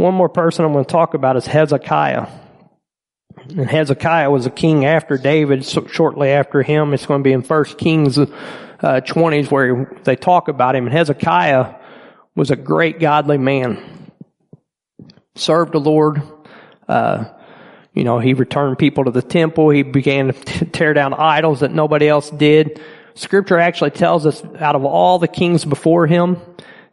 One 0.03 0.15
more 0.15 0.29
person 0.29 0.65
I'm 0.65 0.73
going 0.73 0.85
to 0.85 0.91
talk 0.91 1.15
about 1.15 1.37
is 1.37 1.47
Hezekiah. 1.47 2.27
And 3.51 3.71
Hezekiah 3.71 4.33
was 4.33 4.47
a 4.47 4.51
king 4.51 4.85
after 4.85 5.17
David, 5.17 5.65
so 5.65 5.87
shortly 5.87 6.31
after 6.31 6.61
him. 6.61 6.93
It's 6.93 7.07
going 7.07 7.21
to 7.21 7.25
be 7.25 7.33
in 7.33 7.43
First 7.43 7.79
Kings 7.79 8.19
uh, 8.19 8.27
20s 8.81 9.49
where 9.49 9.97
they 10.03 10.17
talk 10.17 10.49
about 10.49 10.75
him. 10.75 10.87
And 10.87 10.93
Hezekiah 10.93 11.77
was 12.35 12.51
a 12.51 12.57
great 12.57 12.99
godly 12.99 13.38
man. 13.38 14.11
Served 15.37 15.73
the 15.73 15.79
Lord. 15.79 16.21
Uh, 16.88 17.27
you 17.95 18.03
know, 18.03 18.19
he 18.19 18.35
returned 18.35 18.81
people 18.81 19.05
to 19.05 19.12
the 19.12 19.23
temple. 19.23 19.71
He 19.71 19.85
began 19.85 20.33
to 20.33 20.65
tear 20.65 20.95
down 20.95 21.15
idols 21.15 21.61
that 21.61 21.73
nobody 21.73 22.09
else 22.09 22.29
did. 22.29 22.81
Scripture 23.15 23.61
actually 23.61 23.93
tells 23.93 24.27
us 24.27 24.43
out 24.59 24.75
of 24.75 24.85
all 24.85 25.21
the 25.21 25.29
kings 25.29 25.65
before 25.65 26.09
him, 26.09 26.38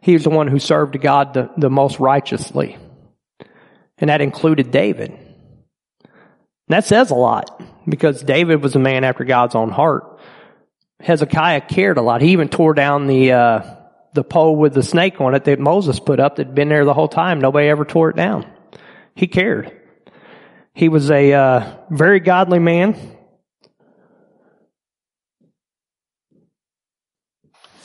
he 0.00 0.12
was 0.12 0.22
the 0.22 0.30
one 0.30 0.46
who 0.46 0.60
served 0.60 1.00
God 1.00 1.34
the, 1.34 1.50
the 1.56 1.70
most 1.70 1.98
righteously. 1.98 2.78
And 4.00 4.10
that 4.10 4.20
included 4.20 4.70
David. 4.70 5.10
And 5.10 6.08
that 6.68 6.84
says 6.84 7.10
a 7.10 7.14
lot 7.14 7.62
because 7.88 8.22
David 8.22 8.62
was 8.62 8.74
a 8.74 8.78
man 8.78 9.04
after 9.04 9.24
God's 9.24 9.54
own 9.54 9.70
heart. 9.70 10.18
Hezekiah 11.00 11.62
cared 11.62 11.98
a 11.98 12.02
lot. 12.02 12.22
He 12.22 12.32
even 12.32 12.48
tore 12.48 12.74
down 12.74 13.06
the, 13.06 13.32
uh, 13.32 13.74
the 14.14 14.24
pole 14.24 14.56
with 14.56 14.74
the 14.74 14.82
snake 14.82 15.20
on 15.20 15.34
it 15.34 15.44
that 15.44 15.58
Moses 15.58 16.00
put 16.00 16.20
up 16.20 16.36
that'd 16.36 16.54
been 16.54 16.68
there 16.68 16.84
the 16.84 16.94
whole 16.94 17.08
time. 17.08 17.40
Nobody 17.40 17.68
ever 17.68 17.84
tore 17.84 18.10
it 18.10 18.16
down. 18.16 18.50
He 19.14 19.26
cared. 19.26 19.76
He 20.74 20.88
was 20.88 21.10
a 21.10 21.32
uh, 21.32 21.76
very 21.90 22.20
godly 22.20 22.58
man. 22.58 22.96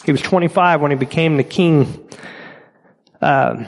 He 0.06 0.12
was 0.12 0.22
25 0.22 0.82
when 0.82 0.92
he 0.92 0.98
became 0.98 1.38
the 1.38 1.44
king. 1.44 2.08
Uh, 3.20 3.66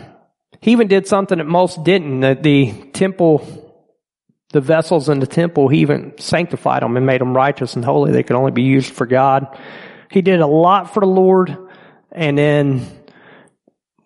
he 0.68 0.74
even 0.74 0.90
did 0.90 1.08
something 1.08 1.38
that 1.38 1.48
most 1.48 1.86
didn't. 1.86 2.20
The, 2.20 2.34
the 2.34 2.74
temple, 2.92 3.74
the 4.50 4.60
vessels 4.60 5.08
in 5.08 5.22
the 5.22 5.26
temple, 5.26 5.70
he 5.70 5.80
even 5.80 6.12
sanctified 6.18 6.84
them 6.84 6.98
and 6.98 7.06
made 7.06 7.22
them 7.22 7.34
righteous 7.34 7.78
and 7.78 7.86
holy. 7.86 8.12
They 8.12 8.22
could 8.22 8.36
only 8.36 8.52
be 8.52 8.64
used 8.64 8.94
for 8.94 9.06
God. 9.06 9.58
He 10.12 10.22
did 10.22 10.42
a 10.42 10.46
lot 10.46 10.94
for 10.94 11.00
the 11.00 11.06
Lord. 11.06 11.56
And 12.12 12.38
then 12.38 12.86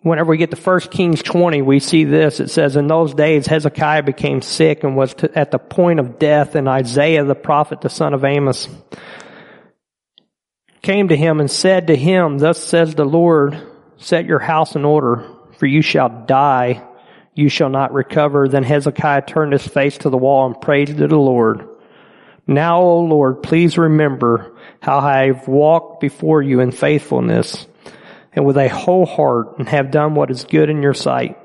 whenever 0.02 0.30
we 0.30 0.36
get 0.36 0.52
to 0.52 0.56
1 0.56 0.80
Kings 0.82 1.20
20, 1.20 1.62
we 1.62 1.80
see 1.80 2.04
this. 2.04 2.38
It 2.38 2.48
says, 2.48 2.76
in 2.76 2.86
those 2.86 3.12
days, 3.12 3.48
Hezekiah 3.48 4.04
became 4.04 4.40
sick 4.40 4.84
and 4.84 4.96
was 4.96 5.14
to, 5.14 5.36
at 5.36 5.50
the 5.50 5.58
point 5.58 5.98
of 5.98 6.20
death 6.20 6.54
and 6.54 6.68
Isaiah 6.68 7.24
the 7.24 7.34
prophet, 7.34 7.80
the 7.80 7.90
son 7.90 8.14
of 8.14 8.24
Amos, 8.24 8.68
came 10.80 11.08
to 11.08 11.16
him 11.16 11.40
and 11.40 11.50
said 11.50 11.88
to 11.88 11.96
him, 11.96 12.38
thus 12.38 12.62
says 12.62 12.94
the 12.94 13.04
Lord, 13.04 13.60
set 13.96 14.26
your 14.26 14.38
house 14.38 14.76
in 14.76 14.84
order 14.84 15.28
for 15.62 15.66
you 15.66 15.80
shall 15.80 16.08
die, 16.08 16.82
you 17.36 17.48
shall 17.48 17.68
not 17.68 17.92
recover. 17.92 18.48
Then 18.48 18.64
Hezekiah 18.64 19.22
turned 19.26 19.52
his 19.52 19.64
face 19.64 19.96
to 19.98 20.10
the 20.10 20.18
wall 20.18 20.46
and 20.46 20.60
prayed 20.60 20.88
to 20.88 21.06
the 21.06 21.16
Lord. 21.16 21.68
Now, 22.48 22.80
O 22.82 22.98
Lord, 22.98 23.44
please 23.44 23.78
remember 23.78 24.56
how 24.80 24.98
I 24.98 25.26
have 25.26 25.46
walked 25.46 26.00
before 26.00 26.42
you 26.42 26.58
in 26.58 26.72
faithfulness 26.72 27.64
and 28.32 28.44
with 28.44 28.56
a 28.56 28.66
whole 28.66 29.06
heart 29.06 29.56
and 29.60 29.68
have 29.68 29.92
done 29.92 30.16
what 30.16 30.32
is 30.32 30.42
good 30.42 30.68
in 30.68 30.82
your 30.82 30.94
sight. 30.94 31.38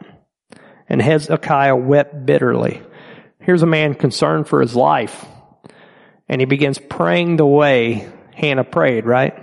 And 0.90 1.00
Hezekiah 1.00 1.76
wept 1.76 2.26
bitterly. 2.26 2.82
Here's 3.40 3.62
a 3.62 3.68
man 3.68 3.94
concerned 3.94 4.48
for 4.48 4.62
his 4.62 4.76
life. 4.76 5.28
And 6.28 6.42
he 6.42 6.46
begins 6.46 6.80
praying 6.80 7.36
the 7.36 7.46
way 7.46 8.10
Hannah 8.34 8.64
prayed, 8.64 9.06
right? 9.06 9.38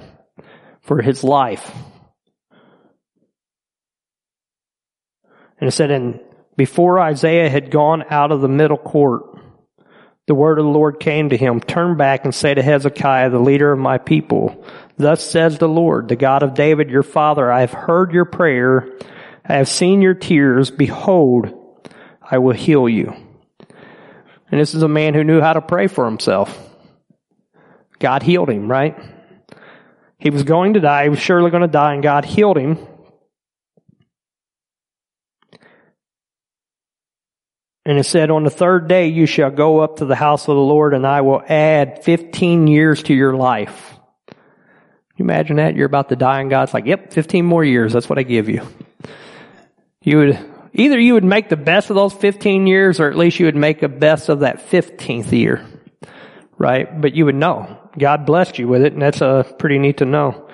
For 0.80 1.00
his 1.00 1.22
life. 1.22 1.72
And 5.64 5.70
it 5.70 5.76
said, 5.76 5.90
and 5.90 6.20
before 6.58 7.00
Isaiah 7.00 7.48
had 7.48 7.70
gone 7.70 8.04
out 8.10 8.32
of 8.32 8.42
the 8.42 8.48
middle 8.48 8.76
court, 8.76 9.22
the 10.26 10.34
word 10.34 10.58
of 10.58 10.66
the 10.66 10.70
Lord 10.70 11.00
came 11.00 11.30
to 11.30 11.38
him, 11.38 11.58
turn 11.58 11.96
back 11.96 12.26
and 12.26 12.34
say 12.34 12.52
to 12.52 12.62
Hezekiah, 12.62 13.30
the 13.30 13.38
leader 13.38 13.72
of 13.72 13.78
my 13.78 13.96
people, 13.96 14.62
thus 14.98 15.24
says 15.24 15.56
the 15.56 15.66
Lord, 15.66 16.08
the 16.08 16.16
God 16.16 16.42
of 16.42 16.52
David, 16.52 16.90
your 16.90 17.02
father, 17.02 17.50
I 17.50 17.60
have 17.60 17.72
heard 17.72 18.12
your 18.12 18.26
prayer. 18.26 18.98
I 19.42 19.54
have 19.54 19.70
seen 19.70 20.02
your 20.02 20.12
tears. 20.12 20.70
Behold, 20.70 21.48
I 22.20 22.36
will 22.36 22.52
heal 22.52 22.86
you. 22.86 23.14
And 24.50 24.60
this 24.60 24.74
is 24.74 24.82
a 24.82 24.86
man 24.86 25.14
who 25.14 25.24
knew 25.24 25.40
how 25.40 25.54
to 25.54 25.62
pray 25.62 25.86
for 25.86 26.04
himself. 26.04 26.54
God 27.98 28.22
healed 28.22 28.50
him, 28.50 28.70
right? 28.70 28.98
He 30.18 30.28
was 30.28 30.42
going 30.42 30.74
to 30.74 30.80
die. 30.80 31.04
He 31.04 31.08
was 31.08 31.20
surely 31.20 31.50
going 31.50 31.62
to 31.62 31.68
die 31.68 31.94
and 31.94 32.02
God 32.02 32.26
healed 32.26 32.58
him. 32.58 32.86
And 37.86 37.98
it 37.98 38.04
said, 38.04 38.30
on 38.30 38.44
the 38.44 38.50
third 38.50 38.88
day 38.88 39.08
you 39.08 39.26
shall 39.26 39.50
go 39.50 39.80
up 39.80 39.96
to 39.96 40.06
the 40.06 40.14
house 40.14 40.48
of 40.48 40.54
the 40.54 40.62
Lord 40.62 40.94
and 40.94 41.06
I 41.06 41.20
will 41.20 41.42
add 41.46 42.02
15 42.02 42.66
years 42.66 43.02
to 43.04 43.14
your 43.14 43.36
life. 43.36 43.94
You 45.16 45.24
imagine 45.24 45.56
that? 45.56 45.76
You're 45.76 45.86
about 45.86 46.08
to 46.08 46.16
die 46.16 46.40
and 46.40 46.50
God's 46.50 46.72
like, 46.72 46.86
yep, 46.86 47.12
15 47.12 47.44
more 47.44 47.62
years. 47.62 47.92
That's 47.92 48.08
what 48.08 48.18
I 48.18 48.22
give 48.22 48.48
you. 48.48 48.66
You 50.02 50.18
would, 50.18 50.50
either 50.72 50.98
you 50.98 51.14
would 51.14 51.24
make 51.24 51.48
the 51.48 51.56
best 51.56 51.90
of 51.90 51.96
those 51.96 52.14
15 52.14 52.66
years 52.66 53.00
or 53.00 53.10
at 53.10 53.16
least 53.16 53.38
you 53.38 53.46
would 53.46 53.56
make 53.56 53.80
the 53.80 53.88
best 53.88 54.28
of 54.28 54.40
that 54.40 54.70
15th 54.70 55.30
year. 55.32 55.66
Right? 56.56 57.00
But 57.00 57.14
you 57.14 57.26
would 57.26 57.34
know. 57.34 57.78
God 57.98 58.24
blessed 58.24 58.58
you 58.58 58.66
with 58.66 58.82
it 58.82 58.94
and 58.94 59.02
that's 59.02 59.20
uh, 59.20 59.42
pretty 59.58 59.78
neat 59.78 59.98
to 59.98 60.06
know. 60.06 60.48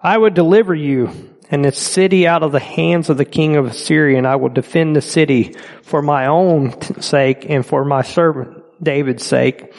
I 0.00 0.16
would 0.16 0.34
deliver 0.34 0.74
you 0.74 1.31
and 1.52 1.64
the 1.64 1.70
city 1.70 2.26
out 2.26 2.42
of 2.42 2.50
the 2.50 2.58
hands 2.58 3.10
of 3.10 3.18
the 3.18 3.26
king 3.26 3.56
of 3.56 3.66
Assyria, 3.66 4.16
and 4.16 4.26
I 4.26 4.36
will 4.36 4.48
defend 4.48 4.96
the 4.96 5.02
city 5.02 5.54
for 5.82 6.00
my 6.00 6.26
own 6.26 6.80
sake 7.02 7.44
and 7.48 7.64
for 7.64 7.84
my 7.84 8.00
servant 8.00 8.64
David's 8.82 9.24
sake. 9.24 9.74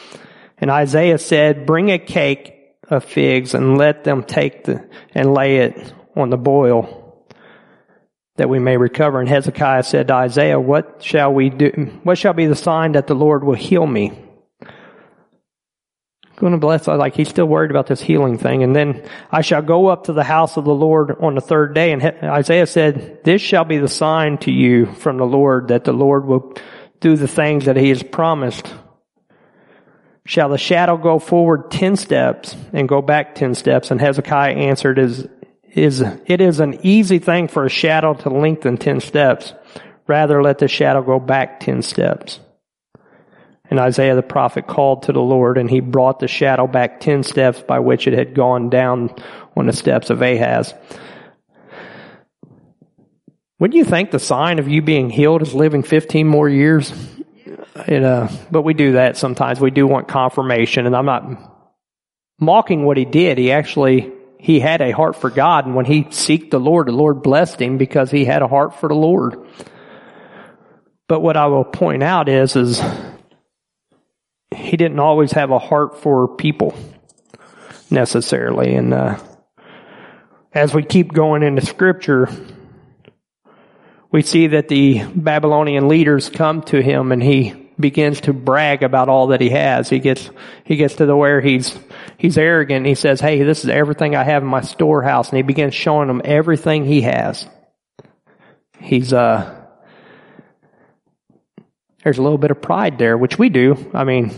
And 0.56 0.70
Isaiah 0.70 1.18
said, 1.18 1.66
bring 1.66 1.90
a 1.90 1.98
cake 1.98 2.54
of 2.88 3.04
figs 3.04 3.54
and 3.54 3.76
let 3.76 4.04
them 4.04 4.22
take 4.22 4.64
the, 4.64 4.88
and 5.14 5.34
lay 5.34 5.58
it 5.58 5.92
on 6.14 6.30
the 6.30 6.36
boil 6.36 7.26
that 8.36 8.48
we 8.48 8.60
may 8.60 8.76
recover. 8.76 9.18
And 9.20 9.28
Hezekiah 9.28 9.82
said 9.82 10.08
to 10.08 10.14
Isaiah, 10.14 10.60
what 10.60 11.02
shall 11.02 11.34
we 11.34 11.50
do? 11.50 11.98
What 12.04 12.18
shall 12.18 12.34
be 12.34 12.46
the 12.46 12.54
sign 12.54 12.92
that 12.92 13.08
the 13.08 13.14
Lord 13.14 13.42
will 13.42 13.54
heal 13.54 13.86
me? 13.86 14.23
Going 16.44 16.52
to 16.52 16.58
bless, 16.58 16.86
like 16.86 17.16
he's 17.16 17.30
still 17.30 17.46
worried 17.46 17.70
about 17.70 17.86
this 17.86 18.02
healing 18.02 18.36
thing. 18.36 18.62
And 18.62 18.76
then 18.76 19.08
I 19.30 19.40
shall 19.40 19.62
go 19.62 19.86
up 19.86 20.04
to 20.04 20.12
the 20.12 20.22
house 20.22 20.58
of 20.58 20.66
the 20.66 20.74
Lord 20.74 21.16
on 21.20 21.34
the 21.34 21.40
third 21.40 21.74
day. 21.74 21.90
And 21.90 22.02
Isaiah 22.02 22.66
said, 22.66 23.24
this 23.24 23.40
shall 23.40 23.64
be 23.64 23.78
the 23.78 23.88
sign 23.88 24.36
to 24.38 24.52
you 24.52 24.84
from 24.84 25.16
the 25.16 25.24
Lord 25.24 25.68
that 25.68 25.84
the 25.84 25.94
Lord 25.94 26.26
will 26.26 26.52
do 27.00 27.16
the 27.16 27.26
things 27.28 27.64
that 27.64 27.76
he 27.76 27.88
has 27.88 28.02
promised. 28.02 28.74
Shall 30.26 30.50
the 30.50 30.58
shadow 30.58 30.98
go 30.98 31.18
forward 31.18 31.70
ten 31.70 31.96
steps 31.96 32.54
and 32.74 32.88
go 32.88 33.00
back 33.00 33.34
ten 33.34 33.54
steps? 33.54 33.90
And 33.90 33.98
Hezekiah 33.98 34.52
answered, 34.52 34.98
is, 34.98 35.26
is, 35.72 36.02
it 36.26 36.42
is 36.42 36.60
an 36.60 36.80
easy 36.82 37.20
thing 37.20 37.48
for 37.48 37.64
a 37.64 37.70
shadow 37.70 38.12
to 38.12 38.28
lengthen 38.28 38.76
ten 38.76 39.00
steps. 39.00 39.54
Rather 40.06 40.42
let 40.42 40.58
the 40.58 40.68
shadow 40.68 41.02
go 41.02 41.18
back 41.18 41.60
ten 41.60 41.80
steps. 41.80 42.38
And 43.70 43.80
Isaiah 43.80 44.14
the 44.14 44.22
prophet 44.22 44.66
called 44.66 45.04
to 45.04 45.12
the 45.12 45.20
Lord 45.20 45.56
and 45.56 45.70
he 45.70 45.80
brought 45.80 46.18
the 46.18 46.28
shadow 46.28 46.66
back 46.66 47.00
10 47.00 47.22
steps 47.22 47.62
by 47.62 47.78
which 47.78 48.06
it 48.06 48.12
had 48.12 48.34
gone 48.34 48.68
down 48.68 49.14
on 49.56 49.66
the 49.66 49.72
steps 49.72 50.10
of 50.10 50.20
Ahaz. 50.20 50.74
Wouldn't 53.58 53.76
you 53.76 53.84
think 53.84 54.10
the 54.10 54.18
sign 54.18 54.58
of 54.58 54.68
you 54.68 54.82
being 54.82 55.08
healed 55.08 55.42
is 55.42 55.54
living 55.54 55.82
15 55.82 56.26
more 56.26 56.48
years? 56.48 56.92
It, 57.88 58.04
uh, 58.04 58.28
but 58.50 58.62
we 58.62 58.74
do 58.74 58.92
that 58.92 59.16
sometimes. 59.16 59.60
We 59.60 59.70
do 59.70 59.86
want 59.86 60.08
confirmation 60.08 60.86
and 60.86 60.94
I'm 60.94 61.06
not 61.06 61.24
mocking 62.38 62.84
what 62.84 62.96
he 62.96 63.04
did. 63.04 63.38
He 63.38 63.50
actually, 63.50 64.12
he 64.38 64.60
had 64.60 64.82
a 64.82 64.90
heart 64.90 65.16
for 65.16 65.30
God. 65.30 65.64
And 65.64 65.74
when 65.74 65.86
he 65.86 66.04
seeked 66.04 66.50
the 66.50 66.60
Lord, 66.60 66.88
the 66.88 66.92
Lord 66.92 67.22
blessed 67.22 67.62
him 67.62 67.78
because 67.78 68.10
he 68.10 68.26
had 68.26 68.42
a 68.42 68.48
heart 68.48 68.74
for 68.78 68.88
the 68.88 68.94
Lord. 68.94 69.36
But 71.08 71.20
what 71.20 71.36
I 71.36 71.46
will 71.46 71.64
point 71.64 72.02
out 72.02 72.28
is, 72.28 72.56
is 72.56 72.82
he 74.54 74.76
didn't 74.76 75.00
always 75.00 75.32
have 75.32 75.50
a 75.50 75.58
heart 75.58 76.00
for 76.00 76.28
people 76.28 76.74
necessarily. 77.90 78.74
And, 78.74 78.94
uh, 78.94 79.18
as 80.54 80.72
we 80.72 80.84
keep 80.84 81.12
going 81.12 81.42
into 81.42 81.66
scripture, 81.66 82.28
we 84.12 84.22
see 84.22 84.46
that 84.48 84.68
the 84.68 85.02
Babylonian 85.14 85.88
leaders 85.88 86.30
come 86.30 86.62
to 86.62 86.80
him 86.80 87.10
and 87.10 87.20
he 87.20 87.54
begins 87.78 88.20
to 88.22 88.32
brag 88.32 88.84
about 88.84 89.08
all 89.08 89.28
that 89.28 89.40
he 89.40 89.50
has. 89.50 89.88
He 89.88 89.98
gets, 89.98 90.30
he 90.62 90.76
gets 90.76 90.94
to 90.96 91.06
the 91.06 91.16
where 91.16 91.40
he's, 91.40 91.76
he's 92.16 92.38
arrogant. 92.38 92.86
He 92.86 92.94
says, 92.94 93.20
Hey, 93.20 93.42
this 93.42 93.64
is 93.64 93.70
everything 93.70 94.14
I 94.14 94.22
have 94.22 94.44
in 94.44 94.48
my 94.48 94.60
storehouse. 94.60 95.30
And 95.30 95.36
he 95.36 95.42
begins 95.42 95.74
showing 95.74 96.06
them 96.06 96.22
everything 96.24 96.84
he 96.84 97.00
has. 97.00 97.48
He's, 98.78 99.12
uh, 99.12 99.66
there's 102.04 102.18
a 102.18 102.22
little 102.22 102.38
bit 102.38 102.52
of 102.52 102.62
pride 102.62 102.98
there, 102.98 103.18
which 103.18 103.40
we 103.40 103.48
do. 103.48 103.90
I 103.92 104.04
mean, 104.04 104.30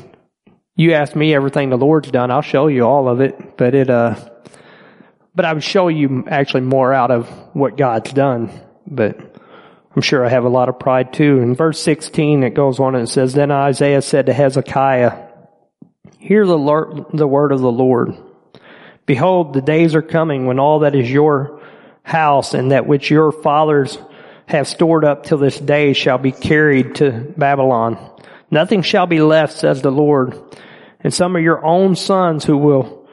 you 0.77 0.93
ask 0.93 1.17
me 1.17 1.35
everything 1.35 1.71
the 1.71 1.79
Lord's 1.79 2.11
done, 2.11 2.31
I'll 2.31 2.43
show 2.43 2.69
you 2.69 2.83
all 2.85 3.09
of 3.09 3.21
it, 3.21 3.57
but 3.57 3.75
it, 3.75 3.89
uh, 3.89 4.15
but 5.35 5.47
I 5.47 5.53
would 5.53 5.65
show 5.65 5.89
you 5.89 6.25
actually 6.29 6.61
more 6.61 6.93
out 6.93 7.11
of 7.11 7.29
what 7.55 7.77
God's 7.77 8.13
done. 8.13 8.51
But 8.87 9.19
I'm 9.95 10.03
sure 10.03 10.25
I 10.25 10.29
have 10.29 10.45
a 10.45 10.51
lot 10.51 10.69
of 10.69 10.79
pride 10.79 11.15
too. 11.15 11.41
In 11.41 11.55
verse 11.55 11.81
16, 11.83 12.43
it 12.43 12.51
goes 12.51 12.79
on 12.79 12.95
and 12.95 13.05
it 13.05 13.11
says, 13.11 13.33
Then 13.33 13.51
Isaiah 13.51 14.03
said 14.03 14.27
to 14.27 14.35
Hezekiah, 14.35 15.25
Hear 16.19 16.47
the, 16.47 16.59
Lord, 16.59 17.07
the 17.13 17.27
word 17.27 17.53
of 17.53 17.61
the 17.61 17.73
Lord. 17.73 18.15
Behold, 19.07 19.55
the 19.55 19.63
days 19.63 19.95
are 19.95 20.03
coming 20.03 20.47
when 20.47 20.59
all 20.59 20.81
that 20.81 20.95
is 20.95 21.11
your 21.11 21.63
house 22.03 22.53
and 22.53 22.73
that 22.73 22.87
which 22.87 23.11
your 23.11 23.33
fathers 23.33 23.99
have 24.47 24.69
stored 24.69 25.05
up 25.05 25.25
till 25.25 25.39
this 25.39 25.59
day 25.59 25.93
shall 25.93 26.19
be 26.19 26.33
carried 26.33 26.97
to 26.97 27.33
Babylon. 27.37 27.99
Nothing 28.51 28.83
shall 28.83 29.07
be 29.07 29.21
left, 29.21 29.55
says 29.55 29.83
the 29.83 29.91
Lord. 29.91 30.39
And 31.07 31.15
some 31.15 31.37
of 31.37 31.43
your 31.43 31.65
own 31.65 31.95
sons 31.95 32.45
who 32.45 32.59
will 32.59 33.07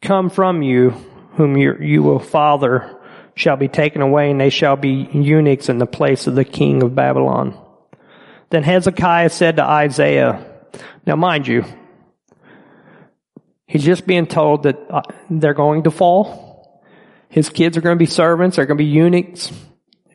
come 0.00 0.30
from 0.30 0.62
you 0.62 0.92
whom 1.32 1.58
you, 1.58 1.76
you 1.78 2.02
will 2.02 2.18
father 2.18 2.98
shall 3.34 3.58
be 3.58 3.68
taken 3.68 4.00
away 4.00 4.30
and 4.30 4.40
they 4.40 4.48
shall 4.48 4.76
be 4.76 5.10
eunuchs 5.12 5.68
in 5.68 5.76
the 5.76 5.84
place 5.84 6.26
of 6.26 6.36
the 6.36 6.46
king 6.46 6.82
of 6.82 6.94
Babylon. 6.94 7.54
Then 8.48 8.62
Hezekiah 8.62 9.28
said 9.28 9.56
to 9.56 9.62
Isaiah, 9.62 10.42
now 11.04 11.16
mind 11.16 11.46
you, 11.46 11.66
he's 13.66 13.84
just 13.84 14.06
being 14.06 14.26
told 14.26 14.62
that 14.62 14.78
uh, 14.88 15.02
they're 15.28 15.52
going 15.52 15.82
to 15.82 15.90
fall. 15.90 16.82
His 17.28 17.50
kids 17.50 17.76
are 17.76 17.82
going 17.82 17.98
to 17.98 18.02
be 18.02 18.10
servants, 18.10 18.56
they're 18.56 18.64
going 18.64 18.78
to 18.78 18.84
be 18.84 18.88
eunuchs, 18.88 19.52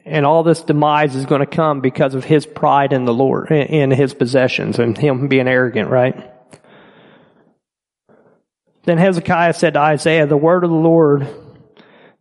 and 0.03 0.25
all 0.25 0.41
this 0.41 0.63
demise 0.63 1.15
is 1.15 1.27
going 1.27 1.41
to 1.41 1.45
come 1.45 1.79
because 1.79 2.15
of 2.15 2.25
his 2.25 2.47
pride 2.47 2.91
in 2.91 3.05
the 3.05 3.13
Lord, 3.13 3.51
in 3.51 3.91
his 3.91 4.15
possessions 4.15 4.79
and 4.79 4.97
him 4.97 5.27
being 5.27 5.47
arrogant, 5.47 5.91
right? 5.91 6.38
Then 8.83 8.97
Hezekiah 8.97 9.53
said 9.53 9.73
to 9.73 9.79
Isaiah, 9.79 10.25
the 10.25 10.37
word 10.37 10.63
of 10.63 10.69
the 10.69 10.75
Lord 10.75 11.27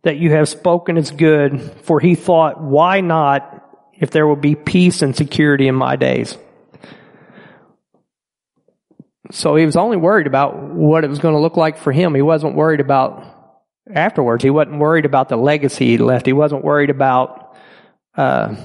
that 0.03 0.17
you 0.17 0.31
have 0.31 0.47
spoken 0.47 0.97
is 0.97 1.11
good, 1.11 1.61
for 1.83 1.99
he 1.99 2.15
thought, 2.15 2.61
why 2.61 3.01
not 3.01 3.65
if 3.93 4.11
there 4.11 4.27
will 4.27 4.35
be 4.35 4.55
peace 4.55 5.01
and 5.01 5.15
security 5.15 5.67
in 5.67 5.75
my 5.75 5.95
days? 5.95 6.37
So 9.31 9.55
he 9.55 9.65
was 9.65 9.75
only 9.75 9.97
worried 9.97 10.27
about 10.27 10.57
what 10.57 11.03
it 11.03 11.09
was 11.09 11.19
going 11.19 11.35
to 11.35 11.41
look 11.41 11.57
like 11.57 11.77
for 11.77 11.91
him. 11.91 12.15
He 12.15 12.21
wasn't 12.21 12.55
worried 12.55 12.79
about 12.79 13.23
afterwards. 13.93 14.43
He 14.43 14.49
wasn't 14.49 14.79
worried 14.79 15.05
about 15.05 15.29
the 15.29 15.37
legacy 15.37 15.85
he 15.85 15.97
left. 15.97 16.25
He 16.25 16.33
wasn't 16.33 16.63
worried 16.63 16.89
about, 16.89 17.55
uh, 18.15 18.55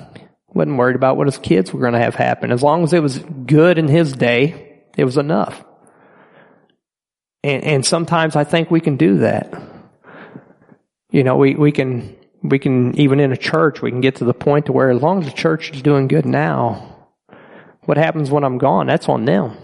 wasn't 0.48 0.78
worried 0.78 0.96
about 0.96 1.16
what 1.16 1.26
his 1.26 1.38
kids 1.38 1.72
were 1.72 1.80
going 1.80 1.92
to 1.92 1.98
have 1.98 2.14
happen. 2.14 2.50
As 2.50 2.62
long 2.62 2.82
as 2.82 2.92
it 2.92 3.00
was 3.00 3.18
good 3.18 3.76
in 3.78 3.88
his 3.88 4.12
day, 4.12 4.82
it 4.96 5.04
was 5.04 5.18
enough. 5.18 5.64
And, 7.44 7.62
and 7.62 7.86
sometimes 7.86 8.36
I 8.36 8.44
think 8.44 8.70
we 8.70 8.80
can 8.80 8.96
do 8.96 9.18
that. 9.18 9.52
You 11.10 11.22
know, 11.22 11.36
we, 11.36 11.54
we 11.54 11.72
can, 11.72 12.16
we 12.42 12.58
can, 12.58 12.98
even 12.98 13.20
in 13.20 13.32
a 13.32 13.36
church, 13.36 13.82
we 13.82 13.90
can 13.90 14.00
get 14.00 14.16
to 14.16 14.24
the 14.24 14.32
point 14.32 14.66
to 14.66 14.72
where 14.72 14.90
as 14.90 15.02
long 15.02 15.20
as 15.20 15.26
the 15.26 15.36
church 15.36 15.70
is 15.70 15.82
doing 15.82 16.08
good 16.08 16.24
now, 16.24 17.06
what 17.82 17.98
happens 17.98 18.30
when 18.30 18.44
I'm 18.44 18.56
gone, 18.56 18.86
that's 18.86 19.10
on 19.10 19.26
them. 19.26 19.58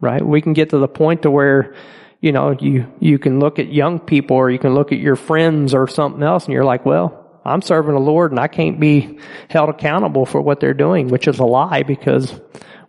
Right? 0.00 0.24
We 0.24 0.42
can 0.42 0.52
get 0.52 0.70
to 0.70 0.78
the 0.78 0.86
point 0.86 1.22
to 1.22 1.30
where, 1.30 1.74
you 2.20 2.30
know, 2.30 2.50
you, 2.60 2.92
you 3.00 3.18
can 3.18 3.40
look 3.40 3.58
at 3.58 3.72
young 3.72 4.00
people 4.00 4.36
or 4.36 4.50
you 4.50 4.58
can 4.58 4.74
look 4.74 4.92
at 4.92 4.98
your 4.98 5.16
friends 5.16 5.72
or 5.72 5.88
something 5.88 6.22
else 6.22 6.44
and 6.44 6.52
you're 6.52 6.62
like, 6.62 6.84
well, 6.84 7.40
I'm 7.42 7.62
serving 7.62 7.94
the 7.94 8.00
Lord 8.00 8.32
and 8.32 8.38
I 8.38 8.48
can't 8.48 8.78
be 8.78 9.18
held 9.48 9.70
accountable 9.70 10.26
for 10.26 10.42
what 10.42 10.60
they're 10.60 10.74
doing, 10.74 11.08
which 11.08 11.26
is 11.26 11.38
a 11.38 11.46
lie 11.46 11.84
because 11.84 12.38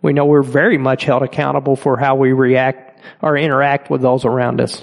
we 0.02 0.12
know 0.12 0.26
we're 0.26 0.42
very 0.42 0.76
much 0.76 1.04
held 1.04 1.22
accountable 1.22 1.74
for 1.74 1.96
how 1.96 2.16
we 2.16 2.32
react 2.32 2.89
or 3.22 3.36
interact 3.36 3.90
with 3.90 4.02
those 4.02 4.24
around 4.24 4.60
us. 4.60 4.82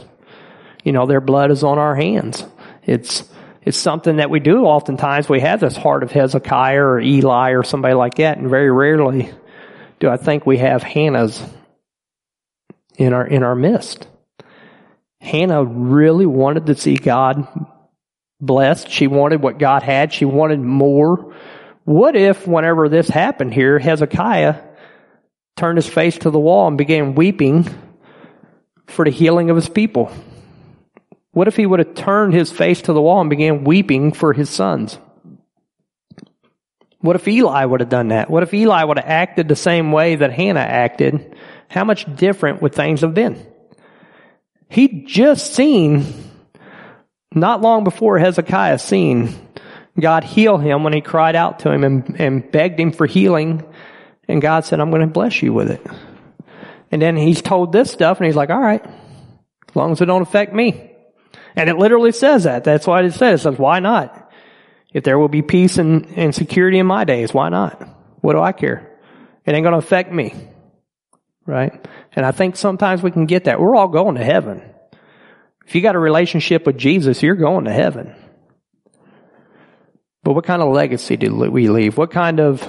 You 0.84 0.92
know, 0.92 1.06
their 1.06 1.22
blood 1.22 1.52
is 1.52 1.64
on 1.64 1.78
our 1.78 1.96
hands. 1.96 2.44
It's, 2.84 3.24
it's 3.62 3.78
something 3.78 4.18
that 4.18 4.30
we 4.30 4.40
do 4.40 4.64
oftentimes. 4.64 5.28
We 5.28 5.42
have 5.42 5.60
this 5.60 5.76
heart 5.76 6.04
of 6.04 6.12
Hezekiah 6.12 6.82
or 6.82 7.00
Eli 7.02 7.52
or 7.52 7.64
somebody 7.64 7.94
like 7.94 8.16
that, 8.16 8.38
and 8.38 8.50
very 8.50 8.72
rarely 8.72 9.32
do 10.00 10.10
I 10.10 10.18
think 10.18 10.46
we 10.46 10.60
have 10.60 10.84
Hannah's 10.84 11.44
in 12.98 13.14
our, 13.14 13.26
in 13.26 13.44
our 13.44 13.56
midst. 13.56 14.08
Hannah 15.20 15.64
really 15.64 16.26
wanted 16.26 16.68
to 16.68 16.76
see 16.76 16.96
God 16.96 17.48
blessed. 18.40 18.90
She 18.90 19.08
wanted 19.08 19.42
what 19.42 19.58
God 19.58 19.84
had. 19.84 20.14
She 20.14 20.26
wanted 20.26 20.60
more. 20.60 21.34
What 21.84 22.16
if, 22.16 22.48
whenever 22.48 22.90
this 22.90 23.08
happened 23.08 23.54
here, 23.54 23.80
Hezekiah 23.80 24.62
turned 25.56 25.78
his 25.78 25.88
face 25.88 26.18
to 26.20 26.30
the 26.30 26.40
wall 26.40 26.68
and 26.68 26.78
began 26.78 27.16
weeping 27.16 27.68
for 28.88 29.06
the 29.06 29.12
healing 29.12 29.50
of 29.50 29.56
his 29.56 29.70
people? 29.70 30.12
What 31.32 31.48
if 31.48 31.56
he 31.56 31.66
would 31.66 31.80
have 31.80 31.94
turned 31.94 32.34
his 32.34 32.52
face 32.52 32.82
to 32.84 32.94
the 32.94 33.02
wall 33.02 33.22
and 33.22 33.30
began 33.30 33.64
weeping 33.64 34.12
for 34.12 34.34
his 34.34 34.50
sons? 34.50 34.98
What 37.00 37.16
if 37.16 37.28
Eli 37.28 37.64
would 37.64 37.82
have 37.82 37.90
done 37.90 38.08
that? 38.08 38.30
What 38.30 38.44
if 38.44 38.54
Eli 38.54 38.84
would 38.84 38.98
have 38.98 39.08
acted 39.08 39.48
the 39.48 39.56
same 39.56 39.92
way 39.92 40.16
that 40.16 40.34
Hannah 40.34 40.60
acted? 40.60 41.38
How 41.70 41.84
much 41.84 42.06
different 42.16 42.62
would 42.62 42.74
things 42.74 43.02
have 43.02 43.14
been? 43.14 43.46
He'd 44.70 45.08
just 45.08 45.54
seen, 45.54 46.06
not 47.34 47.62
long 47.62 47.84
before 47.84 48.18
Hezekiah 48.18 48.80
seen 48.80 49.48
God 50.00 50.24
heal 50.24 50.58
him 50.58 50.84
when 50.84 50.94
he 50.94 51.02
cried 51.02 51.36
out 51.36 51.60
to 51.60 51.72
him 51.72 51.84
and, 51.84 52.20
and 52.20 52.52
begged 52.52 52.80
him 52.80 52.92
for 52.92 53.06
healing. 53.08 53.64
And 54.28 54.42
God 54.42 54.66
said, 54.66 54.80
I'm 54.80 54.92
going 54.92 55.02
to 55.02 55.08
bless 55.08 55.42
you 55.42 55.54
with 55.54 55.72
it. 55.72 55.86
And 56.92 57.02
then 57.02 57.18
he's 57.18 57.42
told 57.42 57.72
this 57.72 57.92
stuff 57.92 58.18
and 58.18 58.26
he's 58.26 58.36
like, 58.36 58.50
all 58.50 58.60
right, 58.60 58.86
as 58.86 59.76
long 59.76 59.92
as 59.92 60.02
it 60.02 60.06
don't 60.06 60.22
affect 60.22 60.54
me. 60.54 60.92
And 61.56 61.70
it 61.70 61.78
literally 61.78 62.12
says 62.12 62.44
that. 62.44 62.64
That's 62.64 62.88
why 62.88 63.04
it 63.04 63.12
says. 63.12 63.42
It 63.42 63.44
says, 63.44 63.58
why 63.58 63.80
not? 63.80 64.32
If 64.94 65.04
there 65.04 65.20
will 65.20 65.28
be 65.28 65.42
peace 65.42 65.78
and, 65.78 66.06
and 66.16 66.34
security 66.34 66.80
in 66.80 66.88
my 66.88 67.04
days, 67.04 67.34
why 67.34 67.50
not? 67.50 67.82
What 68.22 68.34
do 68.34 68.42
I 68.42 68.52
care? 68.52 69.00
It 69.46 69.54
ain't 69.54 69.64
going 69.64 69.74
to 69.74 69.80
affect 69.80 70.12
me. 70.12 70.34
Right? 71.46 71.86
And 72.14 72.26
I 72.26 72.32
think 72.32 72.56
sometimes 72.56 73.02
we 73.02 73.12
can 73.12 73.26
get 73.26 73.46
that. 73.46 73.60
We're 73.60 73.76
all 73.76 73.88
going 73.88 74.16
to 74.16 74.24
heaven. 74.24 74.62
If 75.66 75.76
you 75.76 75.82
got 75.82 75.96
a 75.96 76.00
relationship 76.00 76.66
with 76.66 76.78
Jesus, 76.78 77.22
you're 77.22 77.36
going 77.36 77.66
to 77.66 77.74
heaven. 77.74 78.16
But 80.24 80.34
what 80.34 80.46
kind 80.46 80.62
of 80.62 80.74
legacy 80.74 81.18
do 81.18 81.34
we 81.34 81.70
leave? 81.70 81.98
What 81.98 82.12
kind 82.12 82.40
of, 82.40 82.68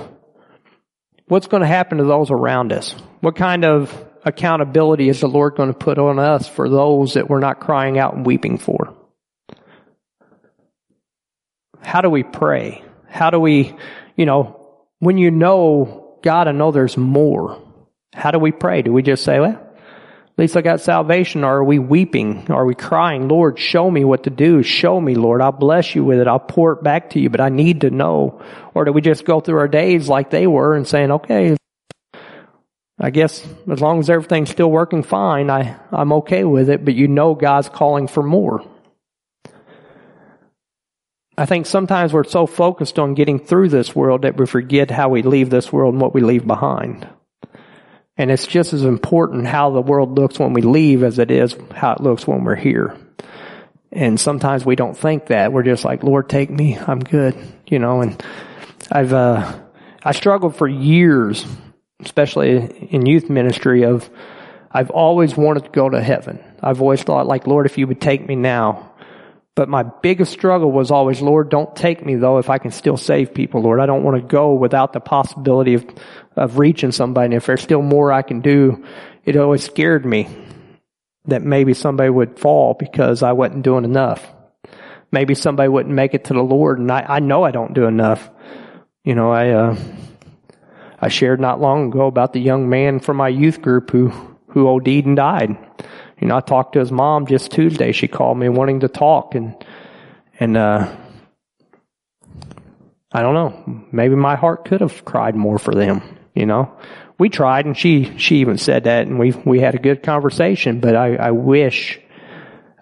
what's 1.26 1.46
going 1.46 1.62
to 1.62 1.66
happen 1.66 1.98
to 1.98 2.04
those 2.04 2.30
around 2.30 2.72
us? 2.72 2.92
What 3.20 3.36
kind 3.36 3.64
of 3.64 3.92
accountability 4.28 5.08
is 5.08 5.20
the 5.20 5.28
Lord 5.28 5.56
going 5.56 5.72
to 5.72 5.78
put 5.78 5.98
on 5.98 6.18
us 6.18 6.46
for 6.48 6.68
those 6.68 7.14
that 7.14 7.28
we're 7.28 7.40
not 7.40 7.60
crying 7.60 7.98
out 7.98 8.14
and 8.14 8.24
weeping 8.24 8.58
for? 8.58 8.94
How 11.82 12.00
do 12.00 12.10
we 12.10 12.22
pray? 12.22 12.84
How 13.08 13.30
do 13.30 13.40
we, 13.40 13.74
you 14.16 14.26
know, 14.26 14.60
when 14.98 15.18
you 15.18 15.30
know 15.30 16.18
God, 16.22 16.48
I 16.48 16.52
know 16.52 16.72
there's 16.72 16.96
more. 16.96 17.62
How 18.14 18.30
do 18.30 18.38
we 18.38 18.52
pray? 18.52 18.82
Do 18.82 18.92
we 18.92 19.02
just 19.02 19.24
say, 19.24 19.38
well, 19.40 19.52
at 19.52 20.38
least 20.38 20.56
I 20.56 20.60
got 20.60 20.80
salvation? 20.80 21.44
Or 21.44 21.58
are 21.58 21.64
we 21.64 21.78
weeping? 21.78 22.50
Are 22.50 22.64
we 22.64 22.74
crying, 22.74 23.28
Lord, 23.28 23.58
show 23.58 23.90
me 23.90 24.04
what 24.04 24.24
to 24.24 24.30
do. 24.30 24.62
Show 24.62 25.00
me, 25.00 25.14
Lord. 25.14 25.40
I'll 25.40 25.52
bless 25.52 25.94
you 25.94 26.04
with 26.04 26.18
it. 26.18 26.28
I'll 26.28 26.38
pour 26.38 26.72
it 26.72 26.82
back 26.82 27.10
to 27.10 27.20
you, 27.20 27.30
but 27.30 27.40
I 27.40 27.48
need 27.48 27.82
to 27.82 27.90
know. 27.90 28.42
Or 28.74 28.84
do 28.84 28.92
we 28.92 29.00
just 29.00 29.24
go 29.24 29.40
through 29.40 29.58
our 29.58 29.68
days 29.68 30.08
like 30.08 30.30
they 30.30 30.46
were 30.46 30.74
and 30.74 30.86
saying, 30.86 31.10
okay, 31.10 31.56
I 32.98 33.10
guess 33.10 33.46
as 33.70 33.80
long 33.80 34.00
as 34.00 34.10
everything's 34.10 34.50
still 34.50 34.70
working 34.70 35.02
fine, 35.02 35.50
I, 35.50 35.76
I'm 35.92 36.12
okay 36.14 36.44
with 36.44 36.68
it, 36.68 36.84
but 36.84 36.94
you 36.94 37.06
know 37.06 37.34
God's 37.34 37.68
calling 37.68 38.08
for 38.08 38.22
more. 38.22 38.64
I 41.36 41.46
think 41.46 41.66
sometimes 41.66 42.12
we're 42.12 42.24
so 42.24 42.46
focused 42.46 42.98
on 42.98 43.14
getting 43.14 43.38
through 43.38 43.68
this 43.68 43.94
world 43.94 44.22
that 44.22 44.36
we 44.36 44.46
forget 44.46 44.90
how 44.90 45.08
we 45.08 45.22
leave 45.22 45.50
this 45.50 45.72
world 45.72 45.94
and 45.94 46.00
what 46.00 46.12
we 46.12 46.20
leave 46.20 46.44
behind. 46.44 47.08
And 48.16 48.32
it's 48.32 48.48
just 48.48 48.72
as 48.72 48.84
important 48.84 49.46
how 49.46 49.70
the 49.70 49.80
world 49.80 50.18
looks 50.18 50.40
when 50.40 50.52
we 50.52 50.62
leave 50.62 51.04
as 51.04 51.20
it 51.20 51.30
is 51.30 51.56
how 51.72 51.92
it 51.92 52.00
looks 52.00 52.26
when 52.26 52.42
we're 52.42 52.56
here. 52.56 52.96
And 53.92 54.18
sometimes 54.18 54.66
we 54.66 54.74
don't 54.74 54.96
think 54.96 55.26
that. 55.26 55.52
We're 55.52 55.62
just 55.62 55.84
like, 55.84 56.02
Lord, 56.02 56.28
take 56.28 56.50
me. 56.50 56.76
I'm 56.76 56.98
good. 56.98 57.36
You 57.68 57.78
know, 57.78 58.00
and 58.00 58.20
I've, 58.90 59.12
uh, 59.12 59.60
I 60.02 60.12
struggled 60.12 60.56
for 60.56 60.66
years, 60.66 61.46
especially 62.00 62.58
in 62.90 63.06
youth 63.06 63.28
ministry 63.28 63.84
of, 63.84 64.08
I've 64.70 64.90
always 64.90 65.36
wanted 65.36 65.64
to 65.64 65.70
go 65.70 65.88
to 65.88 66.00
heaven. 66.00 66.42
I've 66.62 66.80
always 66.80 67.02
thought 67.02 67.26
like, 67.26 67.46
Lord, 67.46 67.66
if 67.66 67.78
you 67.78 67.86
would 67.86 68.00
take 68.00 68.26
me 68.26 68.36
now. 68.36 68.92
But 69.54 69.68
my 69.68 69.82
biggest 69.82 70.30
struggle 70.30 70.70
was 70.70 70.92
always, 70.92 71.20
Lord, 71.20 71.48
don't 71.48 71.74
take 71.74 72.04
me 72.06 72.14
though 72.14 72.38
if 72.38 72.48
I 72.48 72.58
can 72.58 72.70
still 72.70 72.96
save 72.96 73.34
people, 73.34 73.60
Lord. 73.60 73.80
I 73.80 73.86
don't 73.86 74.04
want 74.04 74.16
to 74.16 74.22
go 74.22 74.54
without 74.54 74.92
the 74.92 75.00
possibility 75.00 75.74
of, 75.74 75.84
of 76.36 76.58
reaching 76.58 76.92
somebody. 76.92 77.26
And 77.26 77.34
if 77.34 77.46
there's 77.46 77.62
still 77.62 77.82
more 77.82 78.12
I 78.12 78.22
can 78.22 78.40
do, 78.40 78.84
it 79.24 79.36
always 79.36 79.64
scared 79.64 80.06
me 80.06 80.28
that 81.24 81.42
maybe 81.42 81.74
somebody 81.74 82.08
would 82.08 82.38
fall 82.38 82.74
because 82.74 83.24
I 83.24 83.32
wasn't 83.32 83.64
doing 83.64 83.84
enough. 83.84 84.24
Maybe 85.10 85.34
somebody 85.34 85.68
wouldn't 85.68 85.94
make 85.94 86.14
it 86.14 86.26
to 86.26 86.34
the 86.34 86.42
Lord 86.42 86.78
and 86.78 86.92
I, 86.92 87.04
I 87.08 87.18
know 87.18 87.42
I 87.42 87.50
don't 87.50 87.74
do 87.74 87.86
enough. 87.86 88.30
You 89.02 89.16
know, 89.16 89.32
I, 89.32 89.50
uh, 89.50 89.76
I 91.00 91.08
shared 91.08 91.40
not 91.40 91.60
long 91.60 91.88
ago 91.88 92.06
about 92.06 92.32
the 92.32 92.40
young 92.40 92.68
man 92.68 93.00
from 93.00 93.16
my 93.16 93.28
youth 93.28 93.62
group 93.62 93.90
who, 93.90 94.08
who 94.48 94.68
OD'd 94.68 95.06
and 95.06 95.16
died. 95.16 95.56
You 96.20 96.26
know, 96.26 96.36
I 96.36 96.40
talked 96.40 96.72
to 96.72 96.80
his 96.80 96.90
mom 96.90 97.26
just 97.26 97.52
Tuesday. 97.52 97.92
She 97.92 98.08
called 98.08 98.38
me 98.38 98.48
wanting 98.48 98.80
to 98.80 98.88
talk 98.88 99.34
and, 99.34 99.54
and, 100.40 100.56
uh, 100.56 100.94
I 103.10 103.22
don't 103.22 103.34
know. 103.34 103.84
Maybe 103.90 104.16
my 104.16 104.36
heart 104.36 104.64
could 104.66 104.80
have 104.80 105.04
cried 105.04 105.34
more 105.34 105.58
for 105.58 105.74
them, 105.74 106.02
you 106.34 106.44
know. 106.44 106.76
We 107.18 107.30
tried 107.30 107.64
and 107.64 107.76
she, 107.76 108.18
she 108.18 108.36
even 108.38 108.58
said 108.58 108.84
that 108.84 109.06
and 109.06 109.18
we, 109.18 109.32
we 109.32 109.60
had 109.60 109.74
a 109.74 109.78
good 109.78 110.02
conversation, 110.02 110.80
but 110.80 110.94
I, 110.94 111.16
I 111.16 111.30
wish 111.30 111.98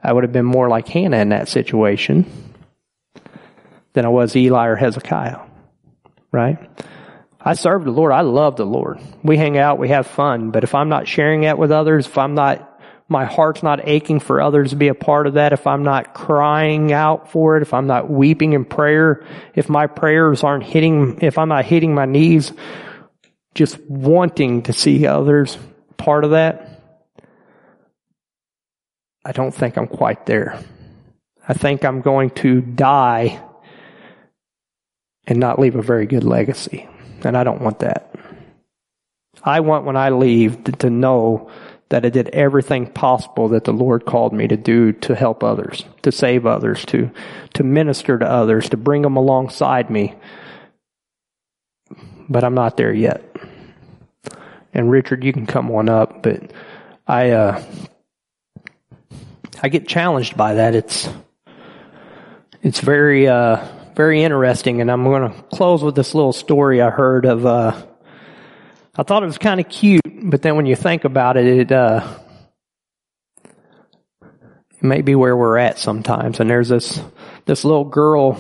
I 0.03 0.13
would 0.13 0.25
have 0.25 0.33
been 0.33 0.45
more 0.45 0.69
like 0.69 0.89
Hannah 0.89 1.19
in 1.19 1.29
that 1.31 1.49
situation 1.49 2.31
than 3.93 4.05
I 4.05 4.09
was 4.09 4.35
Eli 4.37 4.67
or 4.67 4.77
Hezekiah. 4.77 5.41
Right? 6.33 6.59
I 7.47 7.55
serve 7.55 7.85
the 7.85 7.93
Lord. 7.93 8.11
I 8.11 8.23
love 8.23 8.57
the 8.57 8.67
Lord. 8.67 8.99
We 9.23 9.37
hang 9.37 9.57
out, 9.57 9.79
we 9.79 9.91
have 9.91 10.09
fun, 10.09 10.51
but 10.51 10.65
if 10.65 10.75
I'm 10.75 10.89
not 10.89 11.07
sharing 11.07 11.43
that 11.43 11.59
with 11.59 11.71
others, 11.71 12.07
if 12.07 12.19
I'm 12.19 12.35
not 12.35 12.73
my 13.09 13.25
heart's 13.25 13.63
not 13.63 13.87
aching 13.89 14.19
for 14.19 14.41
others 14.41 14.71
to 14.71 14.77
be 14.77 14.89
a 14.89 14.95
part 14.95 15.29
of 15.29 15.35
that, 15.35 15.53
if 15.53 15.65
I'm 15.69 15.85
not 15.85 16.13
crying 16.13 16.93
out 16.93 17.31
for 17.31 17.57
it, 17.57 17.63
if 17.63 17.73
I'm 17.73 17.87
not 17.87 18.11
weeping 18.11 18.55
in 18.55 18.65
prayer, 18.65 19.25
if 19.55 19.69
my 19.69 19.87
prayers 19.87 20.43
aren't 20.43 20.65
hitting, 20.65 21.21
if 21.23 21.39
I'm 21.39 21.49
not 21.49 21.65
hitting 21.65 21.95
my 21.95 22.05
knees, 22.05 22.53
just 23.55 23.79
wanting 23.89 24.63
to 24.65 24.73
see 24.73 25.07
others 25.07 25.57
part 25.97 26.25
of 26.25 26.33
that, 26.33 26.83
I 29.25 29.31
don't 29.31 29.55
think 29.55 29.79
I'm 29.79 29.87
quite 29.87 30.27
there. 30.27 30.59
I 31.47 31.55
think 31.55 31.85
I'm 31.85 32.01
going 32.01 32.31
to 32.31 32.61
die 32.61 33.41
and 35.29 35.39
not 35.39 35.61
leave 35.61 35.77
a 35.77 35.83
very 35.83 36.07
good 36.07 36.25
legacy. 36.25 36.89
And 37.25 37.37
I 37.37 37.45
don't 37.45 37.61
want 37.61 37.81
that. 37.81 38.15
I 39.43 39.61
want 39.61 39.85
when 39.85 39.97
I 39.97 40.11
leave 40.11 40.65
to, 40.65 40.73
to 40.73 40.91
know 40.91 41.51
that 41.89 42.05
I 42.05 42.09
did 42.09 42.29
everything 42.31 42.87
possible 42.87 43.49
that 43.49 43.65
the 43.65 43.73
Lord 43.73 44.05
called 44.05 44.33
me 44.33 44.49
to 44.49 44.57
do 44.57 44.93
to 44.93 45.15
help 45.15 45.45
others, 45.45 45.85
to 46.03 46.11
save 46.11 46.45
others, 46.45 46.85
to, 46.87 47.11
to 47.55 47.63
minister 47.63 48.19
to 48.19 48.29
others, 48.29 48.69
to 48.71 48.77
bring 48.77 49.03
them 49.03 49.17
alongside 49.17 49.89
me. 49.89 50.15
But 52.29 52.43
I'm 52.43 52.55
not 52.55 52.77
there 52.77 52.93
yet. 52.93 53.23
And 54.75 54.91
Richard, 54.91 55.23
you 55.23 55.33
can 55.33 55.47
come 55.47 55.71
on 55.71 55.89
up, 55.89 56.25
but 56.25 56.53
I, 57.07 57.31
uh, 57.31 57.63
I 59.63 59.69
get 59.69 59.87
challenged 59.87 60.37
by 60.37 60.55
that. 60.55 60.75
It's, 60.75 61.09
it's 62.63 62.81
very, 62.81 63.29
uh, 63.29 63.65
very 63.97 64.23
interesting. 64.23 64.81
And 64.83 64.91
I'm 64.91 65.05
going 65.05 65.33
to 65.33 65.43
close 65.45 65.83
with 65.83 65.95
this 65.95 66.15
little 66.15 66.35
story 66.35 66.83
I 66.83 66.91
heard 66.91 67.25
of, 67.25 67.47
uh, 67.47 67.83
I 68.95 69.03
thought 69.03 69.23
it 69.23 69.27
was 69.27 69.39
kind 69.39 69.59
of 69.59 69.69
cute, 69.69 70.03
but 70.23 70.43
then 70.43 70.55
when 70.57 70.67
you 70.67 70.77
think 70.77 71.05
about 71.05 71.39
it, 71.39 71.47
it, 71.47 71.73
uh, 71.73 72.07
it 73.45 74.83
may 74.83 75.01
be 75.01 75.15
where 75.15 75.37
we're 75.37 75.57
at 75.57 75.79
sometimes. 75.79 76.41
And 76.41 76.49
there's 76.49 76.69
this, 76.69 77.01
this 77.47 77.65
little 77.65 77.85
girl, 77.85 78.39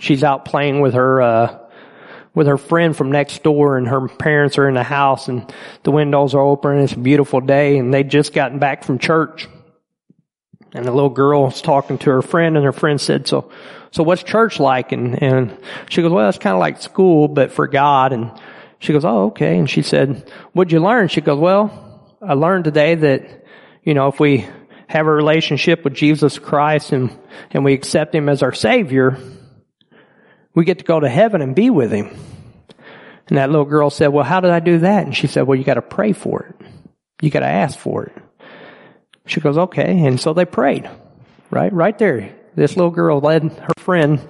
she's 0.00 0.24
out 0.24 0.44
playing 0.44 0.80
with 0.80 0.94
her, 0.94 1.22
uh, 1.22 1.58
with 2.34 2.48
her 2.48 2.58
friend 2.58 2.96
from 2.96 3.12
next 3.12 3.44
door 3.44 3.76
and 3.76 3.86
her 3.86 4.08
parents 4.08 4.58
are 4.58 4.68
in 4.68 4.74
the 4.74 4.82
house 4.82 5.28
and 5.28 5.52
the 5.84 5.92
windows 5.92 6.34
are 6.34 6.40
open 6.40 6.72
and 6.72 6.80
it's 6.80 6.94
a 6.94 6.98
beautiful 6.98 7.40
day 7.40 7.78
and 7.78 7.94
they'd 7.94 8.08
just 8.08 8.32
gotten 8.32 8.58
back 8.58 8.82
from 8.82 8.98
church. 8.98 9.48
And 10.72 10.86
the 10.86 10.90
little 10.90 11.10
girl 11.10 11.42
was 11.44 11.60
talking 11.60 11.98
to 11.98 12.10
her 12.10 12.22
friend 12.22 12.56
and 12.56 12.64
her 12.64 12.72
friend 12.72 12.98
said, 12.98 13.28
so, 13.28 13.52
so 13.92 14.02
what's 14.02 14.22
church 14.22 14.58
like? 14.58 14.92
And, 14.92 15.22
and 15.22 15.56
she 15.88 16.02
goes, 16.02 16.10
well, 16.10 16.28
it's 16.28 16.38
kind 16.38 16.54
of 16.54 16.60
like 16.60 16.80
school, 16.82 17.28
but 17.28 17.52
for 17.52 17.68
God. 17.68 18.12
And 18.12 18.32
she 18.78 18.92
goes, 18.92 19.04
oh, 19.04 19.26
okay. 19.26 19.58
And 19.58 19.68
she 19.68 19.82
said, 19.82 20.30
what'd 20.52 20.72
you 20.72 20.80
learn? 20.80 21.08
She 21.08 21.20
goes, 21.20 21.38
well, 21.38 22.16
I 22.20 22.32
learned 22.32 22.64
today 22.64 22.94
that, 22.94 23.44
you 23.84 23.92
know, 23.92 24.08
if 24.08 24.18
we 24.18 24.48
have 24.88 25.06
a 25.06 25.12
relationship 25.12 25.84
with 25.84 25.94
Jesus 25.94 26.38
Christ 26.38 26.92
and, 26.92 27.16
and 27.50 27.64
we 27.64 27.74
accept 27.74 28.14
Him 28.14 28.28
as 28.30 28.42
our 28.42 28.54
Savior, 28.54 29.18
we 30.54 30.64
get 30.64 30.78
to 30.78 30.84
go 30.84 30.98
to 30.98 31.08
heaven 31.08 31.42
and 31.42 31.54
be 31.54 31.68
with 31.68 31.92
Him. 31.92 32.16
And 33.28 33.36
that 33.36 33.50
little 33.50 33.66
girl 33.66 33.90
said, 33.90 34.08
well, 34.08 34.24
how 34.24 34.40
did 34.40 34.50
I 34.50 34.60
do 34.60 34.78
that? 34.80 35.04
And 35.04 35.14
she 35.14 35.26
said, 35.26 35.42
well, 35.42 35.58
you 35.58 35.64
got 35.64 35.74
to 35.74 35.82
pray 35.82 36.12
for 36.12 36.44
it. 36.44 36.66
You 37.20 37.30
got 37.30 37.40
to 37.40 37.46
ask 37.46 37.78
for 37.78 38.04
it. 38.04 38.16
She 39.26 39.40
goes, 39.40 39.56
okay. 39.56 40.06
And 40.06 40.18
so 40.18 40.32
they 40.32 40.44
prayed, 40.44 40.90
right? 41.50 41.72
Right 41.72 41.96
there. 41.98 42.34
This 42.54 42.76
little 42.76 42.90
girl 42.90 43.20
led 43.20 43.44
her 43.44 43.72
friend 43.78 44.20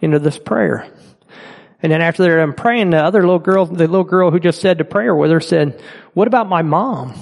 into 0.00 0.18
this 0.18 0.38
prayer. 0.38 0.88
And 1.82 1.92
then 1.92 2.02
after 2.02 2.22
they're 2.22 2.38
done 2.38 2.54
praying, 2.54 2.90
the 2.90 2.98
other 2.98 3.20
little 3.20 3.38
girl, 3.38 3.66
the 3.66 3.86
little 3.86 4.04
girl 4.04 4.30
who 4.30 4.40
just 4.40 4.60
said 4.60 4.78
the 4.78 4.84
prayer 4.84 5.14
with 5.14 5.30
her 5.30 5.40
said, 5.40 5.80
what 6.12 6.26
about 6.26 6.48
my 6.48 6.62
mom? 6.62 7.14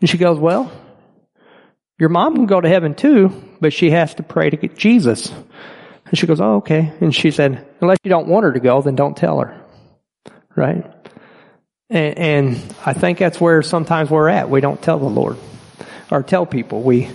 And 0.00 0.10
she 0.10 0.18
goes, 0.18 0.38
well, 0.38 0.72
your 1.98 2.08
mom 2.08 2.34
can 2.34 2.46
go 2.46 2.60
to 2.60 2.68
heaven 2.68 2.94
too, 2.94 3.30
but 3.60 3.72
she 3.72 3.90
has 3.90 4.14
to 4.16 4.22
pray 4.22 4.50
to 4.50 4.56
get 4.56 4.76
Jesus. 4.76 5.30
And 6.06 6.18
she 6.18 6.26
goes, 6.26 6.40
oh, 6.40 6.56
okay. 6.56 6.92
And 7.00 7.14
she 7.14 7.30
said, 7.30 7.64
unless 7.80 7.98
you 8.02 8.08
don't 8.08 8.26
want 8.26 8.44
her 8.44 8.52
to 8.52 8.60
go, 8.60 8.82
then 8.82 8.96
don't 8.96 9.16
tell 9.16 9.38
her. 9.38 9.60
Right? 10.56 10.84
And, 11.88 12.18
and 12.18 12.74
I 12.84 12.92
think 12.94 13.18
that's 13.18 13.40
where 13.40 13.62
sometimes 13.62 14.10
we're 14.10 14.28
at. 14.28 14.50
We 14.50 14.60
don't 14.60 14.82
tell 14.82 14.98
the 14.98 15.04
Lord 15.04 15.36
or 16.10 16.24
tell 16.24 16.46
people. 16.46 16.82
We, 16.82 17.08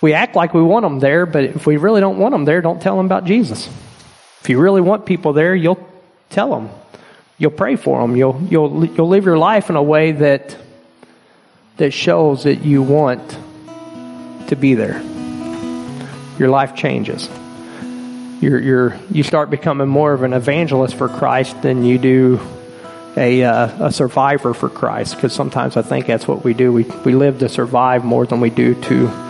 we 0.00 0.12
act 0.12 0.36
like 0.36 0.54
we 0.54 0.62
want 0.62 0.84
them 0.84 1.00
there, 1.00 1.26
but 1.26 1.44
if 1.44 1.66
we 1.66 1.76
really 1.76 2.00
don't 2.00 2.18
want 2.18 2.32
them 2.32 2.44
there, 2.44 2.60
don't 2.60 2.80
tell 2.80 2.96
them 2.96 3.06
about 3.06 3.24
Jesus. 3.24 3.68
If 4.40 4.48
you 4.48 4.60
really 4.60 4.80
want 4.80 5.06
people 5.06 5.32
there, 5.32 5.54
you'll 5.54 5.84
tell 6.30 6.50
them. 6.50 6.70
You'll 7.36 7.50
pray 7.50 7.76
for 7.76 8.00
them. 8.00 8.16
You'll, 8.16 8.40
you'll, 8.48 8.84
you'll 8.84 9.08
live 9.08 9.24
your 9.24 9.38
life 9.38 9.70
in 9.70 9.76
a 9.76 9.82
way 9.82 10.12
that, 10.12 10.56
that 11.76 11.92
shows 11.92 12.44
that 12.44 12.62
you 12.62 12.82
want 12.82 13.36
to 14.48 14.56
be 14.56 14.74
there. 14.74 15.02
Your 16.38 16.48
life 16.48 16.74
changes. 16.76 17.28
You're, 18.40 18.60
you're, 18.60 18.96
you 19.10 19.24
start 19.24 19.50
becoming 19.50 19.88
more 19.88 20.12
of 20.12 20.22
an 20.22 20.32
evangelist 20.32 20.94
for 20.94 21.08
Christ 21.08 21.60
than 21.62 21.84
you 21.84 21.98
do 21.98 22.40
a, 23.16 23.42
uh, 23.42 23.86
a 23.86 23.92
survivor 23.92 24.54
for 24.54 24.68
Christ. 24.68 25.16
Because 25.16 25.32
sometimes 25.32 25.76
I 25.76 25.82
think 25.82 26.06
that's 26.06 26.28
what 26.28 26.44
we 26.44 26.54
do. 26.54 26.72
We, 26.72 26.84
we 27.04 27.14
live 27.14 27.40
to 27.40 27.48
survive 27.48 28.04
more 28.04 28.26
than 28.26 28.40
we 28.40 28.50
do 28.50 28.80
to 28.82 29.27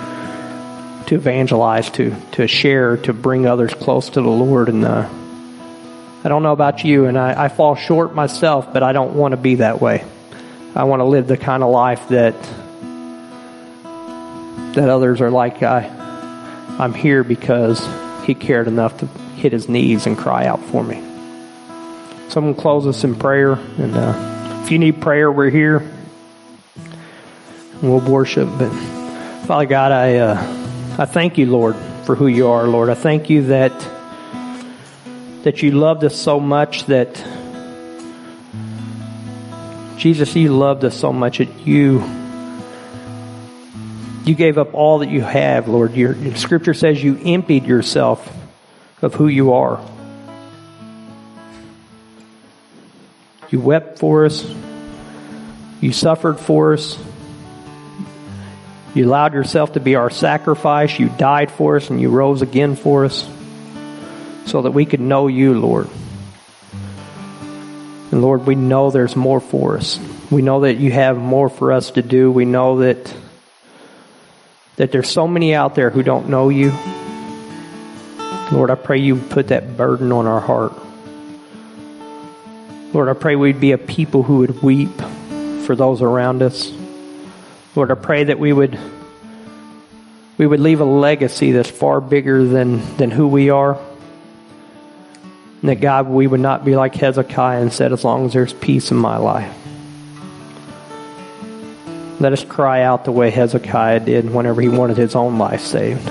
to 1.09 1.15
evangelize, 1.15 1.89
to 1.91 2.15
to 2.33 2.47
share, 2.47 2.99
to 2.99 3.13
bring 3.13 3.47
others 3.47 3.73
close 3.73 4.11
to 4.11 4.21
the 4.21 4.29
Lord. 4.29 4.69
And 4.69 4.85
uh, 4.85 5.09
I 6.23 6.29
don't 6.29 6.43
know 6.43 6.53
about 6.53 6.85
you, 6.85 7.07
and 7.07 7.19
I, 7.19 7.45
I 7.45 7.49
fall 7.49 7.77
short 7.77 8.15
myself, 8.15 8.73
but 8.73 8.83
I 8.83 8.93
don't 8.93 9.15
want 9.15 9.33
to 9.33 9.39
be 9.39 9.57
that 9.57 9.81
way. 9.81 10.05
I 10.75 10.85
want 10.85 11.01
to 11.01 11.05
live 11.05 11.27
the 11.27 11.39
kind 11.39 11.63
of 11.63 11.71
life 11.71 12.09
that 12.09 12.35
that 14.75 14.89
others 14.89 15.23
are 15.23 15.31
like. 15.31 15.63
I 15.63 15.87
I'm 16.79 16.93
here 16.93 17.25
because 17.25 17.81
He 18.25 18.35
cared 18.35 18.69
enough 18.69 18.99
to 18.99 19.07
hit 19.37 19.53
His 19.53 19.67
knees 19.67 20.07
and 20.07 20.17
cry 20.17 20.45
out 20.45 20.61
for 20.61 20.85
me. 20.85 20.97
So 22.29 22.41
I'm 22.41 22.45
going 22.45 22.55
to 22.55 22.61
close 22.61 22.87
us 22.87 23.03
in 23.03 23.15
prayer, 23.15 23.53
and 23.53 23.97
uh, 23.97 24.61
if 24.63 24.71
you 24.71 24.79
need 24.79 25.01
prayer, 25.01 25.33
we're 25.33 25.49
here. 25.49 25.91
We'll 27.81 28.01
worship, 28.01 28.51
but 28.59 28.69
Father 29.47 29.65
God, 29.65 29.93
I. 29.93 30.17
Uh, 30.17 30.68
I 31.01 31.05
thank 31.05 31.39
you, 31.39 31.47
Lord, 31.47 31.77
for 32.05 32.17
who 32.17 32.27
you 32.27 32.49
are, 32.49 32.67
Lord. 32.67 32.91
I 32.91 32.95
thank 32.95 33.31
you 33.31 33.47
that 33.47 33.73
that 35.45 35.63
you 35.63 35.71
loved 35.71 36.03
us 36.03 36.17
so 36.17 36.41
much 36.41 36.87
that 36.87 37.15
Jesus, 39.97 40.35
you 40.35 40.57
loved 40.57 40.85
us 40.85 40.97
so 40.97 41.13
much 41.13 41.39
that 41.39 41.67
you 41.67 42.03
you 44.25 44.35
gave 44.35 44.59
up 44.59 44.75
all 44.75 44.99
that 44.99 45.09
you 45.09 45.21
have, 45.21 45.69
Lord. 45.69 45.95
Your, 45.95 46.15
scripture 46.35 46.75
says 46.75 47.03
you 47.03 47.19
emptied 47.25 47.65
yourself 47.65 48.31
of 49.01 49.15
who 49.15 49.29
you 49.29 49.53
are. 49.53 49.81
You 53.51 53.61
wept 53.61 54.01
for 54.01 54.27
us. 54.27 54.45
You 55.81 55.93
suffered 55.93 56.41
for 56.41 56.75
us. 56.75 56.99
You 58.99 59.07
allowed 59.07 59.33
yourself 59.33 59.75
to 59.75 59.81
be 59.81 59.95
our 59.95 60.11
sacrifice. 60.11 60.99
You 60.99 61.09
died 61.09 61.53
for 61.53 61.77
us 61.77 61.89
and 61.89 62.01
you 62.01 62.11
rose 62.11 62.43
again 62.43 62.75
for 62.75 63.05
us 63.05 63.31
so 64.47 64.63
that 64.63 64.73
we 64.73 64.87
could 64.87 64.99
know 64.99 65.29
you, 65.29 65.57
Lord. 65.57 65.89
And 68.11 68.21
Lord, 68.21 68.45
we 68.45 68.57
know 68.57 68.91
there's 68.91 69.15
more 69.15 69.39
for 69.39 69.77
us. 69.77 70.01
We 70.33 70.43
know 70.43 70.63
that 70.63 70.79
you 70.79 70.91
have 70.91 71.17
more 71.17 71.49
for 71.49 71.71
us 71.71 71.93
to 71.93 72.03
do. 72.03 72.33
We 72.33 72.45
know 72.45 72.81
that 72.81 73.15
that 74.75 74.91
there's 74.91 75.09
so 75.09 75.29
many 75.29 75.55
out 75.55 75.77
there 75.77 75.91
who 75.91 76.03
don't 76.03 76.29
know 76.29 76.49
you. 76.49 76.73
Lord, 78.51 78.73
I 78.73 78.75
pray 78.75 78.99
you 78.99 79.15
put 79.15 79.47
that 79.49 79.77
burden 79.77 80.11
on 80.11 80.27
our 80.27 80.41
heart. 80.41 80.73
Lord, 82.93 83.09
I 83.09 83.13
pray 83.13 83.37
we'd 83.37 83.61
be 83.61 83.71
a 83.71 83.79
people 83.79 84.25
who 84.25 84.39
would 84.39 84.61
weep 84.61 85.01
for 85.67 85.77
those 85.77 86.03
around 86.03 86.43
us. 86.43 86.73
Lord, 87.79 87.93
I 87.93 87.95
pray 87.95 88.25
that 88.25 88.41
we 88.41 88.53
would 88.53 88.77
we 90.37 90.49
would 90.49 90.59
leave 90.59 90.81
a 90.81 90.85
legacy 90.85 91.53
that's 91.53 91.71
far 91.71 92.01
bigger 92.01 92.45
than, 92.45 92.97
than 92.97 93.13
who 93.13 93.29
we 93.29 93.51
are. 93.51 93.79
And 95.61 95.71
that 95.71 95.81
God, 95.81 96.09
we 96.09 96.27
would 96.27 96.41
not 96.41 96.65
be 96.65 96.75
like 96.75 96.97
Hezekiah 96.97 97.63
and 97.63 97.73
said, 97.73 97.93
as 97.93 98.03
long 98.03 98.27
as 98.27 98.33
there's 98.33 98.53
peace 98.53 98.91
in 98.91 98.97
my 98.97 99.19
life. 99.19 99.57
Let 102.19 102.33
us 102.33 102.43
cry 102.43 102.83
out 102.83 103.05
the 103.05 103.13
way 103.13 103.31
Hezekiah 103.31 104.01
did 104.01 104.29
whenever 104.29 104.61
he 104.61 104.69
wanted 104.69 104.97
his 104.97 105.15
own 105.15 105.39
life 105.39 105.61
saved. 105.61 106.11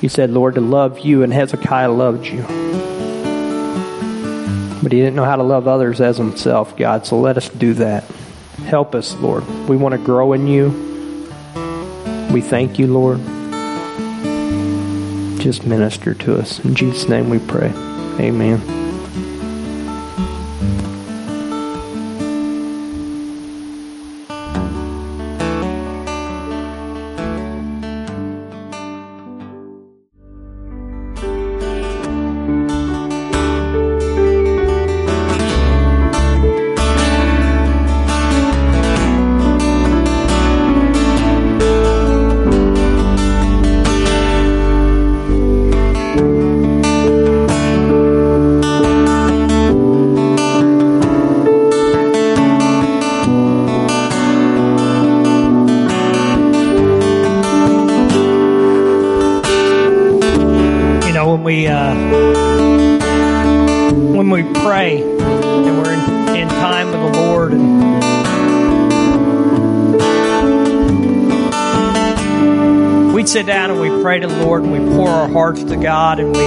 He 0.00 0.08
said, 0.08 0.30
Lord, 0.30 0.56
to 0.56 0.60
love 0.60 0.98
you, 0.98 1.22
and 1.22 1.32
Hezekiah 1.32 1.92
loved 1.92 2.26
you. 2.26 2.42
But 4.82 4.90
he 4.90 4.98
didn't 4.98 5.14
know 5.14 5.24
how 5.24 5.36
to 5.36 5.44
love 5.44 5.68
others 5.68 6.00
as 6.00 6.16
himself, 6.16 6.76
God, 6.76 7.06
so 7.06 7.20
let 7.20 7.36
us 7.36 7.48
do 7.50 7.74
that. 7.74 8.04
Help 8.66 8.94
us, 8.94 9.14
Lord. 9.14 9.46
We 9.68 9.76
want 9.76 9.92
to 9.92 9.98
grow 9.98 10.32
in 10.32 10.46
you. 10.46 10.70
We 12.32 12.40
thank 12.40 12.78
you, 12.78 12.88
Lord. 12.88 13.18
Just 15.40 15.64
minister 15.64 16.14
to 16.14 16.40
us. 16.40 16.58
In 16.64 16.74
Jesus' 16.74 17.08
name 17.08 17.30
we 17.30 17.38
pray. 17.38 17.70
Amen. 18.18 18.85
Hearts 75.36 75.62
to 75.64 75.76
God 75.76 76.18
and 76.20 76.34
we, 76.34 76.42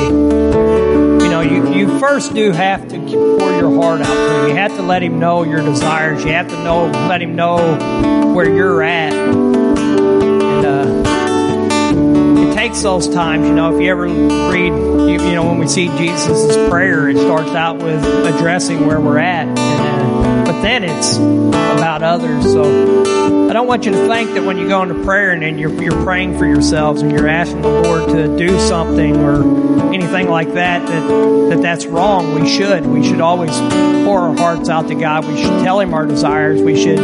you 1.24 1.30
know, 1.30 1.42
you, 1.42 1.74
you 1.74 2.00
first 2.00 2.34
do 2.34 2.52
have 2.52 2.88
to 2.90 2.98
pour 2.98 3.52
your 3.52 3.76
heart 3.82 4.02
out 4.02 4.08
to 4.08 4.42
Him. 4.42 4.50
You 4.50 4.56
have 4.56 4.76
to 4.78 4.82
let 4.82 5.04
Him 5.04 5.20
know 5.20 5.44
your 5.44 5.62
desires. 5.62 6.24
You 6.24 6.32
have 6.32 6.48
to 6.50 6.64
know, 6.64 6.88
let 7.08 7.22
Him 7.22 7.36
know 7.36 8.34
where 8.34 8.50
you're 8.52 8.82
at. 8.82 9.14
And, 9.14 10.66
uh, 10.66 12.50
it 12.50 12.56
takes 12.56 12.82
those 12.82 13.08
times, 13.08 13.48
you 13.48 13.54
know, 13.54 13.76
if 13.76 13.82
you 13.82 13.92
ever 13.92 14.08
read, 14.08 14.74
you, 14.74 15.28
you 15.28 15.36
know, 15.36 15.46
when 15.48 15.60
we 15.60 15.68
see 15.68 15.90
Jesus' 15.98 16.56
prayer, 16.70 17.08
it 17.10 17.18
starts 17.18 17.52
out 17.52 17.78
with 17.78 18.04
addressing 18.04 18.88
where 18.88 19.00
we're 19.00 19.20
at. 19.20 19.59
Then 20.62 20.84
it's 20.84 21.18
about 21.18 22.04
others. 22.04 22.44
So 22.44 23.50
I 23.50 23.54
don't 23.54 23.66
want 23.66 23.86
you 23.86 23.92
to 23.92 24.08
think 24.08 24.34
that 24.34 24.44
when 24.44 24.58
you 24.58 24.68
go 24.68 24.84
into 24.84 25.04
prayer 25.04 25.32
and, 25.32 25.44
and 25.44 25.60
you're, 25.60 25.72
you're 25.82 26.04
praying 26.04 26.38
for 26.38 26.46
yourselves 26.46 27.02
and 27.02 27.12
you're 27.12 27.28
asking 27.28 27.62
the 27.62 27.70
Lord 27.70 28.10
to 28.10 28.38
do 28.38 28.60
something 28.60 29.16
or 29.16 29.94
anything 29.94 30.30
like 30.30 30.54
that, 30.54 30.86
that, 30.86 31.08
that 31.50 31.62
that's 31.62 31.86
wrong. 31.86 32.36
We 32.40 32.48
should. 32.48 32.86
We 32.86 33.04
should 33.04 33.22
always 33.22 33.58
pour 34.06 34.20
our 34.20 34.36
hearts 34.36 34.70
out 34.70 34.88
to 34.90 34.96
God. 34.96 35.26
We 35.26 35.42
should 35.42 35.64
tell 35.64 35.80
Him 35.80 35.94
our 35.94 36.06
desires. 36.06 36.62
We 36.62 36.82
should, 36.82 37.00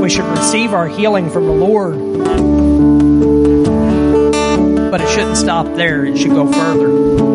we 0.00 0.08
should 0.08 0.24
receive 0.26 0.72
our 0.72 0.88
healing 0.88 1.30
from 1.30 1.46
the 1.46 1.52
Lord. 1.52 1.98
But 4.90 5.00
it 5.00 5.08
shouldn't 5.10 5.36
stop 5.36 5.66
there. 5.76 6.04
It 6.04 6.16
should 6.16 6.30
go 6.30 6.50
further 6.50 7.29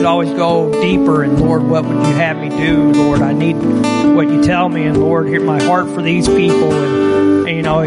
should 0.00 0.06
always 0.06 0.30
go 0.30 0.72
deeper 0.80 1.22
and 1.22 1.38
Lord, 1.38 1.62
what 1.62 1.84
would 1.84 1.94
you 1.94 2.14
have 2.14 2.38
me 2.38 2.48
do? 2.48 2.90
Lord, 2.90 3.20
I 3.20 3.34
need 3.34 3.52
what 3.52 4.30
you 4.30 4.42
tell 4.42 4.66
me 4.70 4.86
and 4.86 4.98
Lord, 4.98 5.28
hear 5.28 5.42
my 5.42 5.62
heart 5.62 5.90
for 5.90 6.00
these 6.00 6.26
people 6.26 6.72
and, 6.72 7.46
and 7.46 7.56
you 7.58 7.62
know, 7.62 7.80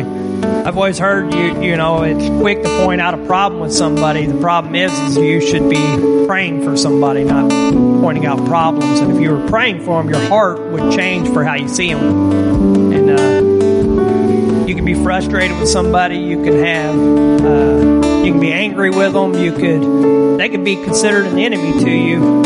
I've 0.64 0.78
always 0.78 1.00
heard 1.00 1.34
you, 1.34 1.60
you 1.60 1.76
know, 1.76 2.04
it's 2.04 2.28
quick 2.40 2.62
to 2.62 2.70
point 2.86 3.02
out 3.02 3.16
a 3.16 3.26
problem 3.26 3.62
with 3.62 3.74
somebody. 3.74 4.28
The 4.28 4.40
problem 4.40 4.76
is, 4.76 4.92
is 4.92 5.18
you 5.18 5.42
should 5.42 5.68
be 5.72 6.28
praying 6.28 6.64
for 6.64 6.78
somebody, 6.78 7.24
not 7.24 7.50
pointing 7.50 8.28
out 8.28 8.46
problems. 8.46 9.00
And 9.00 9.12
if 9.12 9.20
you 9.20 9.32
were 9.32 9.48
praying 9.48 9.84
for 9.84 10.04
them, 10.04 10.14
your 10.14 10.24
heart 10.30 10.60
would 10.60 10.94
change 10.94 11.28
for 11.30 11.44
how 11.44 11.56
you 11.56 11.68
see 11.68 11.96
them. 11.96 12.94
And, 12.94 13.10
uh, 13.10 14.66
you 14.68 14.76
can 14.76 14.86
be 14.86 14.94
frustrated 14.94 15.58
with 15.58 15.68
somebody. 15.68 16.18
You 16.18 16.44
can 16.44 16.64
have, 16.64 16.96
uh, 17.44 17.93
you 18.24 18.32
can 18.32 18.40
be 18.40 18.54
angry 18.54 18.90
with 18.90 19.14
them. 19.14 19.34
You 19.34 19.52
could, 19.52 20.40
they 20.40 20.50
could 20.50 20.64
be 20.64 20.76
considered 20.76 21.26
an 21.26 21.38
enemy 21.38 21.84
to 21.84 21.90
you. 21.90 22.42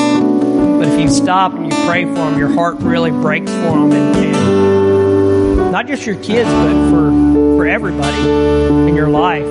But 0.80 0.88
if 0.89 0.99
you 0.99 1.09
stop 1.09 1.53
and 1.53 1.71
you 1.71 1.86
pray 1.86 2.05
for 2.05 2.13
them, 2.13 2.38
your 2.38 2.49
heart 2.53 2.78
really 2.80 3.11
breaks 3.11 3.51
for 3.51 3.71
them, 3.71 3.91
and, 3.91 4.15
and 4.17 5.71
not 5.71 5.88
just 5.88 6.05
your 6.05 6.15
kids, 6.15 6.49
but 6.49 6.89
for 6.89 7.11
for 7.57 7.65
everybody 7.65 8.30
in 8.88 8.95
your 8.95 9.09
life. 9.09 9.45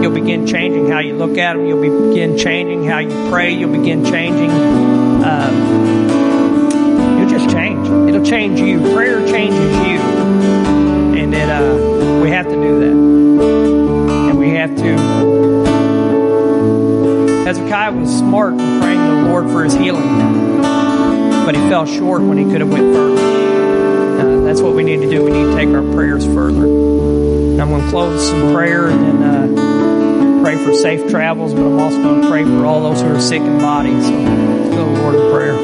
You'll 0.00 0.14
begin 0.14 0.46
changing 0.46 0.88
how 0.88 1.00
you 1.00 1.16
look 1.16 1.36
at 1.38 1.54
them. 1.54 1.66
You'll 1.66 2.10
begin 2.10 2.38
changing 2.38 2.84
how 2.84 2.98
you 2.98 3.28
pray. 3.30 3.52
You'll 3.52 3.72
begin 3.72 4.04
changing. 4.04 4.50
Um, 4.50 5.54
you'll 7.18 7.28
just 7.28 7.50
change. 7.50 7.88
It'll 8.08 8.24
change 8.24 8.60
you. 8.60 8.78
Prayer 8.94 9.26
changes 9.26 9.74
you, 9.88 9.98
and 11.18 11.34
it. 11.34 11.48
Uh, 11.50 12.20
we 12.22 12.30
have 12.30 12.46
to 12.46 12.54
do 12.54 12.78
that, 12.78 12.92
and 14.30 14.38
we 14.38 14.50
have 14.50 14.76
to 14.76 15.35
Hezekiah 17.46 17.92
was 17.92 18.10
smart 18.10 18.54
in 18.54 18.80
praying 18.80 18.98
to 18.98 19.14
the 19.22 19.22
Lord 19.28 19.48
for 19.50 19.62
his 19.62 19.72
healing, 19.72 20.60
but 21.46 21.54
he 21.54 21.60
fell 21.68 21.86
short 21.86 22.20
when 22.22 22.38
he 22.38 22.44
could 22.44 22.60
have 22.60 22.72
went 22.72 22.92
further. 22.92 23.20
Uh, 23.20 24.40
that's 24.40 24.60
what 24.60 24.74
we 24.74 24.82
need 24.82 25.00
to 25.02 25.08
do. 25.08 25.22
We 25.22 25.30
need 25.30 25.44
to 25.44 25.54
take 25.54 25.68
our 25.68 25.82
prayers 25.94 26.26
further. 26.26 26.64
And 26.64 27.62
I'm 27.62 27.68
going 27.68 27.84
to 27.84 27.88
close 27.88 28.28
some 28.28 28.52
prayer 28.52 28.88
and 28.88 29.22
then 29.22 29.22
uh, 29.22 30.42
pray 30.42 30.56
for 30.56 30.74
safe 30.74 31.08
travels, 31.08 31.54
but 31.54 31.60
I'm 31.60 31.78
also 31.78 32.02
going 32.02 32.22
to 32.22 32.28
pray 32.28 32.42
for 32.42 32.66
all 32.66 32.82
those 32.82 33.00
who 33.00 33.14
are 33.14 33.20
sick 33.20 33.42
in 33.42 33.58
body. 33.58 33.92
So 34.02 34.10
let's 34.10 34.74
go 34.74 34.84
Lord 34.84 35.14
in 35.14 35.30
prayer. 35.30 35.56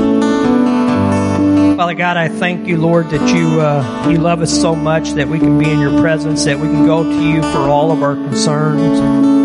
Father 1.77 1.95
God, 1.95 2.17
I 2.17 2.29
thank 2.29 2.69
you, 2.69 2.77
Lord, 2.77 3.11
that 3.11 3.35
you 3.35 3.61
uh, 3.61 4.09
you 4.09 4.19
love 4.19 4.41
us 4.41 4.53
so 4.53 4.77
much 4.77 5.15
that 5.15 5.27
we 5.27 5.41
can 5.41 5.59
be 5.59 5.69
in 5.69 5.81
your 5.81 6.01
presence, 6.01 6.45
that 6.45 6.61
we 6.61 6.69
can 6.69 6.87
go 6.87 7.03
to 7.03 7.29
you 7.29 7.43
for 7.43 7.59
all 7.59 7.91
of 7.91 8.05
our 8.05 8.15
concerns. 8.15 9.42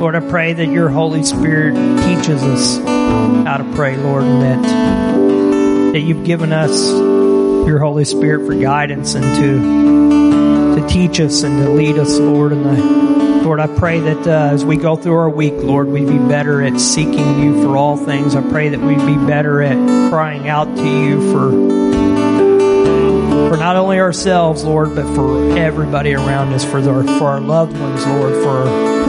Lord, 0.00 0.14
I 0.14 0.20
pray 0.20 0.52
that 0.52 0.66
your 0.66 0.88
Holy 0.88 1.24
Spirit 1.24 1.74
teaches 1.74 2.40
us 2.44 2.78
how 2.78 3.56
to 3.56 3.64
pray, 3.74 3.96
Lord, 3.96 4.22
and 4.22 4.42
that, 4.42 5.92
that 5.94 6.00
you've 6.00 6.24
given 6.24 6.52
us 6.52 6.88
your 7.66 7.80
Holy 7.80 8.04
Spirit 8.04 8.46
for 8.46 8.54
guidance 8.54 9.16
and 9.16 9.24
to, 9.24 10.80
to 10.80 10.88
teach 10.88 11.18
us 11.18 11.42
and 11.42 11.58
to 11.64 11.70
lead 11.70 11.98
us, 11.98 12.16
Lord. 12.16 12.52
And 12.52 12.68
I, 12.68 13.42
Lord, 13.42 13.58
I 13.58 13.66
pray 13.66 13.98
that 13.98 14.24
uh, 14.24 14.54
as 14.54 14.64
we 14.64 14.76
go 14.76 14.94
through 14.94 15.14
our 15.14 15.28
week, 15.28 15.54
Lord, 15.56 15.88
we'd 15.88 16.06
be 16.06 16.18
better 16.18 16.62
at 16.62 16.78
seeking 16.78 17.42
you 17.42 17.60
for 17.64 17.76
all 17.76 17.96
things. 17.96 18.36
I 18.36 18.48
pray 18.48 18.68
that 18.68 18.78
we'd 18.78 19.04
be 19.04 19.16
better 19.26 19.60
at 19.62 20.10
crying 20.10 20.48
out 20.48 20.76
to 20.76 20.88
you 20.88 21.32
for 21.32 21.50
for 23.48 23.56
not 23.56 23.76
only 23.76 23.98
ourselves, 23.98 24.62
Lord, 24.62 24.94
but 24.94 25.12
for 25.14 25.56
everybody 25.58 26.12
around 26.14 26.52
us, 26.52 26.64
for 26.64 26.78
our, 26.78 27.02
for 27.18 27.28
our 27.28 27.40
loved 27.40 27.76
ones, 27.78 28.06
Lord, 28.06 28.34
for 28.44 29.07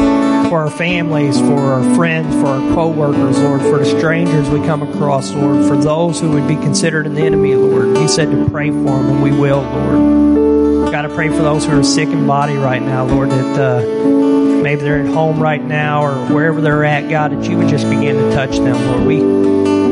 for 0.50 0.62
our 0.62 0.72
families, 0.72 1.39
for 1.39 1.60
our 1.60 1.95
friends, 1.95 2.34
for 2.36 2.47
our 2.47 2.74
co-workers, 2.74 3.39
Lord, 3.39 3.62
for 3.62 3.78
the 3.78 3.86
strangers 3.86 4.50
we 4.50 4.60
come 4.66 4.82
across, 4.82 5.32
Lord, 5.32 5.68
for 5.68 5.78
those 5.78 6.20
who 6.20 6.32
would 6.32 6.47
be 6.47 6.56
considered 6.56 7.06
an 7.06 7.18
enemy, 7.18 7.56
Lord. 7.56 7.97
You 7.97 8.08
said 8.08 8.32
to 8.32 8.50
pray 8.50 8.70
for 8.70 8.84
them, 8.84 9.10
and 9.10 9.24
we 9.24 9.32
will, 9.32 9.62
Lord. 9.62 10.91
God, 10.91 11.06
I 11.06 11.08
pray 11.14 11.30
for 11.30 11.38
those 11.38 11.66
who 11.66 11.80
are 11.80 11.84
sick 11.84 12.10
in 12.10 12.26
body 12.26 12.56
right 12.56 12.82
now, 12.82 13.06
Lord, 13.06 13.30
that 13.30 13.60
uh, 13.60 14.62
maybe 14.64 14.82
they're 14.82 15.06
at 15.06 15.14
home 15.14 15.39
right 15.39 15.64
now 15.64 16.04
or 16.04 16.34
wherever 16.34 16.62
they're 16.62 16.84
at, 16.84 17.10
God, 17.10 17.32
that 17.32 17.47
you 17.47 17.58
would 17.58 17.70
just 17.70 17.88
begin 17.88 18.16
to 18.16 18.36
touch 18.36 18.58
them, 18.58 18.76
Lord. 18.88 19.06
We 19.06 19.20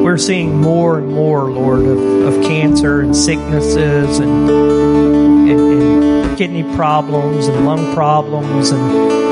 we're 0.02 0.18
seeing 0.18 0.60
more 0.60 1.00
and 1.00 1.12
more, 1.12 1.52
Lord, 1.52 1.82
of, 1.82 2.34
of 2.34 2.44
cancer 2.46 3.02
and 3.02 3.16
sicknesses 3.16 4.20
and, 4.20 4.50
and, 4.50 5.50
and 5.50 6.38
kidney 6.38 6.64
problems 6.76 7.48
and 7.48 7.66
lung 7.66 7.94
problems 7.94 8.72
and 8.72 9.27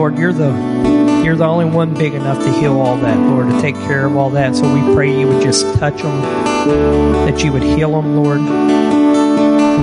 Lord, 0.00 0.16
you're 0.16 0.32
the 0.32 0.50
you're 1.22 1.36
the 1.36 1.44
only 1.44 1.66
one 1.66 1.92
big 1.92 2.14
enough 2.14 2.42
to 2.42 2.50
heal 2.50 2.80
all 2.80 2.96
that, 2.96 3.18
Lord, 3.18 3.50
to 3.50 3.60
take 3.60 3.74
care 3.74 4.06
of 4.06 4.16
all 4.16 4.30
that. 4.30 4.56
So 4.56 4.62
we 4.72 4.80
pray 4.94 5.20
you 5.20 5.28
would 5.28 5.42
just 5.42 5.66
touch 5.74 6.00
them, 6.00 6.22
that 7.26 7.44
you 7.44 7.52
would 7.52 7.62
heal 7.62 7.92
them, 7.92 8.16
Lord. 8.16 8.40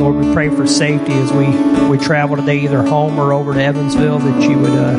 Lord, 0.02 0.16
we 0.16 0.34
pray 0.34 0.50
for 0.50 0.66
safety 0.66 1.14
as 1.14 1.32
we, 1.32 1.46
we 1.88 2.00
travel 2.04 2.36
today, 2.36 2.62
either 2.62 2.82
home 2.82 3.20
or 3.20 3.32
over 3.32 3.54
to 3.54 3.62
Evansville, 3.62 4.18
that 4.18 4.50
you 4.50 4.58
would 4.58 4.72
uh, 4.72 4.98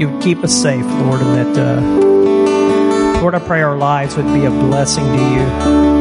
you 0.00 0.08
would 0.10 0.20
keep 0.20 0.42
us 0.42 0.52
safe, 0.52 0.84
Lord, 0.84 1.20
and 1.20 1.56
that 1.56 1.56
uh, 1.56 3.20
Lord, 3.20 3.36
I 3.36 3.38
pray 3.38 3.62
our 3.62 3.78
lives 3.78 4.16
would 4.16 4.34
be 4.34 4.46
a 4.46 4.50
blessing 4.50 5.04
to 5.04 5.12
you, 5.12 5.95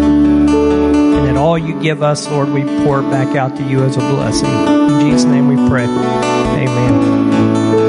all 1.45 1.59
you 1.59 1.79
give 1.79 2.01
us, 2.01 2.27
Lord, 2.27 2.49
we 2.49 2.63
pour 2.83 3.03
back 3.03 3.35
out 3.35 3.55
to 3.57 3.63
you 3.63 3.83
as 3.83 3.97
a 3.97 3.99
blessing. 3.99 4.49
In 4.49 5.11
Jesus' 5.11 5.25
name, 5.25 5.47
we 5.47 5.55
pray. 5.69 5.83
Amen. 5.83 7.84